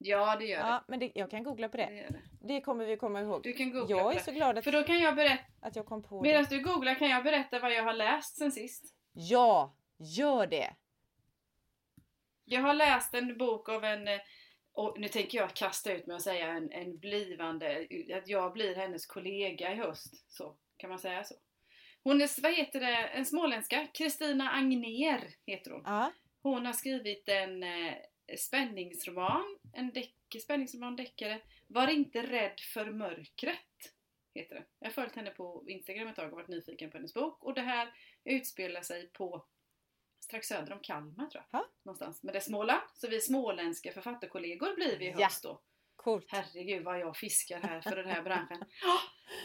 Ja, 0.03 0.35
det 0.39 0.45
gör 0.45 0.57
det. 0.63 0.67
Ja, 0.69 0.83
men 0.87 0.99
det, 0.99 1.11
jag 1.15 1.31
kan 1.31 1.43
googla 1.43 1.69
på 1.69 1.77
det, 1.77 1.85
det. 1.85 2.07
det. 2.09 2.53
Det 2.53 2.61
kommer 2.61 2.85
vi 2.85 2.97
komma 2.97 3.21
ihåg. 3.21 3.43
Du 3.43 3.53
kan 3.53 3.71
googla 3.71 3.97
Jag 3.97 4.11
är 4.11 4.15
det. 4.15 4.23
så 4.23 4.31
glad 4.31 4.57
att, 4.57 4.63
För 4.63 4.71
då 4.71 4.83
kan 4.83 4.99
jag 4.99 5.15
berätta, 5.15 5.43
att 5.61 5.75
jag 5.75 5.85
kom 5.85 6.03
på 6.03 6.21
medan 6.21 6.43
det. 6.43 6.55
du 6.57 6.63
googlar 6.63 6.95
kan 6.95 7.09
jag 7.09 7.23
berätta 7.23 7.59
vad 7.59 7.73
jag 7.73 7.83
har 7.83 7.93
läst 7.93 8.37
sen 8.37 8.51
sist. 8.51 8.95
Ja, 9.13 9.75
gör 9.97 10.47
det! 10.47 10.73
Jag 12.45 12.61
har 12.61 12.73
läst 12.73 13.13
en 13.13 13.37
bok 13.37 13.69
av 13.69 13.83
en, 13.83 14.07
eh, 14.07 14.19
och 14.73 14.99
nu 14.99 15.07
tänker 15.07 15.37
jag 15.37 15.53
kasta 15.53 15.93
ut 15.93 16.07
mig 16.07 16.15
och 16.15 16.21
säga 16.21 16.47
en, 16.47 16.71
en 16.71 16.97
blivande, 16.99 17.87
att 18.17 18.27
jag 18.27 18.53
blir 18.53 18.75
hennes 18.75 19.05
kollega 19.05 19.71
i 19.71 19.75
höst. 19.75 20.31
Så, 20.31 20.55
kan 20.77 20.89
man 20.89 20.99
säga 20.99 21.23
så? 21.23 21.35
Hon 22.03 22.21
är, 22.21 22.41
vad 22.41 22.53
heter 22.53 22.79
det, 22.79 22.95
en 22.95 23.25
småländska. 23.25 23.87
Kristina 23.93 24.49
Agner 24.51 25.27
heter 25.45 25.71
hon. 25.71 25.81
Ja. 25.85 26.11
Hon 26.41 26.65
har 26.65 26.73
skrivit 26.73 27.29
en 27.29 27.63
eh, 27.63 27.93
spänningsroman, 28.37 29.59
en 29.73 29.91
deck, 29.91 30.15
spänningsroman, 30.43 30.95
deckare. 30.95 31.41
Var 31.67 31.87
inte 31.87 32.21
rädd 32.21 32.59
för 32.73 32.85
mörkret. 32.91 33.93
Heter 34.35 34.55
det. 34.55 34.63
Jag 34.79 34.87
har 34.87 34.93
följt 34.93 35.15
henne 35.15 35.29
på 35.31 35.63
Instagram 35.67 36.07
ett 36.07 36.15
tag 36.15 36.25
och 36.31 36.37
varit 36.37 36.47
nyfiken 36.47 36.91
på 36.91 36.97
hennes 36.97 37.13
bok. 37.13 37.43
Och 37.43 37.53
det 37.53 37.61
här 37.61 37.93
utspelar 38.23 38.81
sig 38.81 39.07
på 39.07 39.45
strax 40.19 40.47
söder 40.47 40.73
om 40.73 40.79
Kalmar 40.79 41.25
tror 41.29 41.43
jag. 41.51 41.59
Ja. 41.61 41.67
Någonstans. 41.83 42.23
Men 42.23 42.31
det 42.33 42.39
är 42.39 42.41
Småland. 42.41 42.81
Så 42.93 43.07
vi 43.07 43.21
småländska 43.21 43.91
författarkollegor 43.91 44.75
blir 44.75 44.97
vi 44.97 45.05
i 45.05 45.09
Ja. 45.17 45.23
höst 45.23 45.43
då. 45.43 45.61
Coolt. 45.95 46.25
Herregud 46.29 46.83
vad 46.83 46.99
jag 46.99 47.17
fiskar 47.17 47.59
här 47.61 47.81
för 47.81 47.95
den 47.95 48.09
här 48.09 48.21
branschen. 48.21 48.65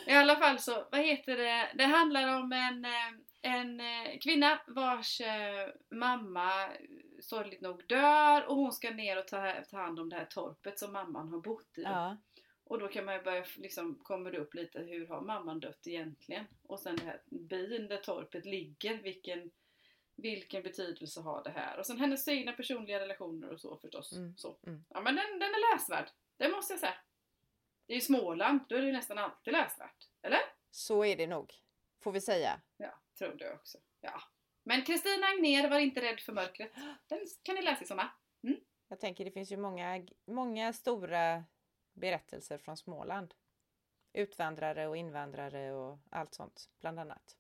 I 0.07 0.13
alla 0.13 0.37
fall 0.37 0.59
så, 0.59 0.89
vad 0.91 1.01
heter 1.01 1.37
det? 1.37 1.69
Det 1.75 1.85
handlar 1.85 2.39
om 2.39 2.53
en, 2.53 2.85
eh, 2.85 3.11
en 3.43 3.81
eh, 3.81 4.19
kvinna 4.21 4.61
vars 4.67 5.21
eh, 5.21 5.69
mamma 5.91 6.69
sorgligt 7.21 7.61
nog 7.61 7.87
dör 7.87 8.47
och 8.47 8.57
hon 8.57 8.73
ska 8.73 8.91
ner 8.91 9.19
och 9.19 9.29
ta, 9.29 9.53
ta 9.71 9.77
hand 9.77 10.01
om 10.01 10.09
det 10.09 10.17
här 10.17 10.25
torpet 10.25 10.79
som 10.79 10.93
mamman 10.93 11.29
har 11.29 11.41
bott 11.41 11.79
i. 11.79 11.83
Ja. 11.83 12.17
Och 12.65 12.79
då 12.79 12.89
kan 12.89 13.05
man 13.05 13.15
ju 13.15 13.23
börja, 13.23 13.45
liksom, 13.57 13.95
kommer 14.03 14.33
det 14.33 14.39
upp 14.39 14.55
lite, 14.55 14.79
hur 14.81 15.07
har 15.07 15.21
mamman 15.21 15.61
dött 15.61 15.87
egentligen? 15.87 16.45
Och 16.63 16.81
sen 16.81 16.97
det 16.97 17.05
här 17.05 17.23
byn 17.27 17.89
där 17.89 17.97
torpet 17.97 18.45
ligger, 18.45 18.97
vilken, 19.03 19.51
vilken 20.17 20.63
betydelse 20.63 21.21
har 21.21 21.45
det 21.45 21.51
här? 21.51 21.79
Och 21.79 21.87
sen 21.87 21.99
hennes 21.99 22.29
egna 22.29 22.53
personliga 22.53 23.01
relationer 23.01 23.53
och 23.53 23.61
så 23.61 23.77
förstås. 23.77 24.13
Mm, 24.13 24.37
Så. 24.37 24.59
mm. 24.67 24.85
Ja 24.89 25.01
men 25.01 25.17
den, 25.17 25.39
den 25.39 25.49
är 25.49 25.75
läsvärd, 25.75 26.11
det 26.37 26.49
måste 26.49 26.73
jag 26.73 26.81
säga. 26.81 26.95
Det 27.87 27.93
är 27.93 27.95
ju 27.95 28.01
Småland, 28.01 28.61
då 28.69 28.77
är 28.77 28.81
det 28.81 28.87
ju 28.87 28.93
nästan 28.93 29.19
alltid 29.19 29.53
läsvärt. 29.53 30.09
Eller? 30.23 30.41
Så 30.71 31.05
är 31.05 31.17
det 31.17 31.27
nog. 31.27 31.55
Får 32.01 32.13
vi 32.13 32.21
säga. 32.21 32.61
Ja, 32.77 33.01
tror 33.19 33.35
det 33.35 33.53
också. 33.53 33.79
Ja. 34.01 34.23
Men 34.69 34.83
Kristina 34.85 35.27
Agner 35.27 35.71
var 35.71 35.79
inte 35.79 36.01
rädd 36.03 36.21
för 36.21 36.33
mörkret. 36.33 36.73
Den 37.07 37.19
kan 37.43 37.55
ni 37.55 37.63
läsa 37.63 37.85
i 37.85 37.87
sommar. 37.87 38.15
Jag 38.89 39.01
tänker 39.01 39.25
det 39.25 39.31
finns 39.31 39.53
ju 39.53 39.57
många, 39.57 40.07
många 40.27 40.73
stora 40.73 41.45
berättelser 41.93 42.59
från 42.59 42.77
Småland. 42.77 43.35
Utvandrare 44.13 44.87
och 44.89 44.97
invandrare 44.97 45.73
och 45.73 45.99
allt 46.11 46.35
sånt 46.35 46.69
bland 46.81 47.01
annat. 47.01 47.37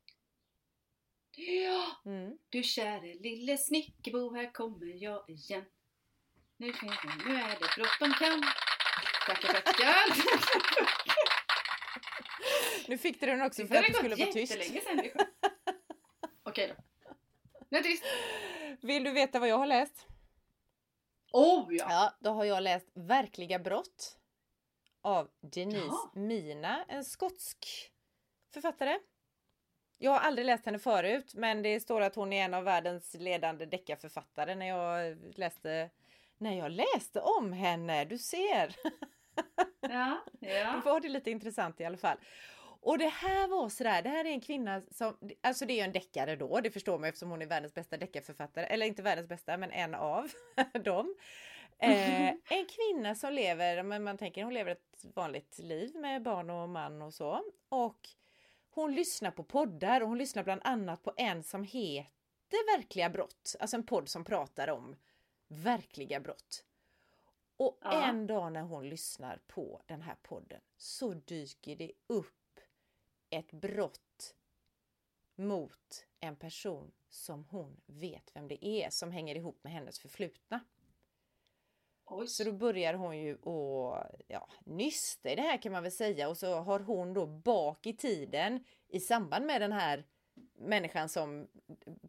Ja, 1.36 1.86
Mm. 2.04 2.38
du 2.48 2.62
käre 2.62 3.14
lille 3.14 3.58
snickerbo, 3.58 4.34
här 4.34 4.52
kommer 4.52 4.86
jag 5.02 5.30
igen. 5.30 5.64
Nu, 6.56 6.72
finns- 6.72 7.00
nu 7.26 7.34
är 7.34 7.48
det 7.48 7.68
bråttom 7.76 8.12
kan. 8.18 8.42
Tackar, 9.26 9.52
tackar. 9.52 9.94
Nu 12.88 12.98
fick 12.98 13.20
du 13.20 13.26
den 13.26 13.42
också 13.42 13.62
Det 13.62 13.68
för 13.68 13.74
har 13.74 13.82
att 13.82 13.86
du 13.88 13.94
skulle 13.94 14.16
vara 14.16 14.32
tyst. 14.32 14.54
jättelänge 14.54 14.80
sedan 14.80 15.00
vi 15.02 15.10
sjöng. 15.10 15.26
Okej 16.42 16.74
då. 16.76 16.82
Nu 17.68 17.78
är 17.78 17.82
det 17.82 17.88
tyst. 17.88 18.04
Vill 18.80 19.04
du 19.04 19.10
veta 19.10 19.38
vad 19.40 19.48
jag 19.48 19.58
har 19.58 19.66
läst? 19.66 20.06
Oh 21.32 21.74
ja! 21.74 21.86
Ja, 21.90 22.14
då 22.20 22.30
har 22.30 22.44
jag 22.44 22.62
läst 22.62 22.86
Verkliga 22.94 23.58
brott 23.58 24.18
av 25.02 25.28
Denise 25.40 25.86
Ja. 25.86 26.10
Mina, 26.14 26.84
en 26.88 27.04
skotsk 27.04 27.66
författare. 28.52 28.98
Jag 29.98 30.10
har 30.10 30.18
aldrig 30.20 30.46
läst 30.46 30.66
henne 30.66 30.78
förut, 30.78 31.34
men 31.34 31.62
det 31.62 31.80
står 31.80 32.00
att 32.00 32.14
hon 32.14 32.32
är 32.32 32.44
en 32.44 32.54
av 32.54 32.64
världens 32.64 33.14
ledande 33.14 33.66
deckarförfattare 33.66 34.54
när 34.54 34.68
jag 34.68 35.18
läste 35.38 35.90
när 36.38 36.58
jag 36.58 36.70
läste 36.72 37.20
om 37.20 37.52
henne. 37.52 38.04
Du 38.04 38.18
ser! 38.18 38.76
Ja, 39.80 40.24
ja. 40.40 40.72
Då 40.72 40.90
var 40.90 41.00
det 41.00 41.08
lite 41.08 41.30
intressant 41.30 41.80
i 41.80 41.84
alla 41.84 41.96
fall. 41.96 42.18
Och 42.80 42.98
det 42.98 43.08
här 43.08 43.48
var 43.48 43.68
sådär, 43.68 44.02
det 44.02 44.08
här 44.08 44.24
är 44.24 44.28
en 44.30 44.40
kvinna 44.40 44.82
som, 44.90 45.16
alltså 45.40 45.66
det 45.66 45.72
är 45.72 45.76
ju 45.76 45.80
en 45.82 45.92
deckare 45.92 46.36
då, 46.36 46.60
det 46.60 46.70
förstår 46.70 46.98
man 46.98 47.08
eftersom 47.08 47.30
hon 47.30 47.42
är 47.42 47.46
världens 47.46 47.74
bästa 47.74 47.96
deckarförfattare, 47.96 48.66
eller 48.66 48.86
inte 48.86 49.02
världens 49.02 49.28
bästa, 49.28 49.56
men 49.56 49.70
en 49.70 49.94
av 49.94 50.30
dem. 50.84 51.16
Eh, 51.78 52.28
en 52.48 52.66
kvinna 52.68 53.14
som 53.14 53.32
lever, 53.32 53.82
men 53.82 54.02
man 54.04 54.18
tänker 54.18 54.44
hon 54.44 54.54
lever 54.54 54.70
ett 54.70 55.04
vanligt 55.14 55.58
liv 55.58 55.96
med 55.96 56.22
barn 56.22 56.50
och 56.50 56.68
man 56.68 57.02
och 57.02 57.14
så. 57.14 57.42
Och 57.68 58.08
hon 58.70 58.94
lyssnar 58.94 59.30
på 59.30 59.44
poddar 59.44 60.00
och 60.00 60.08
hon 60.08 60.18
lyssnar 60.18 60.42
bland 60.44 60.60
annat 60.64 61.02
på 61.02 61.12
en 61.16 61.42
som 61.42 61.64
heter 61.64 62.76
Verkliga 62.76 63.10
brott, 63.10 63.56
alltså 63.60 63.76
en 63.76 63.86
podd 63.86 64.08
som 64.08 64.24
pratar 64.24 64.68
om 64.68 64.96
verkliga 65.48 66.20
brott. 66.20 66.64
Och 67.56 67.78
Ja. 67.82 68.08
en 68.08 68.26
dag 68.26 68.52
när 68.52 68.62
hon 68.62 68.88
lyssnar 68.88 69.40
på 69.46 69.82
den 69.86 70.02
här 70.02 70.16
podden 70.22 70.60
så 70.76 71.14
dyker 71.14 71.76
det 71.76 71.92
upp 72.06 72.37
ett 73.30 73.52
brott 73.52 74.34
mot 75.34 76.06
en 76.20 76.36
person 76.36 76.92
som 77.08 77.44
hon 77.44 77.80
vet 77.86 78.30
vem 78.34 78.48
det 78.48 78.66
är 78.66 78.90
som 78.90 79.10
hänger 79.12 79.34
ihop 79.34 79.58
med 79.64 79.72
hennes 79.72 79.98
förflutna. 79.98 80.60
Oj. 82.04 82.26
Så 82.26 82.44
då 82.44 82.52
börjar 82.52 82.94
hon 82.94 83.18
ju 83.18 83.34
att 83.34 84.20
ja, 84.28 84.48
nysta 84.64 85.30
i 85.30 85.34
det 85.36 85.42
här 85.42 85.62
kan 85.62 85.72
man 85.72 85.82
väl 85.82 85.92
säga 85.92 86.28
och 86.28 86.36
så 86.36 86.54
har 86.54 86.80
hon 86.80 87.14
då 87.14 87.26
bak 87.26 87.86
i 87.86 87.96
tiden 87.96 88.64
i 88.88 89.00
samband 89.00 89.46
med 89.46 89.60
den 89.60 89.72
här 89.72 90.04
människan 90.58 91.08
som 91.08 91.48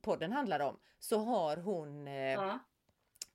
podden 0.01 0.31
handlar 0.31 0.59
om 0.59 0.79
så 0.99 1.17
har 1.17 1.57
hon 1.57 2.07
eh, 2.07 2.13
Ja. 2.13 2.59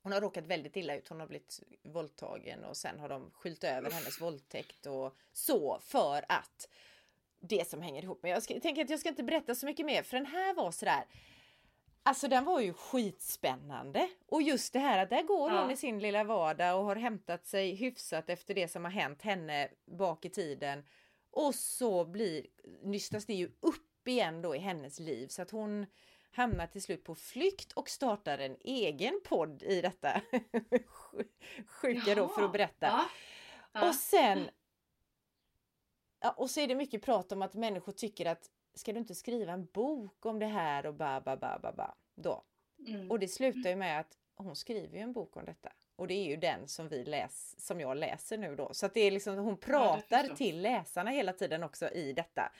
hon 0.01 0.11
har 0.11 0.21
råkat 0.21 0.47
väldigt 0.47 0.75
illa 0.75 0.95
ut. 0.95 1.07
Hon 1.07 1.19
har 1.19 1.27
blivit 1.27 1.59
våldtagen 1.83 2.63
och 2.63 2.77
sen 2.77 2.99
har 2.99 3.09
de 3.09 3.31
skylt 3.31 3.63
över 3.63 3.91
hennes 3.91 4.21
våldtäkt 4.21 4.85
och 4.85 5.17
så 5.31 5.79
för 5.81 6.25
att 6.29 6.69
det 7.49 7.69
som 7.69 7.81
hänger 7.81 8.03
ihop. 8.03 8.19
Men 8.21 8.31
jag 8.31 8.43
ska, 8.43 8.59
tänker 8.59 8.81
att 8.83 8.89
jag 8.89 8.99
ska 8.99 9.09
inte 9.09 9.23
berätta 9.23 9.55
så 9.55 9.65
mycket 9.65 9.85
mer 9.85 10.03
för 10.03 10.17
den 10.17 10.25
här 10.25 10.53
var 10.53 10.71
sådär 10.71 11.05
Alltså 12.07 12.27
den 12.27 12.45
var 12.45 12.59
ju 12.59 12.73
skitspännande 12.73 14.09
och 14.27 14.41
just 14.41 14.73
det 14.73 14.79
här 14.79 15.03
att 15.03 15.09
där 15.09 15.23
går 15.23 15.49
hon 15.49 15.59
Ja. 15.59 15.71
i 15.71 15.75
sin 15.77 15.99
lilla 15.99 16.23
vardag 16.23 16.79
och 16.79 16.85
har 16.85 16.95
hämtat 16.95 17.45
sig 17.45 17.75
hyfsat 17.75 18.29
efter 18.29 18.53
det 18.53 18.67
som 18.67 18.83
har 18.83 18.91
hänt 18.91 19.21
henne 19.21 19.69
bak 19.85 20.25
i 20.25 20.29
tiden. 20.29 20.83
Och 21.31 21.55
så 21.55 22.05
blir, 22.05 22.45
nystas 22.83 23.25
det 23.25 23.33
ju 23.33 23.51
upp 23.59 24.07
igen 24.07 24.41
då 24.41 24.55
i 24.55 24.59
hennes 24.59 24.99
liv 24.99 25.27
så 25.27 25.41
att 25.41 25.51
hon 25.51 25.85
hamnar 26.31 26.67
till 26.67 26.81
slut 26.81 27.03
på 27.03 27.15
flykt 27.15 27.71
och 27.73 27.89
startar 27.89 28.37
en 28.37 28.57
egen 28.61 29.21
podd 29.23 29.63
i 29.63 29.81
detta. 29.81 30.21
Sjuka 31.67 32.15
då 32.15 32.27
för 32.27 32.41
att 32.43 32.51
berätta. 32.51 32.87
Ja. 32.87 33.05
Ja. 33.73 33.87
Och 33.89 33.95
sen 33.95 34.49
ja, 36.25 36.31
och 36.31 36.49
så 36.49 36.59
är 36.59 36.67
det 36.67 36.75
mycket 36.75 37.01
prat 37.01 37.31
om 37.31 37.41
att 37.41 37.53
människor 37.53 37.91
tycker 37.91 38.25
att 38.25 38.49
ska 38.73 38.93
du 38.93 38.99
inte 38.99 39.15
skriva 39.15 39.53
en 39.53 39.65
bok 39.65 40.25
om 40.25 40.39
det 40.39 40.45
här 40.45 40.85
och 40.85 40.93
ba 40.93 41.21
ba 41.21 41.35
ba 41.37 41.59
ba 41.59 41.71
ba 41.71 41.93
då. 42.15 42.43
Mm. 42.87 43.11
Och 43.11 43.19
det 43.19 43.27
slutar 43.27 43.69
ju 43.69 43.75
med 43.75 43.99
att 43.99 44.17
hon 44.35 44.55
skriver 44.55 44.97
ju 44.97 45.03
en 45.03 45.13
bok 45.13 45.37
om 45.37 45.45
detta. 45.45 45.73
Och 45.95 46.07
det 46.07 46.13
är 46.13 46.25
ju 46.25 46.35
den 46.35 46.67
som 46.67 46.89
vi 46.89 47.05
läs, 47.05 47.65
som 47.65 47.79
jag 47.79 47.97
läser 47.97 48.37
nu 48.37 48.55
då. 48.55 48.73
Så 48.73 48.85
att 48.85 48.93
det 48.93 48.99
är 48.99 49.11
liksom, 49.11 49.37
hon 49.37 49.57
pratar 49.57 50.19
förstår. 50.19 50.35
till 50.35 50.61
läsarna 50.61 51.11
hela 51.11 51.33
tiden 51.33 51.63
också 51.63 51.89
i 51.89 52.13
detta. 52.13 52.51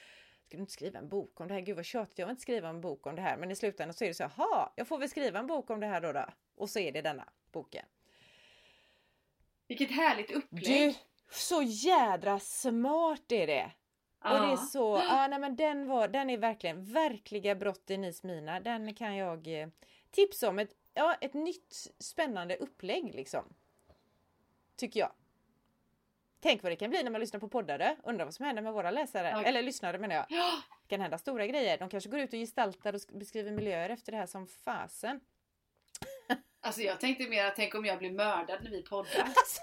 Ska 0.45 0.57
du 0.57 0.61
inte 0.61 0.73
skriva 0.73 0.99
en 0.99 1.09
bok 1.09 1.41
om 1.41 1.47
det 1.47 1.53
här? 1.53 1.61
Gud 1.61 1.75
vad 1.75 1.85
tjatigt, 1.85 2.19
jag 2.19 2.25
vill 2.25 2.31
inte 2.31 2.41
skriva 2.41 2.69
en 2.69 2.81
bok 2.81 3.07
om 3.07 3.15
det 3.15 3.21
här. 3.21 3.37
Men 3.37 3.51
i 3.51 3.55
slutändan 3.55 3.93
så 3.93 4.03
är 4.03 4.07
det 4.07 4.13
så 4.13 4.23
här, 4.23 4.29
ha, 4.29 4.73
jag 4.75 4.87
får 4.87 4.97
väl 4.97 5.09
skriva 5.09 5.39
en 5.39 5.47
bok 5.47 5.69
om 5.69 5.79
det 5.79 5.87
här 5.87 6.01
då. 6.01 6.11
då. 6.11 6.25
Och 6.55 6.69
så 6.69 6.79
är 6.79 6.91
det 6.91 7.01
denna 7.01 7.29
boken. 7.51 7.85
Vilket 9.67 9.91
härligt 9.91 10.31
upplägg. 10.31 10.63
Du, 10.63 10.93
så 11.31 11.61
jädra 11.61 12.39
smart 12.39 13.31
är 13.31 13.47
det! 13.47 13.71
Och 14.19 14.29
det 14.31 14.51
är 14.53 14.55
så, 14.57 15.01
ja 15.09 15.27
nej 15.27 15.39
men 15.39 15.55
den 15.55 15.87
var, 15.87 16.07
den 16.07 16.29
är 16.29 16.37
verkligen, 16.37 16.85
verkliga 16.85 17.55
brott 17.55 17.89
i 17.89 17.97
Nis 17.97 18.23
Mina. 18.23 18.59
Den 18.59 18.93
kan 18.93 19.15
jag 19.15 19.47
eh, 19.61 19.67
tipsa 20.11 20.49
om. 20.49 20.59
Ett, 20.59 20.75
ja, 20.93 21.15
ett 21.21 21.33
nytt 21.33 21.87
spännande 21.99 22.55
upplägg 22.55 23.15
liksom. 23.15 23.53
Tycker 24.75 24.99
jag. 24.99 25.11
Tänk 26.39 26.63
vad 26.63 26.71
det 26.71 26.75
kan 26.75 26.89
bli 26.89 27.03
när 27.03 27.11
man 27.11 27.21
lyssnar 27.21 27.39
på 27.39 27.49
poddare. 27.49 27.95
Undrar 28.03 28.25
vad 28.25 28.33
som 28.33 28.45
händer 28.45 28.61
med 28.63 28.73
våra 28.73 28.91
läsare. 28.91 29.29
Ja. 29.29 29.43
Eller 29.43 29.61
lyssnare 29.63 29.97
menar 29.97 30.15
jag. 30.15 30.25
Ja, 30.29 30.51
Det 30.81 30.87
kan 30.87 31.01
hända 31.01 31.17
stora 31.17 31.47
grejer. 31.47 31.77
De 31.77 31.89
kanske 31.89 32.09
går 32.09 32.19
ut 32.19 32.33
och 32.33 32.39
gestaltar 32.39 32.93
och 32.93 32.99
sk- 32.99 33.17
beskriver 33.17 33.51
miljöer 33.51 33.89
efter 33.89 34.11
det 34.11 34.17
här 34.17 34.25
som 34.25 34.47
fasen. 34.47 35.19
Alltså 36.65 36.81
jag 36.81 36.99
tänkte 36.99 37.27
mer 37.29 37.45
att 37.45 37.55
tänk 37.55 37.75
om 37.75 37.85
jag 37.85 37.99
blir 37.99 38.11
mördad 38.11 38.63
när 38.63 38.71
vi 38.71 38.81
poddar. 38.83 39.11
Alltså, 39.35 39.61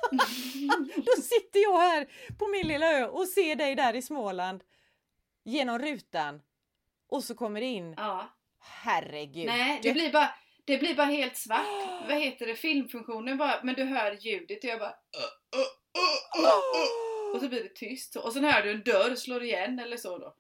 då 0.97 1.23
sitter 1.23 1.63
jag 1.63 1.79
här 1.79 2.07
på 2.39 2.47
min 2.49 2.67
lilla 2.69 2.93
ö 2.93 3.07
och 3.07 3.29
ser 3.29 3.57
dig 3.57 3.75
där 3.75 3.97
i 3.97 4.03
Småland. 4.03 4.65
Genom 5.45 5.79
rutan. 5.79 6.43
Och 7.09 7.25
så 7.25 7.35
kommer 7.35 7.61
det 7.61 7.67
in, 7.67 7.95
Ja. 7.97 8.29
herregud. 8.61 9.47
Nej, 9.47 9.81
det 9.83 9.93
blir 9.93 10.13
bara 10.13 10.35
det 10.65 10.79
blir 10.79 10.95
bara 10.95 11.07
helt 11.07 11.37
svart. 11.37 11.67
Vad 12.09 12.21
heter 12.23 12.47
det? 12.47 12.55
Filmfunktionen 12.55 13.39
bara, 13.39 13.61
men 13.63 13.75
du 13.75 13.85
hör 13.85 14.13
ljudet 14.13 14.65
och 14.65 14.71
jag 14.71 14.79
bara 14.79 14.91
"Uh, 14.91 15.59
uh, 15.59 15.67
uh, 16.41 16.45
uh, 16.45 16.49
uh." 16.49 17.35
och 17.35 17.41
så 17.41 17.49
blir 17.49 17.63
det 17.63 17.75
tyst. 17.75 18.17
Och 18.17 18.33
sen 18.33 18.45
hör 18.45 18.63
du 18.63 18.71
en 18.71 18.83
dörr 18.83 19.15
slår 19.15 19.43
igen 19.43 19.79
eller 19.79 19.97
så 19.97 20.19
då. 20.19 20.35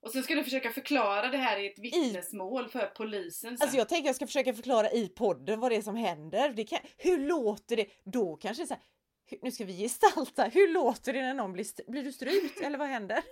Och 0.00 0.10
sen 0.12 0.22
ska 0.22 0.34
du 0.34 0.44
försöka 0.44 0.70
förklara 0.70 1.28
det 1.28 1.36
här 1.38 1.58
i 1.58 1.66
ett 1.66 1.78
vittnesmål 1.78 2.68
för 2.68 2.86
polisen 2.86 3.58
sen. 3.58 3.62
Alltså 3.64 3.76
jag 3.78 3.88
tänker 3.88 4.08
jag 4.08 4.16
ska 4.16 4.26
försöka 4.26 4.54
förklara 4.54 4.90
i 4.90 5.08
podden 5.08 5.60
vad 5.60 5.70
det 5.70 5.76
är 5.76 5.82
som 5.82 5.96
händer. 5.96 6.48
Det 6.52 6.64
kan, 6.64 6.78
hur 6.96 7.18
låter 7.18 7.76
det? 7.76 7.86
Då 8.04 8.36
kanske 8.36 8.62
det 8.62 8.64
är 8.64 8.66
så 8.66 8.74
här, 8.74 8.82
"Hur- 9.26 9.38
nu 9.42 9.50
ska 9.50 9.64
vi 9.64 9.72
gestalta. 9.78 10.44
Hur 10.44 10.68
låter 10.68 11.12
det 11.12 11.22
när 11.22 11.34
någon 11.34 11.52
blir, 11.52 11.90
blir 11.90 12.02
du 12.04 12.12
strut 12.12 12.56
eller 12.62 12.78
vad 12.78 12.88
händer? 12.88 13.22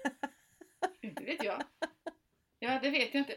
Inte 1.03 1.25
vet 1.25 1.45
jag. 1.45 1.63
Ja, 2.59 2.79
det 2.83 2.91
vet 2.91 3.15
jag 3.15 3.21
inte. 3.21 3.37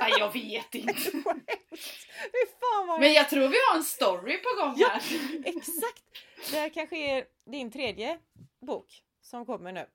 Nej, 0.00 0.12
jag 0.18 0.32
vet 0.32 0.74
inte. 0.74 0.94
Men 3.00 3.12
jag 3.12 3.30
tror 3.30 3.48
vi 3.48 3.56
har 3.70 3.76
en 3.76 3.84
story 3.84 4.38
på 4.38 4.60
gång 4.64 4.74
Ja. 4.76 4.88
här. 4.88 5.02
Exakt! 5.44 6.04
Det 6.50 6.56
här 6.58 6.68
kanske 6.68 6.96
är 6.96 7.24
din 7.50 7.70
tredje 7.70 8.18
bok 8.66 9.02
som 9.20 9.46
kommer 9.46 9.72
nu. 9.72 9.86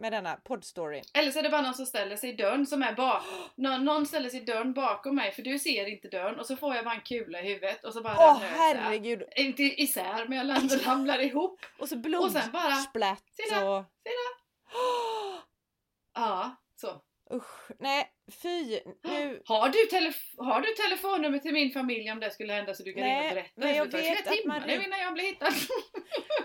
Med 0.00 0.12
denna 0.12 0.36
poddstory. 0.36 1.02
Eller 1.14 1.30
så 1.30 1.38
är 1.38 1.42
det 1.42 1.48
bara 1.48 1.60
någon 1.62 1.74
som 1.74 1.86
ställer 1.86 2.16
sig 2.16 2.30
i 2.30 2.32
dörren 2.32 2.66
som 2.66 2.82
är 2.82 2.92
bak... 2.92 3.22
Någon, 3.56 3.84
någon 3.84 4.06
ställer 4.06 4.30
sig 4.30 4.40
i 4.40 4.44
dörren 4.44 4.72
bakom 4.74 5.14
mig 5.16 5.32
för 5.32 5.42
du 5.42 5.58
ser 5.58 5.86
inte 5.88 6.08
dörren 6.08 6.38
och 6.40 6.46
så 6.46 6.56
får 6.56 6.74
jag 6.74 6.84
bara 6.84 6.94
en 6.94 7.00
kula 7.00 7.40
i 7.42 7.44
huvudet 7.48 7.84
och 7.84 7.92
så 7.92 8.02
bara 8.02 8.14
Åh 8.18 8.38
jag 8.42 8.52
isär. 8.52 8.74
herregud! 8.82 9.22
Inte 9.36 9.62
isär 9.62 10.26
men 10.28 10.38
jag 10.38 10.56
ramlar, 10.56 10.78
ramlar 10.86 11.18
ihop. 11.18 11.60
Och 11.78 11.88
så 11.88 11.96
Och 11.96 12.32
sen 12.32 12.52
bara- 12.52 12.66
blodsplatt 12.68 13.24
Se 13.48 13.54
där, 13.54 13.68
och... 13.68 13.84
Ja, 16.14 16.56
så. 16.76 17.00
Usch, 17.34 17.70
nej 17.78 18.12
fy! 18.42 18.80
Nu... 19.04 19.42
Har 19.44 19.68
du, 19.68 19.78
telef- 19.96 20.34
har 20.38 20.60
du 20.60 20.68
telefonnummer 20.74 21.38
till 21.38 21.52
min 21.52 21.70
familj 21.70 22.10
om 22.12 22.20
det 22.20 22.30
skulle 22.30 22.52
hända 22.52 22.74
så 22.74 22.82
du 22.82 22.92
kan 22.92 23.02
ringa 23.02 23.16
Nej, 23.16 23.28
och 23.28 23.34
berätta? 23.34 23.50
men 23.54 23.76
jag 23.76 23.86
Det 23.86 23.90
tar 23.92 23.98
flera 23.98 24.14
man 24.26 24.36
timmar 24.36 24.60
nu 24.66 24.66
ring- 24.72 24.84
innan 24.86 25.00
jag 25.00 25.14
blir 25.14 25.24
hittad. 25.24 25.52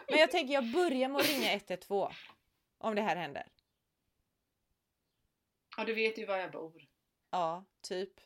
Men 0.09 0.19
jag 0.19 0.31
tänker 0.31 0.53
jag 0.53 0.63
börjar 0.71 1.09
med 1.09 1.21
att 1.21 1.29
ringa 1.29 1.53
112. 1.53 2.13
Om 2.84 2.95
det 2.95 3.01
här 3.01 3.15
händer. 3.15 3.43
Ja, 5.77 5.86
du 5.86 5.93
vet 5.93 6.17
ju 6.17 6.25
var 6.25 6.38
jag 6.38 6.51
bor. 6.51 6.73
Ja, 7.31 7.65
typ. 7.81 8.09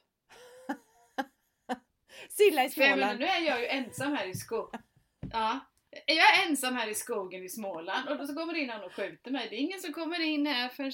Silla 2.29 2.65
i 2.65 2.67
jag 2.75 2.77
menar, 2.77 2.95
Småland. 2.95 3.19
nu 3.19 3.25
är 3.25 3.41
jag 3.41 3.59
ju 3.59 3.67
ensam 3.67 4.13
här 4.13 4.27
i 4.27 4.33
skogen. 4.33 4.81
Ja. 5.31 5.59
Jag 6.05 6.39
är 6.39 6.47
ensam 6.47 6.75
här 6.75 6.87
i 6.87 6.95
skogen 6.95 7.43
i 7.43 7.49
Småland 7.49 8.09
och 8.09 8.17
då 8.17 8.27
så 8.27 8.35
kommer 8.35 8.53
det 8.53 8.59
in 8.59 8.67
någon 8.67 8.83
och 8.83 8.93
skjuter 8.93 9.31
mig. 9.31 9.47
Det 9.49 9.55
är 9.55 9.59
ingen 9.59 9.79
som 9.79 9.93
kommer 9.93 10.19
in 10.19 10.47
här 10.47 10.69
förrän, 10.69 10.91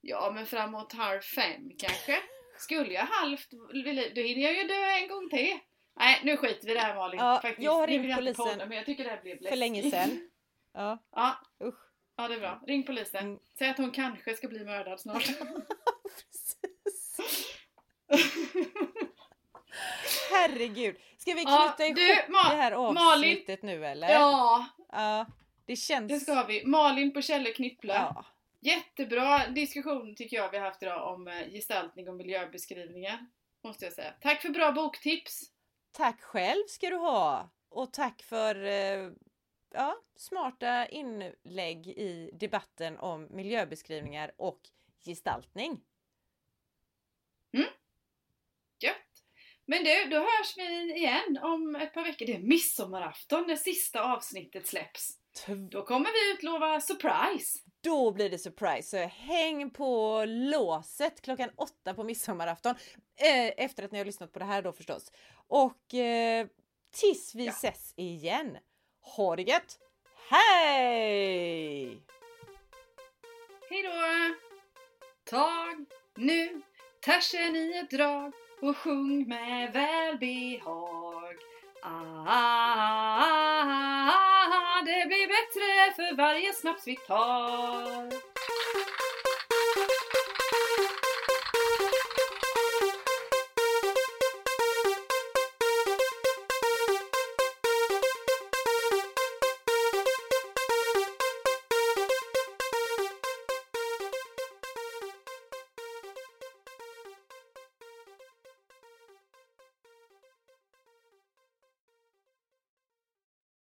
ja 0.00 0.32
men 0.34 0.46
framåt 0.46 0.92
halv 0.92 1.20
fem 1.20 1.70
kanske. 1.78 2.18
Skulle 2.56 2.92
jag 2.92 3.06
halvt, 3.06 3.50
då 3.50 4.22
hinner 4.22 4.42
jag 4.42 4.56
ju 4.56 4.62
dö 4.62 4.84
en 5.02 5.08
gång 5.08 5.30
till. 5.30 5.58
Nej, 5.96 6.20
nu 6.24 6.36
skiter 6.36 6.66
vi 6.66 6.70
i 6.70 6.74
det 6.74 6.80
här 6.80 6.94
Malin. 6.94 7.20
Ja, 7.20 7.40
Faktiskt. 7.42 7.64
jag 7.64 7.72
har 7.72 7.86
ringt 7.86 8.16
polisen 8.16 8.58
men 8.58 8.72
jag 8.72 8.86
tycker 8.86 9.04
det 9.04 9.10
här 9.10 9.22
blev 9.22 9.48
För 9.48 9.56
länge 9.56 9.90
sedan. 9.90 10.28
Ja, 10.74 10.98
Ja, 11.10 11.38
usch. 11.64 11.91
Ja, 12.22 12.28
det 12.28 12.34
är 12.34 12.40
bra. 12.40 12.60
Ring 12.66 12.82
polisen. 12.86 13.24
Mm. 13.26 13.38
Säg 13.58 13.68
att 13.68 13.76
hon 13.78 13.90
kanske 13.90 14.34
ska 14.36 14.48
bli 14.48 14.64
mördad 14.64 15.00
snart. 15.00 15.26
Precis. 16.04 17.20
Herregud. 20.30 20.96
Ska 21.18 21.34
vi 21.34 21.42
Ja, 21.42 21.74
knyta 21.76 21.94
du, 21.94 22.12
ihop 22.12 22.28
Ma- 22.28 22.50
det 22.50 22.56
här 22.56 22.70
Malin. 22.92 22.98
avsnittet 23.32 23.62
nu 23.62 23.86
eller? 23.86 24.08
ja, 24.08 24.66
Ja, 24.92 25.26
Det 25.66 25.76
känns... 25.76 26.12
det 26.12 26.20
ska 26.20 26.44
vi. 26.44 26.66
Malin 26.66 27.12
på 27.12 27.22
Kjelle 27.22 27.50
Knyppla. 27.52 27.94
Ja. 27.94 28.24
Jättebra 28.60 29.46
diskussion 29.48 30.14
tycker 30.14 30.36
jag 30.36 30.50
vi 30.50 30.58
har 30.58 30.64
haft 30.64 30.82
idag 30.82 31.14
om 31.14 31.28
eh, 31.28 31.48
gestaltning 31.52 32.08
och 32.08 32.14
miljöbeskrivningar. 32.14 33.26
Måste 33.64 33.84
jag 33.84 33.94
säga. 33.94 34.14
Tack 34.20 34.42
för 34.42 34.48
bra 34.48 34.72
boktips! 34.72 35.42
Tack 35.92 36.20
själv 36.20 36.62
ska 36.68 36.90
du 36.90 36.96
ha! 36.96 37.50
Och 37.68 37.92
tack 37.92 38.22
för 38.22 38.64
eh, 38.64 39.10
ja, 39.74 39.96
smarta 40.16 40.86
inlägg 40.86 41.86
i 41.88 42.30
debatten 42.32 42.98
om 42.98 43.28
miljöbeskrivningar 43.30 44.32
och 44.36 44.60
gestaltning. 45.04 45.80
Gött! 48.80 49.24
Men 49.64 49.84
du, 49.84 50.04
då 50.04 50.16
hörs 50.16 50.56
vi 50.56 50.94
igen 50.96 51.38
om 51.42 51.76
ett 51.76 51.94
par 51.94 52.04
veckor. 52.04 52.26
Det 52.26 52.34
är 52.34 52.38
midsommarafton 52.38 53.44
när 53.46 53.56
sista 53.56 54.02
avsnittet 54.12 54.66
släpps. 54.66 55.18
Då 55.70 55.82
kommer 55.86 56.06
vi 56.12 56.34
utlova 56.34 56.80
surprise! 56.80 57.58
Då 57.80 58.12
blir 58.12 58.30
det 58.30 58.38
surprise! 58.38 58.82
Så 58.82 58.96
häng 58.96 59.70
på 59.70 60.24
låset 60.26 61.22
klockan 61.22 61.50
åtta 61.56 61.94
på 61.94 62.04
midsommarafton. 62.04 62.74
Eh, 63.16 63.64
efter 63.64 63.82
att 63.84 63.92
ni 63.92 63.98
har 63.98 64.04
lyssnat 64.04 64.32
på 64.32 64.38
det 64.38 64.44
här 64.44 64.62
då 64.62 64.72
förstås. 64.72 65.12
Och 65.48 65.94
eh, 65.94 66.46
tills 66.90 67.34
vi 67.34 67.46
Ja. 67.46 67.52
ses 67.52 67.94
igen. 67.96 68.58
Ha 69.02 69.36
det 69.36 69.42
gött! 69.42 69.78
Hej! 70.30 72.02
Hejdå! 73.70 74.34
Tag 75.30 75.86
nu 76.16 76.62
tersen 77.04 77.56
i 77.56 77.78
ett 77.78 77.90
drag 77.90 78.32
och 78.60 78.76
sjung 78.76 79.28
med 79.28 79.72
välbehag. 79.72 81.36
Ah, 81.82 82.42
det 84.84 85.06
blir 85.06 85.26
bättre 85.28 85.92
för 85.96 86.16
varje 86.16 86.52
snaps 86.52 86.86
vi 86.86 86.96
tar. 86.96 88.12